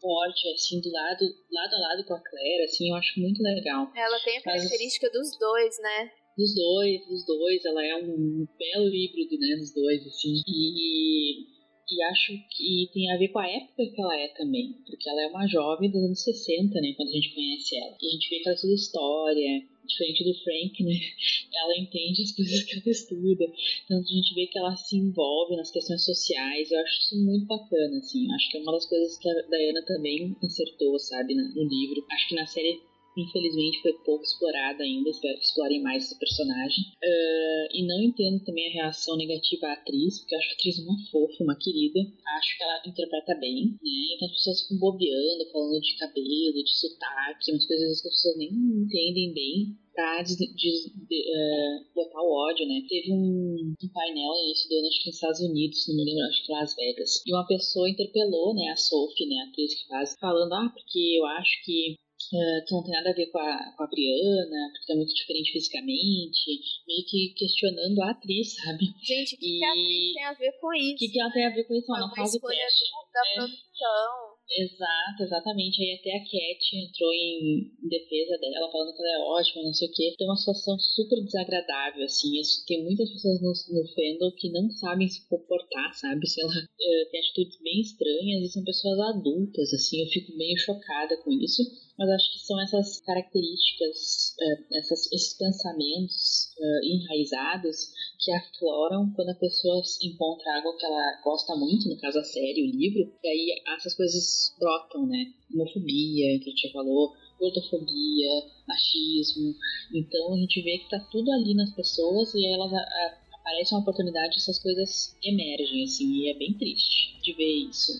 [0.00, 3.90] forte, assim, do lado, lado a lado com a Claire, assim, eu acho muito legal.
[3.96, 6.10] Ela tem a característica Mas, dos dois, né?
[6.36, 11.55] Dos dois, dos dois, ela é um belo híbrido, né, dos dois, assim, e
[11.88, 14.74] e acho que tem a ver com a época que ela é também.
[14.84, 16.94] Porque ela é uma jovem dos anos 60, né?
[16.96, 17.96] Quando a gente conhece ela.
[18.00, 20.94] E a gente vê que ela estuda história, diferente do Frank, né?
[21.54, 23.44] Ela entende as coisas que ela estuda.
[23.84, 26.70] Então a gente vê que ela se envolve nas questões sociais.
[26.70, 28.30] Eu acho isso muito bacana, assim.
[28.32, 32.04] Acho que é uma das coisas que a Diana também acertou, sabe, no livro.
[32.10, 32.80] Acho que na série
[33.16, 36.84] infelizmente foi pouco explorada ainda, espero que explorem mais esse personagem.
[37.02, 40.78] Uh, e não entendo também a reação negativa à atriz, porque eu acho a atriz
[40.78, 42.00] uma fofa, uma querida.
[42.38, 44.14] Acho que ela interpreta bem, né?
[44.14, 48.36] Então as pessoas ficam bobeando, falando de cabelo, de sotaque, umas coisas que as pessoas
[48.36, 52.82] nem entendem bem pra de, de, uh, botar o ódio, né?
[52.86, 56.28] Teve um, um painel isso do ano, acho que nos Estados Unidos, não me lembro,
[56.28, 57.22] acho que Las Vegas.
[57.26, 61.18] E uma pessoa interpelou, né, a Sophie, né, a atriz que faz, falando, ah, porque
[61.18, 64.72] eu acho que Uh, que não tem nada a ver com a, com a Briana,
[64.72, 68.86] porque é muito diferente fisicamente, meio que questionando a atriz, sabe?
[69.04, 69.58] Gente, o que, e...
[69.58, 70.94] que a atriz tem a ver com isso?
[70.94, 71.86] O que, que ela tem a ver com isso?
[71.88, 72.84] Ela não faz o teste.
[73.12, 73.34] da né?
[73.34, 74.36] produção.
[74.48, 75.82] Exato, exatamente.
[75.82, 79.88] Aí até a Cat entrou em defesa dela, falando que ela é ótima, não sei
[79.88, 80.14] o quê.
[80.16, 82.30] Tem uma situação super desagradável, assim.
[82.66, 86.26] Tem muitas pessoas no, no fandom que não sabem se comportar, sabe?
[86.28, 90.00] Se ela uh, tem atitudes bem estranhas e são pessoas adultas, assim.
[90.00, 91.62] Eu fico meio chocada com isso.
[91.98, 99.30] Mas acho que são essas características, uh, essas, esses pensamentos uh, enraizados que afloram quando
[99.30, 103.28] a pessoa encontra algo que ela gosta muito, no caso a série, o livro, e
[103.28, 105.32] aí essas coisas brotam, né?
[105.54, 109.54] Homofobia, que a gente já falou, gordofobia, machismo.
[109.94, 113.26] Então a gente vê que tá tudo ali nas pessoas e elas a, a,
[113.72, 117.92] uma oportunidade, essas coisas emergem, assim, e é bem triste de ver isso.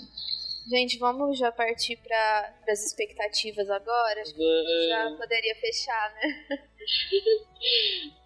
[0.68, 4.20] Gente, vamos já partir para as expectativas agora?
[4.20, 6.46] Acho que já poderia fechar, né?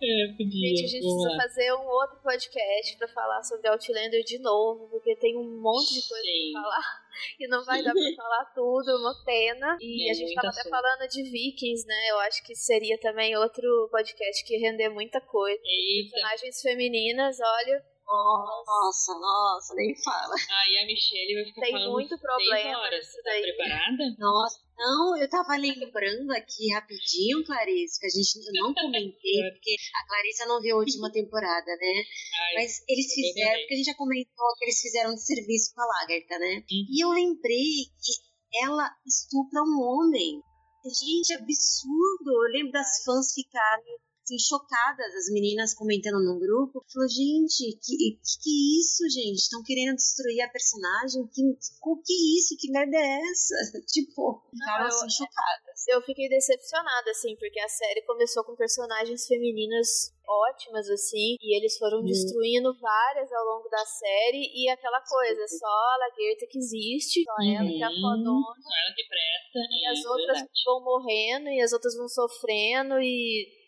[0.02, 0.68] É, podia.
[0.68, 5.16] Gente, a gente precisa fazer um outro podcast para falar sobre Outlander de novo, porque
[5.16, 6.52] tem um monte de coisa Sim.
[6.52, 7.00] pra falar
[7.38, 9.78] e não vai dar pra falar tudo, uma pena.
[9.80, 12.10] E é, a gente tava até falando de Vikings, né?
[12.10, 15.60] Eu acho que seria também outro podcast que render muita coisa.
[15.64, 16.10] Eita.
[16.10, 20.34] Personagens femininas, olha, nossa, nossa, nem fala.
[20.34, 23.06] Aí a Michelle vai ficar Tem falando muito problema horas.
[23.06, 24.16] Você tá preparada?
[24.18, 30.06] Nossa, não, eu tava lembrando aqui rapidinho, Clarice, que a gente não comentei, porque a
[30.08, 32.02] Clarissa não viu a última temporada, né?
[32.48, 35.82] Ai, Mas eles fizeram, porque a gente já comentou que eles fizeram de serviço com
[35.82, 36.56] a Lagerta, né?
[36.56, 36.86] Uhum.
[36.90, 40.42] E eu lembrei que ela estupra um homem.
[40.82, 42.30] Gente, absurdo!
[42.32, 43.98] Eu lembro das fãs ficarem
[44.30, 46.84] assim, chocadas, as meninas comentando no grupo.
[46.92, 49.38] Falou, gente, que, que, que isso, gente?
[49.38, 51.26] Estão querendo destruir a personagem?
[51.26, 52.56] Que, que, que isso?
[52.58, 53.54] Que merda é essa?
[53.90, 55.86] Tipo, ficaram assim, chocadas.
[55.88, 61.76] Eu fiquei decepcionada, assim, porque a série começou com personagens femininas ótimas, assim, e eles
[61.76, 62.04] foram hum.
[62.04, 67.32] destruindo várias ao longo da série, e aquela coisa, só a Lagerta que existe, só
[67.42, 67.56] uhum.
[67.56, 68.54] ela que é a fodona.
[68.62, 69.58] Só ela que presta.
[69.58, 70.62] E as outras verdade.
[70.64, 73.59] vão morrendo, e as outras vão sofrendo, e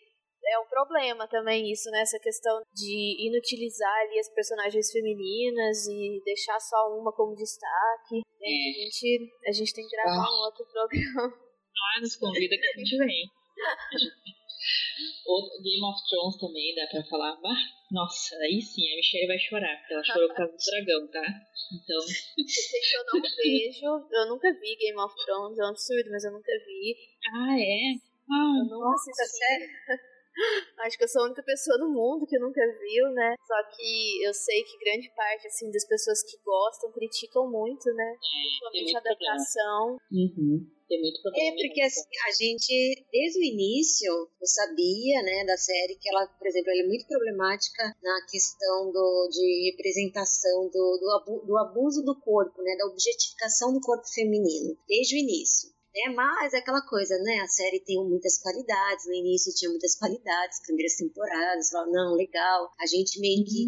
[0.45, 2.01] é um problema também isso, né?
[2.01, 8.21] Essa questão de inutilizar ali as personagens femininas e deixar só uma como destaque.
[8.41, 8.69] É.
[8.69, 10.31] A, gente, a gente tem que gravar ah.
[10.31, 11.33] um outro programa.
[11.75, 13.25] Ah, nos convida que a gente vem.
[15.25, 17.33] Outro Game of Thrones também dá pra falar.
[17.43, 21.07] Ah, nossa, aí sim, a Michelle vai chorar, porque ela chorou por causa do dragão,
[21.11, 21.25] tá?
[21.73, 22.01] Então.
[22.93, 26.51] Eu não vejo, eu nunca vi Game of Thrones, é um absurdo, mas eu nunca
[26.65, 26.95] vi.
[27.33, 27.99] Ah, é?
[28.29, 29.67] Ah, eu não assisto a série.
[30.79, 33.35] Acho que eu sou a única pessoa no mundo que nunca viu, né?
[33.45, 38.17] Só que eu sei que grande parte, assim, das pessoas que gostam criticam muito, né?
[38.19, 39.97] Principalmente a adaptação.
[40.11, 40.67] Uhum.
[40.87, 41.47] Tem muito problema.
[41.47, 46.27] É, porque assim, a gente, desde o início, eu sabia, né, da série que ela,
[46.27, 51.57] por exemplo, ela é muito problemática na questão do, de representação do, do, abu, do
[51.57, 55.72] abuso do corpo, né, da objetificação do corpo feminino, desde o início.
[55.95, 57.39] É, mas é aquela coisa, né?
[57.41, 59.05] A série tem muitas qualidades.
[59.05, 61.69] No início tinha muitas qualidades, primeiras temporadas.
[61.69, 62.71] Falava, não, legal.
[62.79, 63.67] A gente meio que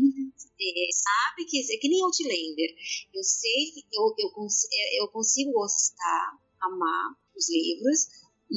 [0.59, 2.75] é, sabe que é que nem Outlander.
[3.13, 4.29] Eu sei, eu, eu,
[4.73, 8.07] é, eu consigo gostar, amar os livros,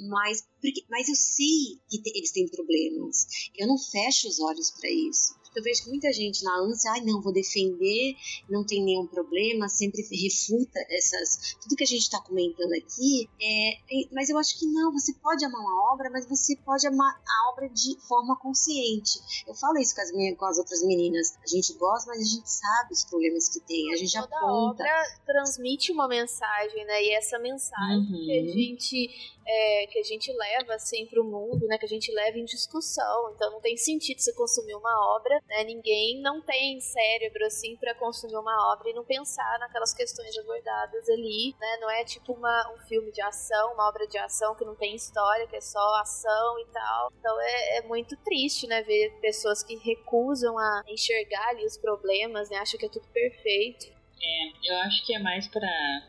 [0.09, 3.27] mas, porque, mas eu sei que te, eles têm problemas.
[3.55, 7.01] Eu não fecho os olhos para isso eu vejo que muita gente na ânsia, ai
[7.01, 8.17] não, vou defender,
[8.49, 14.07] não tem nenhum problema, sempre refuta essas, tudo que a gente está comentando aqui, é,
[14.13, 17.51] mas eu acho que não, você pode amar uma obra, mas você pode amar a
[17.53, 19.19] obra de forma consciente.
[19.47, 22.25] Eu falo isso com as, minhas, com as outras meninas, a gente gosta, mas a
[22.25, 24.83] gente sabe os problemas que tem, a gente Toda aponta.
[24.83, 28.25] obra transmite uma mensagem, né, e essa mensagem uhum.
[28.25, 28.53] que a uhum.
[28.53, 32.39] gente é, que a gente leva assim para o mundo, né, que a gente leva
[32.39, 33.33] em discussão.
[33.35, 35.65] Então não tem sentido você consumir uma obra, né?
[35.65, 41.09] Ninguém não tem cérebro assim para consumir uma obra e não pensar naquelas questões abordadas
[41.09, 41.79] ali, né?
[41.81, 44.95] Não é tipo uma, um filme de ação, uma obra de ação que não tem
[44.95, 47.11] história, que é só ação e tal.
[47.19, 52.51] Então é, é muito triste, né, ver pessoas que recusam a enxergar ali os problemas,
[52.51, 52.59] né?
[52.59, 53.98] Acham que é tudo perfeito.
[54.21, 55.69] É, eu acho que é mais para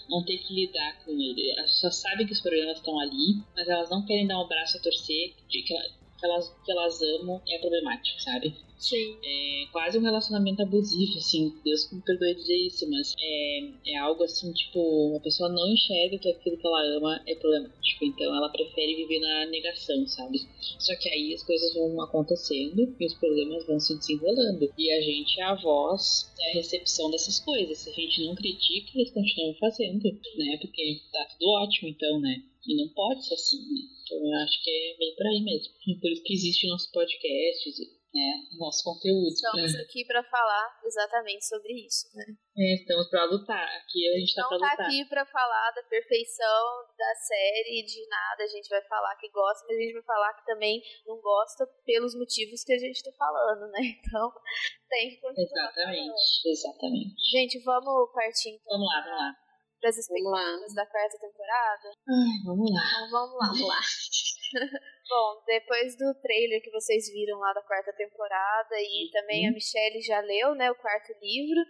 [0.10, 1.52] não ter que lidar com ele.
[1.60, 4.78] As pessoas sabem que os problemas estão ali, mas elas não querem dar um braço
[4.78, 5.74] a torcer de que,
[6.20, 8.56] que, elas, que elas amam é problemático, sabe?
[8.80, 9.18] Sim.
[9.24, 11.54] É quase um relacionamento abusivo, assim.
[11.66, 16.18] Deus me perdoe dizer isso, mas é, é algo assim, tipo, a pessoa não enxerga
[16.18, 18.06] que aquilo que ela ama é problemático.
[18.06, 20.40] Então ela prefere viver na negação, sabe?
[20.80, 24.72] Só que aí as coisas vão acontecendo e os problemas vão se desenrolando.
[24.78, 27.80] E a gente é a voz, é a recepção dessas coisas.
[27.80, 30.04] Se a gente não critica, eles continuam fazendo,
[30.38, 30.58] né?
[30.62, 32.44] Porque tá tudo ótimo, então, né?
[32.70, 33.82] E não pode ser assim, né?
[34.06, 35.74] Então eu acho que é bem por aí mesmo.
[36.00, 37.70] Por isso que existe o nosso podcast
[38.14, 39.30] né, nosso conteúdo.
[39.30, 39.82] Estamos é.
[39.82, 42.26] aqui para falar exatamente sobre isso, né?
[42.58, 43.68] É, estamos para lutar.
[43.78, 44.70] Aqui a gente está para lutar.
[44.70, 46.66] Não tá aqui para falar da perfeição
[46.98, 48.44] da série, de nada.
[48.44, 51.68] A gente vai falar que gosta, mas a gente vai falar que também não gosta
[51.86, 53.80] pelos motivos que a gente está falando, né?
[54.10, 54.32] Então,
[54.90, 55.70] tem que continuar.
[55.70, 56.46] Exatamente, falando.
[56.46, 57.16] exatamente.
[57.32, 58.78] Gente, vamos partir então.
[58.78, 59.49] Vamos lá, vamos lá.
[59.80, 61.88] Para as expectativas da quarta temporada?
[61.88, 62.84] Ai, vamos lá.
[62.84, 63.48] Então, vamos lá.
[63.48, 63.80] Vamos lá.
[65.08, 69.12] Bom, depois do trailer que vocês viram lá da quarta temporada e uhum.
[69.12, 71.62] também a Michelle já leu, né, o quarto livro.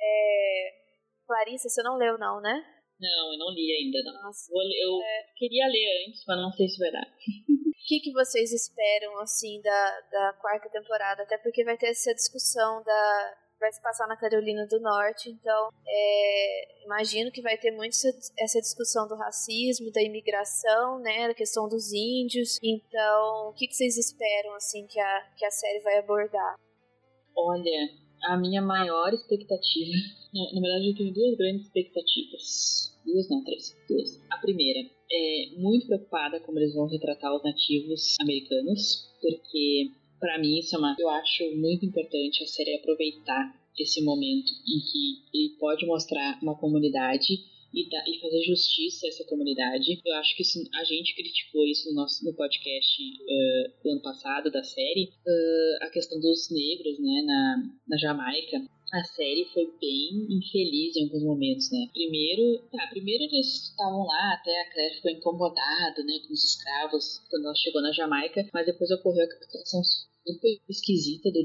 [0.00, 0.84] É...
[1.26, 2.64] Clarissa, você não leu não, né?
[3.00, 4.22] Não, eu não li ainda, não.
[4.22, 5.26] Nossa, eu é...
[5.36, 7.06] queria ler antes, mas não sei se vai dar.
[7.84, 11.22] O que, que vocês esperam, assim, da, da quarta temporada?
[11.22, 15.68] Até porque vai ter essa discussão da, vai se passar na Carolina do Norte, então
[15.86, 17.94] é, imagino que vai ter muito
[18.38, 22.58] essa discussão do racismo, da imigração, né, da questão dos índios.
[22.62, 26.56] Então, o que, que vocês esperam assim que a, que a série vai abordar?
[27.36, 27.90] Olha,
[28.24, 29.92] a minha maior expectativa,
[30.32, 34.20] na, verdade eu tenho duas grandes expectativas, duas não, três, duas.
[34.30, 39.90] A primeira é muito preocupada como eles vão retratar os nativos americanos, porque
[40.24, 45.36] para mim isso é eu acho muito importante a série aproveitar esse momento em que
[45.36, 47.44] ele pode mostrar uma comunidade
[47.74, 50.00] e, da, e, fazer justiça a essa comunidade.
[50.02, 54.00] Eu acho que isso, a gente criticou isso no nosso no podcast uh, do ano
[54.00, 58.64] passado da série, uh, a questão dos negros, né, na, na Jamaica.
[58.94, 61.88] A série foi bem infeliz em alguns momentos, né?
[61.92, 67.20] Primeiro, tá, primeiro eles estavam lá, até a Claire ficou incomodada, né, com os escravos
[67.28, 69.82] quando ela chegou na Jamaica, mas depois ocorreu a captação
[70.24, 71.44] super esquisita do,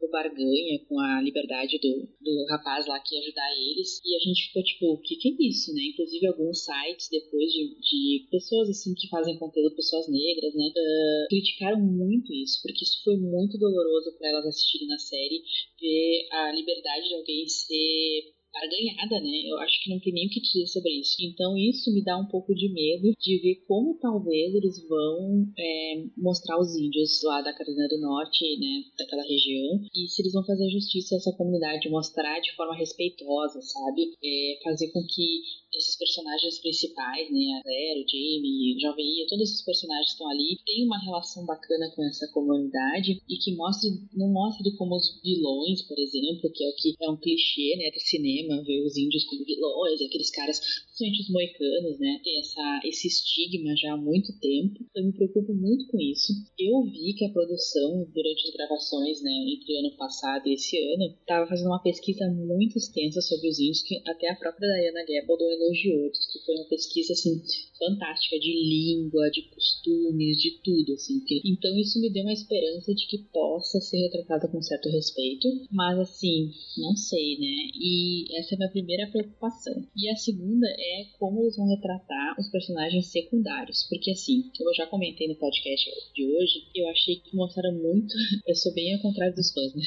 [0.00, 4.00] do barganha com a liberdade do, do rapaz lá que ia ajudar eles.
[4.04, 5.82] E a gente ficou tipo, o que, que é isso, né?
[5.82, 10.68] Inclusive alguns sites depois de, de pessoas assim que fazem conteúdo, pessoas negras, né?
[10.68, 15.42] Uh, criticaram muito isso, porque isso foi muito doloroso para elas assistirem na série,
[15.80, 19.42] ver a liberdade de alguém ser barganhada, né?
[19.46, 21.16] Eu acho que não tem nem o que dizer sobre isso.
[21.20, 26.04] Então isso me dá um pouco de medo de ver como talvez eles vão é,
[26.16, 28.84] mostrar os índios lá da Carolina do Norte, né?
[28.98, 33.60] Daquela região, e se eles vão fazer justiça a essa comunidade, mostrar de forma respeitosa,
[33.60, 34.14] sabe?
[34.22, 39.64] É, fazer com que esses personagens principais, né, a Zero, Jamie, Jovem Ia, todos esses
[39.64, 44.32] personagens que estão ali, têm uma relação bacana com essa comunidade e que mostre, não
[44.32, 48.00] mostre como os vilões, por exemplo, que é o que é um clichê, né, do
[48.00, 50.60] cinema, ver os índios como vilões, aqueles caras
[51.00, 54.84] principalmente os moicanos, né, tem essa, esse estigma já há muito tempo.
[54.94, 56.32] Eu me preocupo muito com isso.
[56.58, 60.76] Eu vi que a produção, durante as gravações, né, entre o ano passado e esse
[60.94, 65.04] ano, estava fazendo uma pesquisa muito extensa sobre os índios, que até a própria Diana
[65.06, 67.40] Gabaldon elogiou, que foi uma pesquisa, assim,
[67.80, 71.18] fantástica de língua, de costumes, de tudo, assim.
[71.24, 71.40] Que...
[71.44, 75.98] Então isso me deu uma esperança de que possa ser retratada com certo respeito, mas
[75.98, 77.70] assim, não sei, né?
[77.74, 79.82] E essa é a minha primeira preocupação.
[79.96, 84.86] E a segunda é como eles vão retratar os personagens secundários, porque assim, eu já
[84.86, 88.14] comentei no podcast de hoje, eu achei que mostraram muito,
[88.46, 89.82] eu sou bem ao contrário dos fãs, né?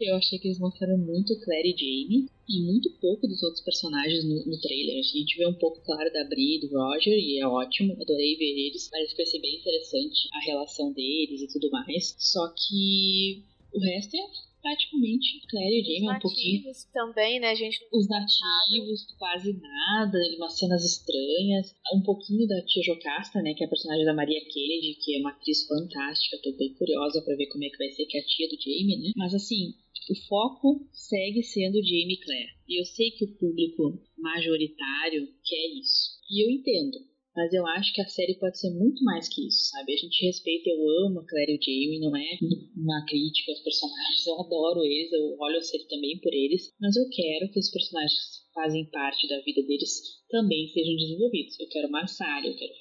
[0.00, 4.24] Eu achei que eles mostraram muito Claire e Jamie, e muito pouco dos outros personagens
[4.24, 4.98] no, no, trailer.
[4.98, 8.36] A gente vê um pouco, claro, da Brie e do Roger, e é ótimo, adorei
[8.36, 8.88] ver eles.
[8.90, 12.14] Parece que vai ser bem interessante a relação deles e tudo mais.
[12.18, 13.42] Só que
[13.72, 16.62] o resto é praticamente Claire e Jamie um pouquinho.
[16.90, 17.76] também, né, gente?
[17.92, 21.76] Os nativos, quase nada, umas cenas estranhas.
[21.94, 25.20] Um pouquinho da tia Jocasta, né, que é a personagem da Maria Kennedy, que é
[25.20, 26.40] uma atriz fantástica.
[26.42, 28.56] Tô bem curiosa para ver como é que vai ser que é a tia do
[28.56, 29.12] Jamie, né?
[29.16, 29.74] Mas assim,
[30.08, 32.52] o foco segue sendo Jamie Claire.
[32.66, 36.18] E eu sei que o público majoritário quer isso.
[36.30, 36.96] E eu entendo.
[37.34, 39.92] Mas eu acho que a série pode ser muito mais que isso, sabe?
[39.92, 42.38] A gente respeita, eu amo a Claire e o Jamie, não é
[42.76, 46.94] uma crítica aos personagens, eu adoro eles, eu olho a série também por eles, mas
[46.96, 51.58] eu quero que os personagens fazem parte da vida deles também sejam desenvolvidos.
[51.58, 52.72] Eu quero Marsali, eu quero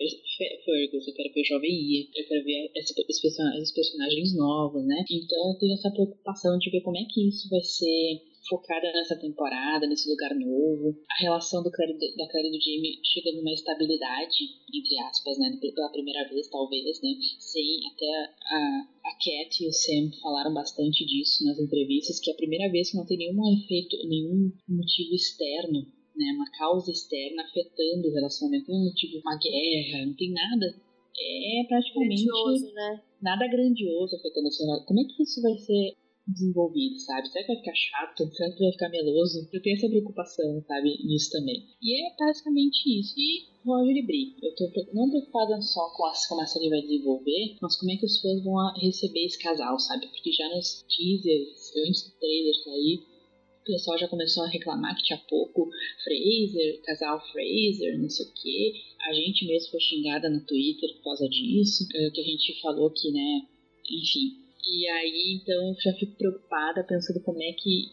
[0.63, 5.03] Fergus, eu quero ver Jovem Ia, eu quero ver esses personagens novos, né?
[5.09, 9.17] Então eu tenho essa preocupação de ver como é que isso vai ser focada nessa
[9.17, 10.97] temporada, nesse lugar novo.
[11.09, 14.35] A relação do Clary, da Clary e do Jamie chega numa estabilidade,
[14.73, 15.57] entre aspas, né?
[15.61, 17.09] Pela primeira vez, talvez, né?
[17.39, 22.33] Sem até a, a Cat e o Sam falaram bastante disso nas entrevistas, que é
[22.33, 27.43] a primeira vez que não tem nenhum efeito, nenhum motivo externo né, uma causa externa
[27.43, 30.65] afetando o relacionamento, não é tipo uma guerra, não tem nada.
[31.15, 33.01] É praticamente grandioso, né?
[33.21, 34.85] nada grandioso afetando o relacionamento.
[34.85, 35.95] Como é que isso vai ser
[36.27, 37.27] desenvolvido, sabe?
[37.29, 38.33] Será que vai ficar chato?
[38.33, 39.49] Será que vai ficar meloso?
[39.51, 41.67] Eu tenho essa preocupação, sabe, nisso também.
[41.81, 43.13] E é basicamente isso.
[43.17, 44.35] E Roger e Brie.
[44.41, 47.97] Eu tô não preocupada só com as, como a série vai desenvolver, mas como é
[47.97, 50.07] que os fãs vão receber esse casal, sabe?
[50.07, 53.13] Porque já nos teasers, antes do trailer sair,
[53.61, 55.69] o pessoal já começou a reclamar que tinha pouco
[56.03, 58.73] Fraser, casal Fraser, não sei o que.
[59.07, 62.91] A gente mesmo foi xingada no Twitter por causa disso, é, que a gente falou
[62.91, 63.41] que, né,
[63.89, 64.42] enfim.
[64.65, 67.91] E aí, então, eu já fico preocupada pensando como é que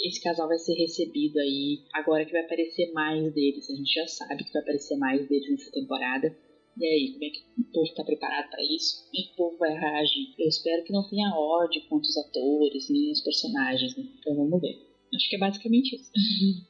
[0.00, 3.68] esse casal vai ser recebido aí, agora que vai aparecer mais deles.
[3.68, 6.36] A gente já sabe que vai aparecer mais deles nessa temporada.
[6.78, 9.04] E aí, como é que o povo está preparado para isso?
[9.04, 10.34] Como é que o povo vai reagir?
[10.38, 14.04] Eu espero que não tenha ódio contra os atores, nem os personagens, né?
[14.18, 14.91] Então vamos ver.
[15.14, 16.10] Acho que é basicamente isso.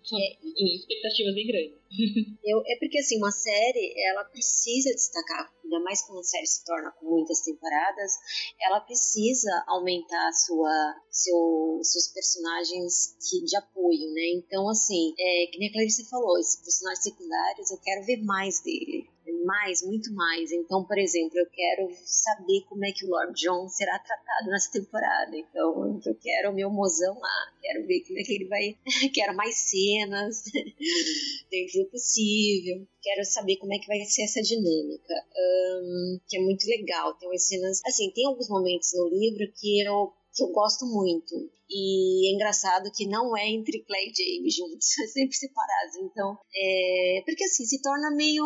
[0.04, 0.36] São é,
[0.74, 1.78] expectativas bem grandes.
[2.42, 6.64] Eu, é porque, assim, uma série, ela precisa destacar, ainda mais quando a série se
[6.64, 8.12] torna com muitas temporadas,
[8.60, 14.30] ela precisa aumentar sua, seu, seus personagens que, de apoio, né?
[14.34, 18.60] Então, assim, é, que nem a Clarice falou, esses personagens secundários, eu quero ver mais
[18.62, 19.11] dele
[19.44, 20.50] mais, muito mais.
[20.52, 24.70] Então, por exemplo, eu quero saber como é que o Lord John será tratado nessa
[24.72, 25.36] temporada.
[25.36, 28.76] Então, eu quero o meu mozão lá, quero ver como é que ele vai.
[29.12, 30.44] quero mais cenas
[31.50, 32.86] dentro do possível.
[33.02, 37.14] Quero saber como é que vai ser essa dinâmica, um, que é muito legal.
[37.14, 41.34] Tem umas cenas, assim, tem alguns momentos no livro que eu que eu gosto muito.
[41.68, 45.96] E é engraçado que não é entre Clay e James juntos, é sempre separados.
[45.96, 48.44] Então, é, porque assim, se torna meio.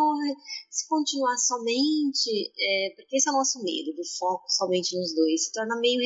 [0.70, 2.52] Se continuar somente.
[2.58, 6.00] É, porque esse é o nosso medo, do foco somente nos dois, se torna meio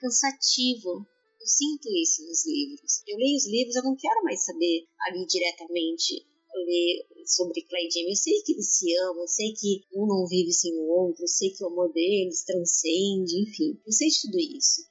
[0.00, 1.06] cansativo.
[1.40, 3.02] Eu sinto isso nos livros.
[3.06, 6.26] Eu leio os livros, eu não quero mais saber ali diretamente
[6.64, 8.10] ler sobre Clay e Jamie.
[8.10, 11.24] Eu sei que eles se amam, eu sei que um não vive sem o outro,
[11.24, 13.78] eu sei que o amor deles transcende, enfim.
[13.84, 14.86] Eu sei de tudo isso.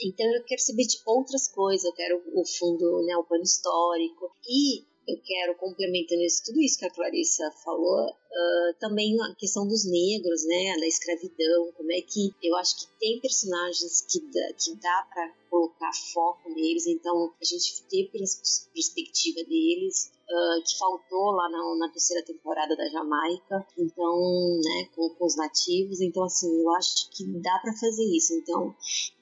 [0.00, 4.30] Então eu quero saber de outras coisas, eu quero o fundo né, o plano histórico.
[4.46, 9.66] E eu quero, complementando isso, tudo isso que a Clarissa falou, uh, também a questão
[9.66, 14.52] dos negros, né, da escravidão, como é que eu acho que tem personagens que dá,
[14.52, 21.30] que dá para colocar foco neles, então a gente teve perspectiva deles, uh, que faltou
[21.30, 26.54] lá na, na, terceira temporada da Jamaica, então, né, com, com, os nativos, então assim,
[26.60, 28.76] eu acho que dá para fazer isso, então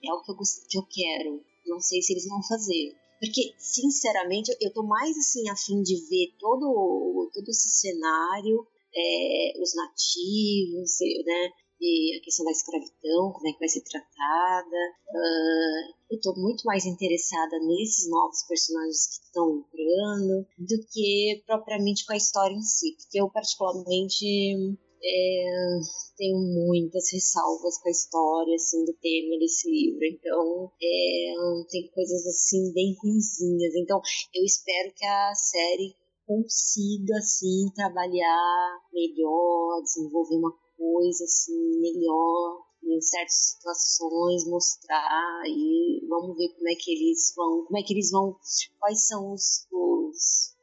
[0.05, 0.37] é o que eu,
[0.69, 5.49] que eu quero, não sei se eles vão fazer, porque, sinceramente, eu tô mais assim
[5.49, 11.51] a fim de ver todo, todo esse cenário, é, os nativos, né?
[11.79, 14.77] ver a questão da escravidão, como é que vai ser tratada.
[15.09, 22.05] Uh, eu estou muito mais interessada nesses novos personagens que estão entrando do que propriamente
[22.07, 25.79] com a história em si, porque eu particularmente é,
[26.17, 30.05] tenho muitas ressalvas com a história, assim, do tema desse livro.
[30.05, 31.35] Então, é,
[31.71, 33.75] tem coisas, assim, bem ruinzinhas.
[33.75, 34.01] Então,
[34.35, 35.95] eu espero que a série
[36.27, 46.37] consiga, assim, trabalhar melhor, desenvolver uma coisa, assim, melhor em certas situações mostrar e vamos
[46.37, 48.37] ver como é que eles vão como é que eles vão
[48.79, 50.56] quais são os, os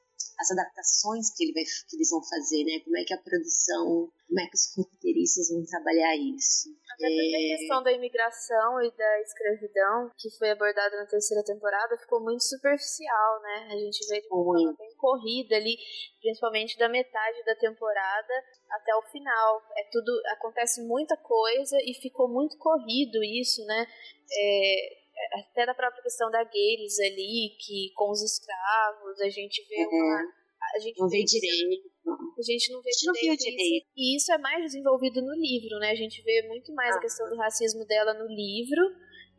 [0.44, 2.84] as adaptações que, ele vai, que eles vão fazer, né?
[2.84, 6.68] Como é que a produção, como é que os roteiristas vão trabalhar isso.
[6.92, 7.40] Até porque é...
[7.40, 12.44] a questão da imigração e da escravidão, que foi abordada na terceira temporada, ficou muito
[12.44, 13.68] superficial, né?
[13.72, 15.76] A gente vê uma forma bem corrida ali,
[16.22, 18.34] principalmente da metade da temporada
[18.70, 19.62] até o final.
[19.78, 23.88] É tudo, acontece muita coisa e ficou muito corrido isso, né?
[24.32, 25.03] É,
[25.34, 30.44] até da própria questão da Gales ali, que com os escravos a gente vê uma.
[30.76, 31.92] A gente não vê direito.
[32.08, 33.88] A gente não vê a gente não direito, direito.
[33.96, 35.92] E isso é mais desenvolvido no livro, né?
[35.92, 36.98] A gente vê muito mais ah.
[36.98, 38.82] a questão do racismo dela no livro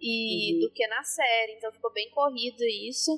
[0.00, 0.60] e uhum.
[0.60, 1.54] do que na série.
[1.54, 3.10] Então ficou bem corrido isso.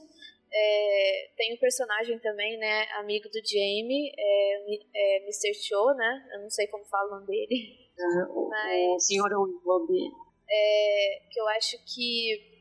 [0.53, 2.87] É, tem um personagem também, né?
[2.93, 5.53] Amigo do Jamie, é, é Mr.
[5.55, 6.29] Cho, né?
[6.33, 7.87] Eu não sei como fala o nome dele.
[7.99, 8.81] Ah, o, mas...
[8.81, 9.23] o Sr.
[9.25, 12.57] Willoughby é, que eu acho que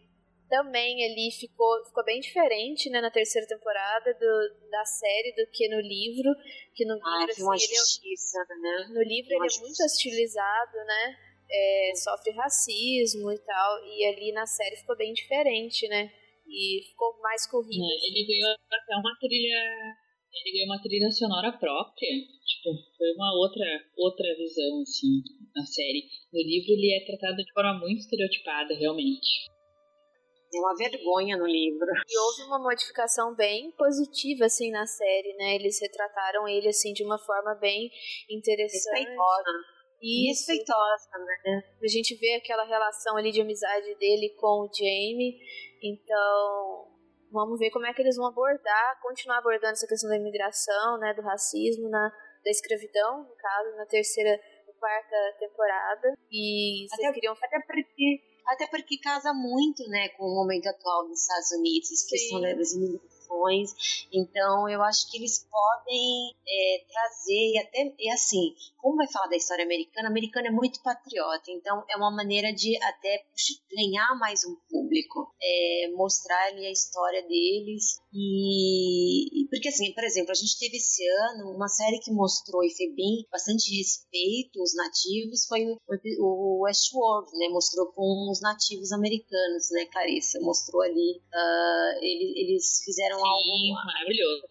[0.49, 5.67] também ali ficou, ficou bem diferente né, na terceira temporada do, da série do que
[5.67, 6.31] no livro.
[6.73, 8.87] Que no ah, livro, assim, ele, é justiça, né?
[8.89, 11.17] No livro ele é muito hostilizado, né?
[11.49, 13.85] É, sofre racismo e tal.
[13.85, 16.11] E ali na série ficou bem diferente, né?
[16.47, 17.83] E ficou mais corrido.
[17.83, 19.59] É, ele ganhou até uma trilha.
[20.33, 22.09] Ele ganhou uma trilha sonora própria.
[22.45, 23.65] Tipo, foi uma outra,
[23.97, 25.23] outra visão, assim
[25.55, 26.03] na série.
[26.33, 29.47] No livro ele é tratado de forma muito estereotipada, realmente.
[30.53, 31.87] É uma vergonha no livro.
[32.07, 35.55] E houve uma modificação bem positiva, assim, na série, né?
[35.55, 37.89] Eles retrataram ele, assim, de uma forma bem
[38.29, 38.99] interessante.
[38.99, 39.51] Respeitosa.
[40.01, 41.09] E respeitosa,
[41.43, 41.63] né?
[41.81, 45.35] A gente vê aquela relação ali de amizade dele com o Jamie.
[45.83, 46.87] Então,
[47.31, 51.13] vamos ver como é que eles vão abordar, continuar abordando essa questão da imigração, né?
[51.13, 52.11] Do racismo, na,
[52.43, 54.39] da escravidão, no caso, na terceira
[54.85, 56.13] quarta temporada.
[56.31, 57.33] E vocês até, queriam.
[57.33, 62.41] Até porque, até porque casa muito, né, com o momento atual dos Estados Unidos, questão
[62.41, 62.75] das
[64.11, 69.27] Então, eu acho que eles podem é, trazer, e até, e assim, como vai falar
[69.27, 73.25] da história americana, americana é muito patriota, então é uma maneira de até
[73.75, 80.31] ganhar mais um público, é, mostrar ali a história deles e, porque assim, por exemplo,
[80.31, 84.73] a gente teve esse ano uma série que mostrou e foi bem bastante respeito aos
[84.75, 85.65] nativos, foi
[86.19, 87.49] o, Westworld, né?
[87.49, 90.39] Mostrou com os nativos americanos, né, Clarissa?
[90.41, 94.43] Mostrou ali, uh, eles, eles fizeram Sim, algo maravilhoso,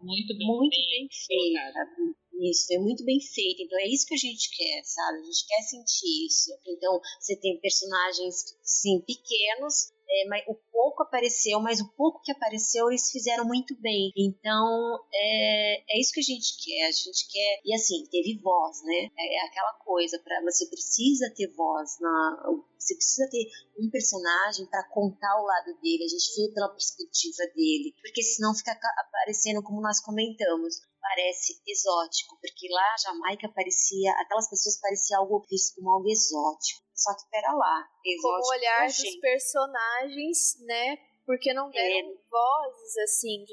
[0.00, 2.20] muito bem, muito bem, bem feito.
[2.40, 3.62] Isso, é muito bem feito.
[3.62, 5.20] Então é isso que a gente quer, sabe?
[5.20, 6.50] A gente quer sentir isso.
[6.66, 12.32] Então você tem personagens, sim, pequenos, é, mas o pouco apareceu, mas o pouco que
[12.32, 14.10] apareceu eles fizeram muito bem.
[14.16, 16.86] Então é, é isso que a gente quer.
[16.86, 19.08] A gente quer e assim teve voz, né?
[19.18, 22.42] É, é aquela coisa para você precisa ter voz na
[22.80, 23.44] você precisa ter
[23.78, 28.54] um personagem para contar o lado dele, a gente vê pela perspectiva dele, porque senão
[28.54, 35.20] fica aparecendo como nós comentamos, parece exótico, porque lá a Jamaica parecia, aquelas pessoas pareciam
[35.20, 36.80] algo visto como algo exótico.
[36.94, 40.98] Só que pera lá, exótico Como o olhar dos personagens, né?
[41.24, 42.14] Porque não deram é.
[42.30, 43.52] vozes assim de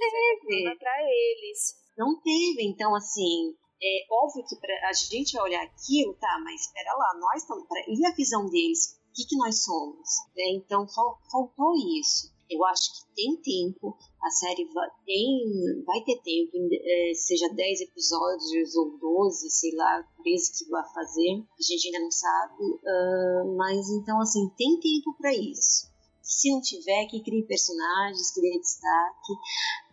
[0.67, 0.75] é.
[0.75, 1.75] para eles.
[1.97, 6.61] Não teve, então assim, é óbvio que pra, a gente vai olhar aquilo, tá, mas
[6.61, 7.65] espera lá, nós estamos.
[7.87, 8.96] E a visão deles?
[9.17, 10.07] Que, que nós somos?
[10.37, 12.31] É, então fal, faltou isso.
[12.47, 17.81] Eu acho que tem tempo, a série vai, tem, vai ter tempo, é, seja 10
[17.81, 23.57] episódios ou 12, sei lá, 13 que vai fazer, a gente ainda não sabe, uh,
[23.57, 25.91] mas então assim, tem tempo para isso.
[26.21, 29.33] Se não tiver, que crie personagens, que dê destaque,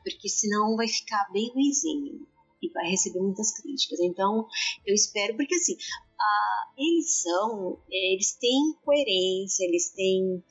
[0.05, 2.26] porque senão vai ficar bem ruimzinho
[2.64, 4.01] e vai receber muitas críticas.
[4.01, 4.46] Então,
[4.86, 5.76] eu espero, porque assim,
[6.19, 10.43] a, eles são, é, eles têm coerência, eles têm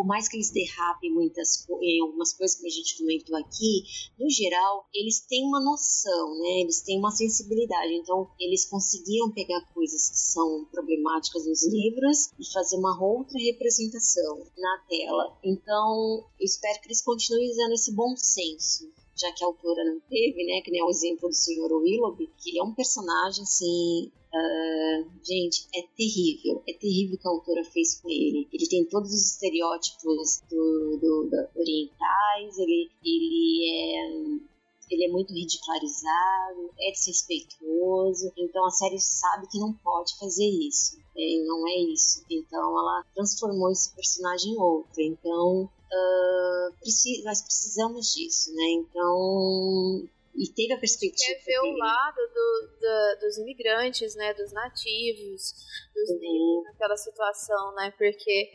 [0.00, 3.82] por mais que eles derrapem muitas em algumas coisas que a gente comentou aqui,
[4.18, 6.60] no geral, eles têm uma noção, né?
[6.62, 7.92] Eles têm uma sensibilidade.
[7.92, 14.46] Então, eles conseguiram pegar coisas que são problemáticas nos livros e fazer uma outra representação
[14.56, 15.38] na tela.
[15.44, 18.90] Então, eu espero que eles continuem usando esse bom senso
[19.20, 21.70] já que a autora não teve, né, que nem o exemplo do Sr.
[21.70, 26.62] Willoughby, que ele é um personagem, assim, uh, gente, é terrível.
[26.68, 28.48] É terrível o que a autora fez com ele.
[28.52, 34.50] Ele tem todos os estereótipos do, do, do orientais, ele, ele é
[34.90, 40.98] ele é muito ridicularizado, é desrespeituoso, então a série sabe que não pode fazer isso.
[41.16, 42.24] É, não é isso.
[42.28, 45.00] Então ela transformou esse personagem em outro.
[45.00, 48.70] Então uh, preci nós precisamos disso, né?
[48.72, 51.38] Então e teve a perspectiva.
[51.38, 54.32] Quer ver o lado do, do, dos imigrantes, né?
[54.34, 55.54] Dos nativos,
[55.94, 56.18] dos uhum.
[56.18, 57.92] negros naquela situação, né?
[57.96, 58.50] Porque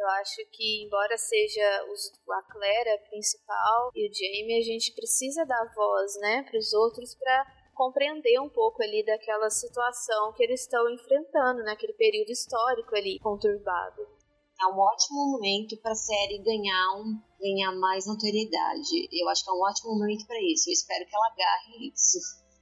[0.00, 5.44] eu acho que, embora seja os, a Clara principal e o Jamie, a gente precisa
[5.44, 10.62] dar voz, né, para os outros para compreender um pouco ali daquela situação que eles
[10.62, 14.19] estão enfrentando, naquele né, período histórico ali conturbado.
[14.60, 19.08] É um ótimo momento para a série ganhar, um, ganhar mais notoriedade.
[19.10, 20.68] Eu acho que é um ótimo momento para isso.
[20.68, 22.18] Eu espero que ela agarre isso.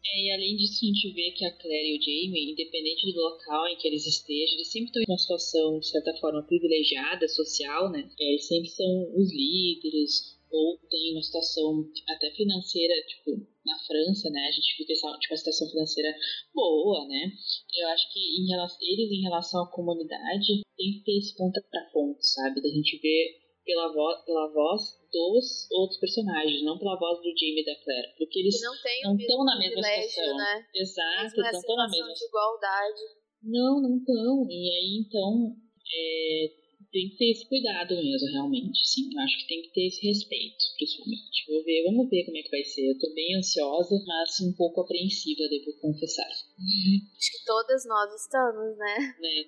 [0.07, 3.21] É, e além disso, a gente vê que a Claire e o Jamie, independente do
[3.21, 7.29] local em que eles estejam, eles sempre estão em uma situação, de certa forma, privilegiada,
[7.29, 8.09] social, né?
[8.19, 14.31] É, eles sempre são os líderes, ou tem uma situação até financeira, tipo, na França,
[14.31, 14.41] né?
[14.49, 16.11] A gente fica tipo, uma situação financeira
[16.55, 17.31] boa, né?
[17.77, 21.61] Eu acho que em relação, eles, em relação à comunidade, tem que ter esse ponto
[21.71, 22.63] para ponto, sabe?
[22.63, 24.83] Da gente ver pela voz, pela voz
[25.13, 28.15] dos outros personagens, não pela voz do Jimmy e da Claire.
[28.17, 30.37] Porque eles não estão na mesma situação.
[30.37, 30.67] Né?
[30.75, 33.03] Exato, não estão na mesma de igualdade.
[33.43, 34.47] Não, não estão.
[34.49, 35.55] E aí, então,
[35.85, 36.58] é,
[36.91, 38.87] tem que ter esse cuidado mesmo, realmente.
[38.87, 41.45] Sim, eu acho que tem que ter esse respeito, principalmente.
[41.49, 42.89] Vou ver, vamos ver como é que vai ser.
[42.89, 46.29] Eu tô bem ansiosa, mas um pouco apreensiva, devo confessar.
[46.29, 48.97] Acho que todas nós estamos, né?
[49.21, 49.45] né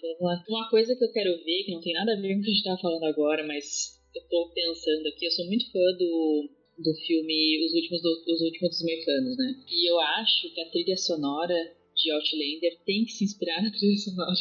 [0.48, 2.50] uma coisa que eu quero ver, que não tem nada a ver com o que
[2.50, 6.50] a gente tá falando agora, mas eu tô pensando aqui, eu sou muito fã do,
[6.78, 9.64] do filme Os Últimos, do, Os Últimos dos Mecanos, né?
[9.68, 11.56] E eu acho que a trilha sonora
[11.94, 14.32] de Outlander tem que se inspirar na trilha sonora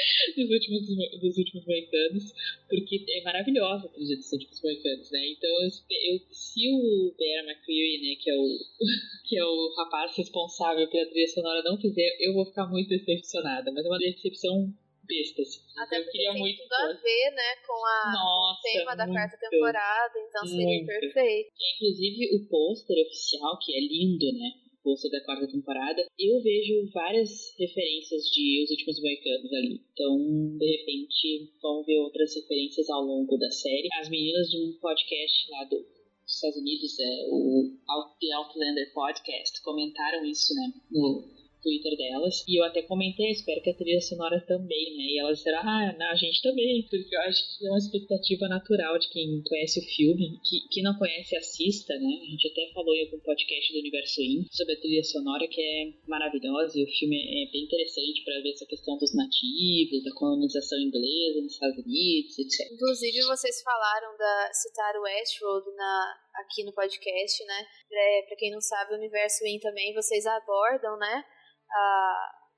[0.36, 0.86] dos últimos,
[1.20, 2.32] dos últimos Moicanos,
[2.68, 5.26] porque é maravilhosa a trilha dos últimos Moicanos, né?
[5.28, 8.58] Então, eu, eu, se o Bear McCreary, né, que é o,
[9.28, 13.70] que é o rapaz responsável pela trilha sonora, não fizer, eu vou ficar muito decepcionada,
[13.72, 14.72] mas é uma decepção
[15.04, 15.60] besta, assim.
[15.76, 20.14] Até porque tem muito tudo a ver, né, com a Nossa, tema da quarta temporada,
[20.28, 20.86] então seria muito.
[20.86, 21.50] perfeito.
[21.76, 27.30] Inclusive, o pôster oficial, que é lindo, né, pôster da quarta temporada, eu vejo várias
[27.58, 29.80] referências de Os Últimos Moicanos ali.
[29.92, 33.88] Então, de repente, vão ver outras referências ao longo da série.
[34.00, 37.76] As meninas de um podcast lá do, dos Estados Unidos, é, o
[38.20, 42.44] The Outlander Podcast, comentaram isso, né, no, Twitter delas.
[42.46, 45.04] E eu até comentei, espero que a trilha sonora também, né?
[45.04, 46.86] E elas disseram, ah, a gente também.
[46.90, 50.40] Porque eu acho que é uma expectativa natural de quem conhece o filme.
[50.44, 52.20] Que, que não conhece, assista, né?
[52.22, 55.60] A gente até falou em algum podcast do Universo In sobre a trilha sonora, que
[55.60, 56.78] é maravilhosa.
[56.78, 61.42] E o filme é bem interessante para ver essa questão dos nativos, da colonização inglesa
[61.42, 62.72] nos Estados Unidos, etc.
[62.72, 67.66] Inclusive, vocês falaram da citar o Westworld na, aqui no podcast, né?
[67.90, 71.24] É, para quem não sabe, o Universo In também vocês abordam, né?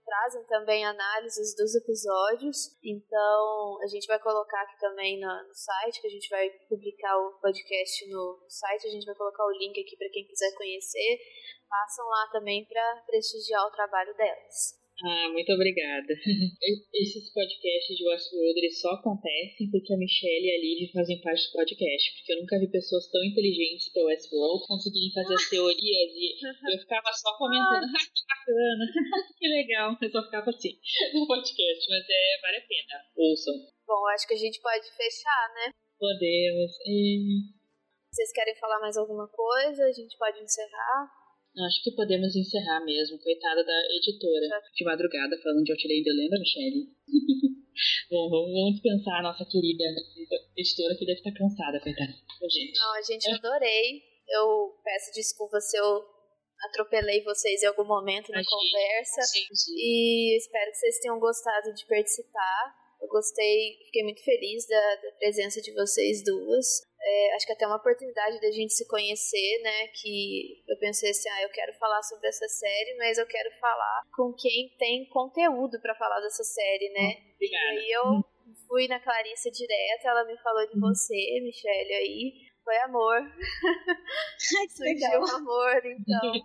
[0.05, 2.77] Trazem também análises dos episódios.
[2.85, 7.39] Então, a gente vai colocar aqui também no, site, que a gente vai publicar o
[7.41, 8.87] podcast no, no site.
[8.87, 11.19] A gente vai colocar o link aqui para quem quiser conhecer.
[11.69, 14.82] Passam lá também para prestigiar o trabalho delas.
[15.03, 16.15] Ah, muito obrigada.
[16.95, 21.43] Esses podcasts de Westworld eles só acontecem porque a Michelle e a Liv fazem parte
[21.51, 22.15] do podcast.
[22.15, 26.39] Porque eu nunca vi pessoas tão inteligentes para Westworld conseguirem fazer as teorias e
[26.70, 28.85] eu ficava só comentando, ah, que bacana,
[29.39, 29.99] que legal.
[30.01, 30.79] Eu só ficava assim
[31.15, 32.97] no podcast, mas é, vale a pena.
[33.16, 33.55] Ouçam.
[33.85, 35.74] Bom, acho que a gente pode fechar, né?
[35.99, 36.70] Podemos.
[36.87, 37.43] E...
[38.07, 39.85] Vocês querem falar mais alguma coisa?
[39.85, 41.22] A gente pode encerrar?
[41.53, 43.19] Acho que podemos encerrar mesmo.
[43.19, 44.49] Coitada da editora.
[44.74, 46.89] De madrugada falando de Outlander, lembra, Michelle?
[48.11, 49.85] Bom, vamos, dispensar a nossa querida
[50.57, 52.12] editora que deve estar cansada, coitada.
[52.49, 52.79] Gente.
[52.79, 54.01] Não, a gente adorei.
[54.29, 56.03] Eu peço desculpa se eu
[56.69, 59.20] atropelei vocês em algum momento na conversa.
[59.77, 62.74] E espero que vocês tenham gostado de participar.
[63.01, 66.81] Eu gostei, fiquei muito feliz da, da presença de vocês duas.
[67.05, 69.89] É, acho que até uma oportunidade da gente se conhecer, né?
[69.89, 74.03] Que eu pensei assim, ah, eu quero falar sobre essa série, mas eu quero falar
[74.15, 77.16] com quem tem conteúdo para falar dessa série, né?
[77.35, 77.74] Obrigada.
[77.74, 78.23] E aí eu
[78.69, 83.16] fui na Clarissa direto, ela me falou de você, Michelle, aí foi amor.
[83.16, 85.24] Ai, que legal.
[85.37, 86.33] amor, então.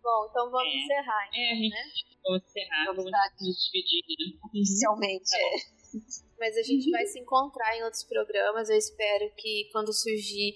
[0.00, 1.28] Bom, então vamos é, encerrar.
[1.28, 1.82] Então, é, a gente né?
[2.22, 4.02] vamos encerrar, vamos, vamos nos despedir.
[4.06, 4.14] Né?
[4.44, 5.38] Oficialmente, é.
[6.38, 8.68] Mas a gente vai se encontrar em outros programas.
[8.68, 10.54] Eu espero que quando surgir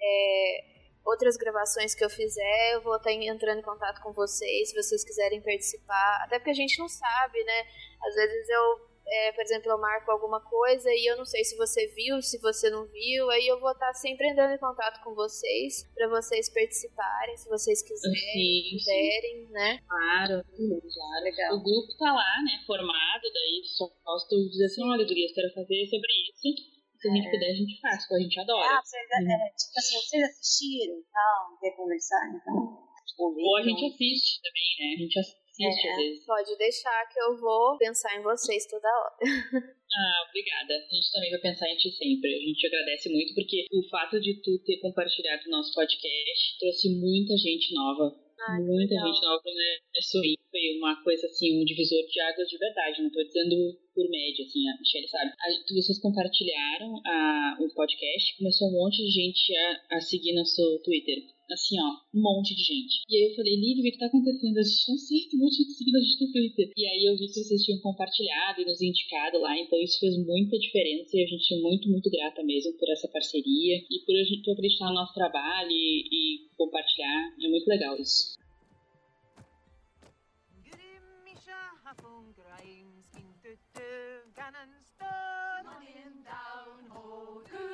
[0.00, 0.64] é,
[1.04, 5.04] outras gravações que eu fizer, eu vou estar entrando em contato com vocês, se vocês
[5.04, 6.22] quiserem participar.
[6.24, 7.66] Até porque a gente não sabe, né?
[8.02, 11.56] Às vezes eu é, por exemplo, eu marco alguma coisa e eu não sei se
[11.56, 15.14] você viu, se você não viu, aí eu vou estar sempre entrando em contato com
[15.14, 19.52] vocês para vocês participarem, se vocês quiserem, sim, quiserem, sim.
[19.52, 19.78] né?
[19.86, 21.56] Claro, já, legal.
[21.56, 25.86] O grupo tá lá, né, formado, daí só posso dizer assim, olha, Gurias, quero fazer
[25.90, 26.80] sobre isso.
[27.00, 27.30] Se a gente é.
[27.30, 28.78] puder, a gente faz, porque a gente adora.
[28.78, 32.86] Ah, vocês, é, tipo assim, vocês assistiram e tal, quer conversar, então.
[33.18, 34.94] Ou a gente assiste também, né?
[34.94, 39.16] A gente assiste é, Pode deixar que eu vou pensar em vocês toda hora.
[39.90, 40.70] Ah, obrigada.
[40.70, 42.30] A gente também vai pensar em ti sempre.
[42.30, 46.94] A gente agradece muito porque o fato de tu ter compartilhado o nosso podcast trouxe
[46.94, 48.14] muita gente nova.
[48.38, 49.12] Ah, muita legal.
[49.12, 49.78] gente nova né?
[49.98, 53.02] Isso foi uma coisa assim, um divisor de águas de verdade.
[53.02, 53.56] Não tô dizendo
[53.92, 55.32] por média, assim, a Michelle sabe.
[55.34, 60.80] A, vocês compartilharam a, o podcast, começou um monte de gente a, a seguir nosso
[60.84, 61.18] Twitter
[61.52, 63.02] assim, ó, um monte de gente.
[63.08, 64.58] E aí eu falei, Lívia, o que tá acontecendo?
[64.58, 66.70] A gente não certo, um monte de gente no Twitter.
[66.76, 70.16] E aí eu vi que vocês tinham compartilhado e nos indicado lá, então isso fez
[70.16, 74.14] muita diferença e a gente é muito, muito grata mesmo por essa parceria e por
[74.16, 77.34] a gente acreditar no nosso trabalho e, e compartilhar.
[77.42, 78.38] É muito legal isso.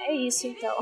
[0.01, 0.77] É isso então.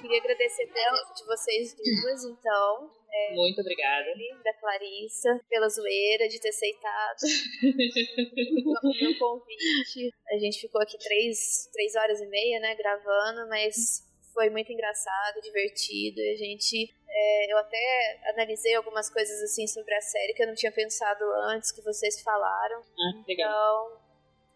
[0.00, 2.90] Queria agradecer de vocês duas, então.
[3.12, 4.06] É, Muito obrigada.
[4.44, 7.18] Da Clarissa, pela zoeira, de ter aceitado
[8.84, 10.10] o meu convite.
[10.30, 15.40] A gente ficou aqui três, três horas e meia, né, gravando, mas foi muito engraçado,
[15.42, 16.20] divertido.
[16.20, 16.94] A gente.
[17.12, 21.24] É, eu até analisei algumas coisas assim sobre a série que eu não tinha pensado
[21.50, 22.80] antes, que vocês falaram.
[22.80, 23.86] Ah, legal.
[23.88, 24.09] Então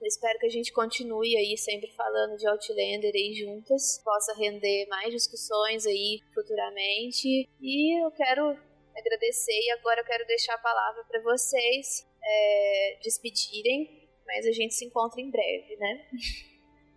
[0.05, 4.87] eu espero que a gente continue aí sempre falando de Outlander aí juntas, possa render
[4.87, 7.49] mais discussões aí futuramente.
[7.59, 8.55] E eu quero
[8.95, 14.75] agradecer e agora eu quero deixar a palavra para vocês é, despedirem, mas a gente
[14.75, 16.07] se encontra em breve, né?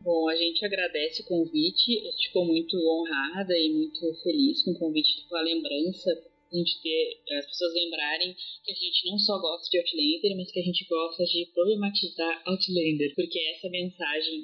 [0.02, 4.72] Bom, a gente agradece o convite, a gente ficou muito honrada e muito feliz com
[4.72, 6.12] o convite, com a lembrança
[6.52, 10.52] a gente ter, as pessoas lembrarem que a gente não só gosta de Outlander, mas
[10.52, 14.42] que a gente gosta de problematizar Outlander, porque essa mensagem,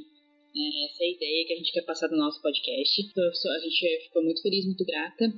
[0.53, 3.01] né, essa é ideia que a gente quer passar no nosso podcast.
[3.01, 5.33] Então, a gente ficou muito feliz, muito grata.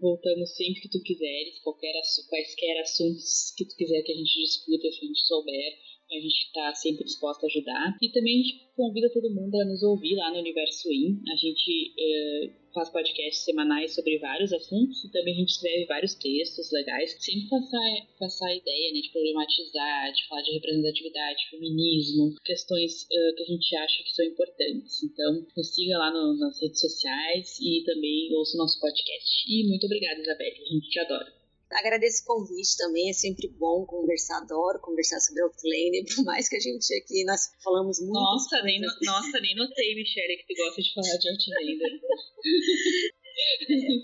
[0.00, 1.92] Voltamos sempre que tu quiseres, qualquer,
[2.28, 6.46] quaisquer assuntos que tu quiser que a gente discuta, se a gente souber a gente
[6.46, 7.96] está sempre disposto a ajudar.
[8.00, 11.20] E também a gente convida todo mundo a nos ouvir lá no Universo In.
[11.32, 16.14] A gente uh, faz podcasts semanais sobre vários assuntos e também a gente escreve vários
[16.14, 17.16] textos legais.
[17.18, 23.34] Sempre passar, passar a ideia né, de problematizar, de falar de representatividade, feminismo, questões uh,
[23.34, 25.02] que a gente acha que são importantes.
[25.02, 29.44] Então, nos siga lá no, nas redes sociais e também ouça o nosso podcast.
[29.48, 30.62] E muito obrigada, Isabelle.
[30.62, 31.45] A gente te adora.
[31.72, 36.56] Agradeço o convite também, é sempre bom conversar, adoro conversar sobre Outlander, por mais que
[36.56, 38.12] a gente aqui, nós falamos muito.
[38.12, 42.00] Nossa, nem, no, nossa, nem notei, Michelle, que tu gosta de falar de Outlander.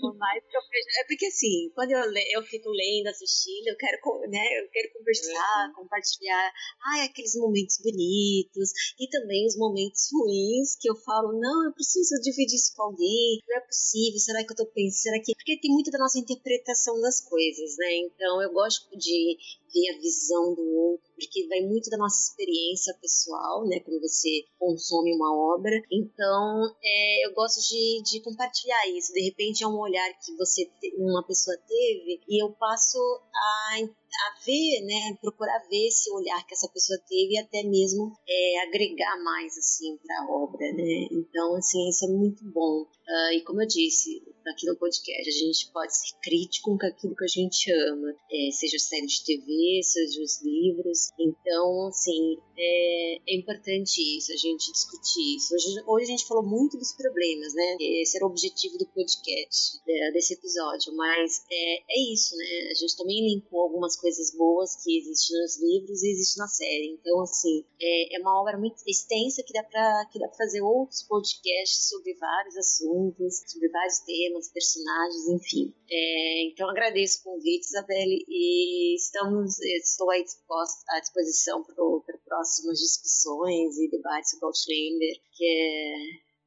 [0.01, 2.03] Por mais que eu É porque assim, quando eu,
[2.33, 3.97] eu fico lendo, assistindo, eu quero,
[4.29, 5.73] né, eu quero conversar, uhum.
[5.83, 6.53] compartilhar
[6.93, 8.69] ai, aqueles momentos bonitos
[8.99, 13.39] e também os momentos ruins que eu falo, não, eu preciso dividir isso com alguém,
[13.47, 15.33] não é possível, será que eu tô pensando, será que.
[15.33, 17.97] Porque tem muito da nossa interpretação das coisas, né?
[17.97, 19.37] Então eu gosto de
[19.73, 24.45] ver a visão do outro, porque vai muito da nossa experiência pessoal, né, quando você
[24.59, 25.75] consome uma obra.
[25.91, 29.11] Então, é, eu gosto de, de compartilhar isso.
[29.13, 32.99] De repente, é um olhar que você, uma pessoa teve, e eu passo
[33.33, 33.79] a
[34.13, 38.63] a ver, né, procurar ver esse olhar que essa pessoa teve e até mesmo é,
[38.63, 41.07] agregar mais assim para a obra, né?
[41.11, 42.81] Então, assim, isso é muito bom.
[42.83, 45.27] Uh, e como eu disse, aqui no podcast.
[45.27, 49.23] A gente pode ser crítico com aquilo que a gente ama, é, seja série de
[49.23, 51.09] TV, seja os livros.
[51.19, 55.55] Então, assim, é, é, importante isso, a gente discutir isso.
[55.55, 57.77] Hoje, hoje a gente falou muito dos problemas, né?
[57.79, 62.69] Esse era o objetivo do podcast, é, desse episódio, mas é, é isso, né?
[62.71, 64.02] A gente também linkou algumas coisas
[64.35, 66.97] boas que existem nos livros e existem na série.
[66.99, 71.03] Então, assim, é, é uma obra muito extensa que dá para que dá fazer outros
[71.03, 75.73] podcasts sobre vários assuntos, sobre vários temas personagens, enfim.
[75.89, 82.79] É, então agradeço o convite, Isabelle, e estamos, estou aí disposta, à disposição para próximas
[82.79, 85.95] discussões e debates sobre Outlander, que é,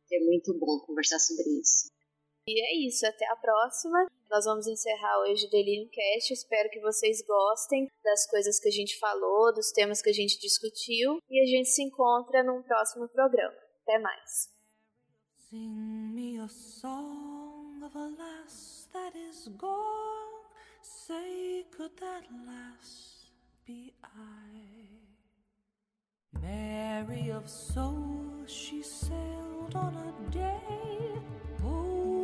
[0.08, 1.95] que é muito bom conversar sobre isso.
[2.48, 4.06] E é isso, até a próxima.
[4.30, 6.32] Nós vamos encerrar hoje o Delirium Cast.
[6.32, 10.38] Espero que vocês gostem das coisas que a gente falou, dos temas que a gente
[10.38, 11.18] discutiu.
[11.28, 13.56] E a gente se encontra num próximo programa.
[13.82, 14.48] Até mais.
[15.50, 20.46] Sing me a song of a lass that is gone.
[20.82, 23.32] Say, could that lass
[23.64, 25.00] be I?
[26.40, 31.35] Mary of soul, she sailed on a day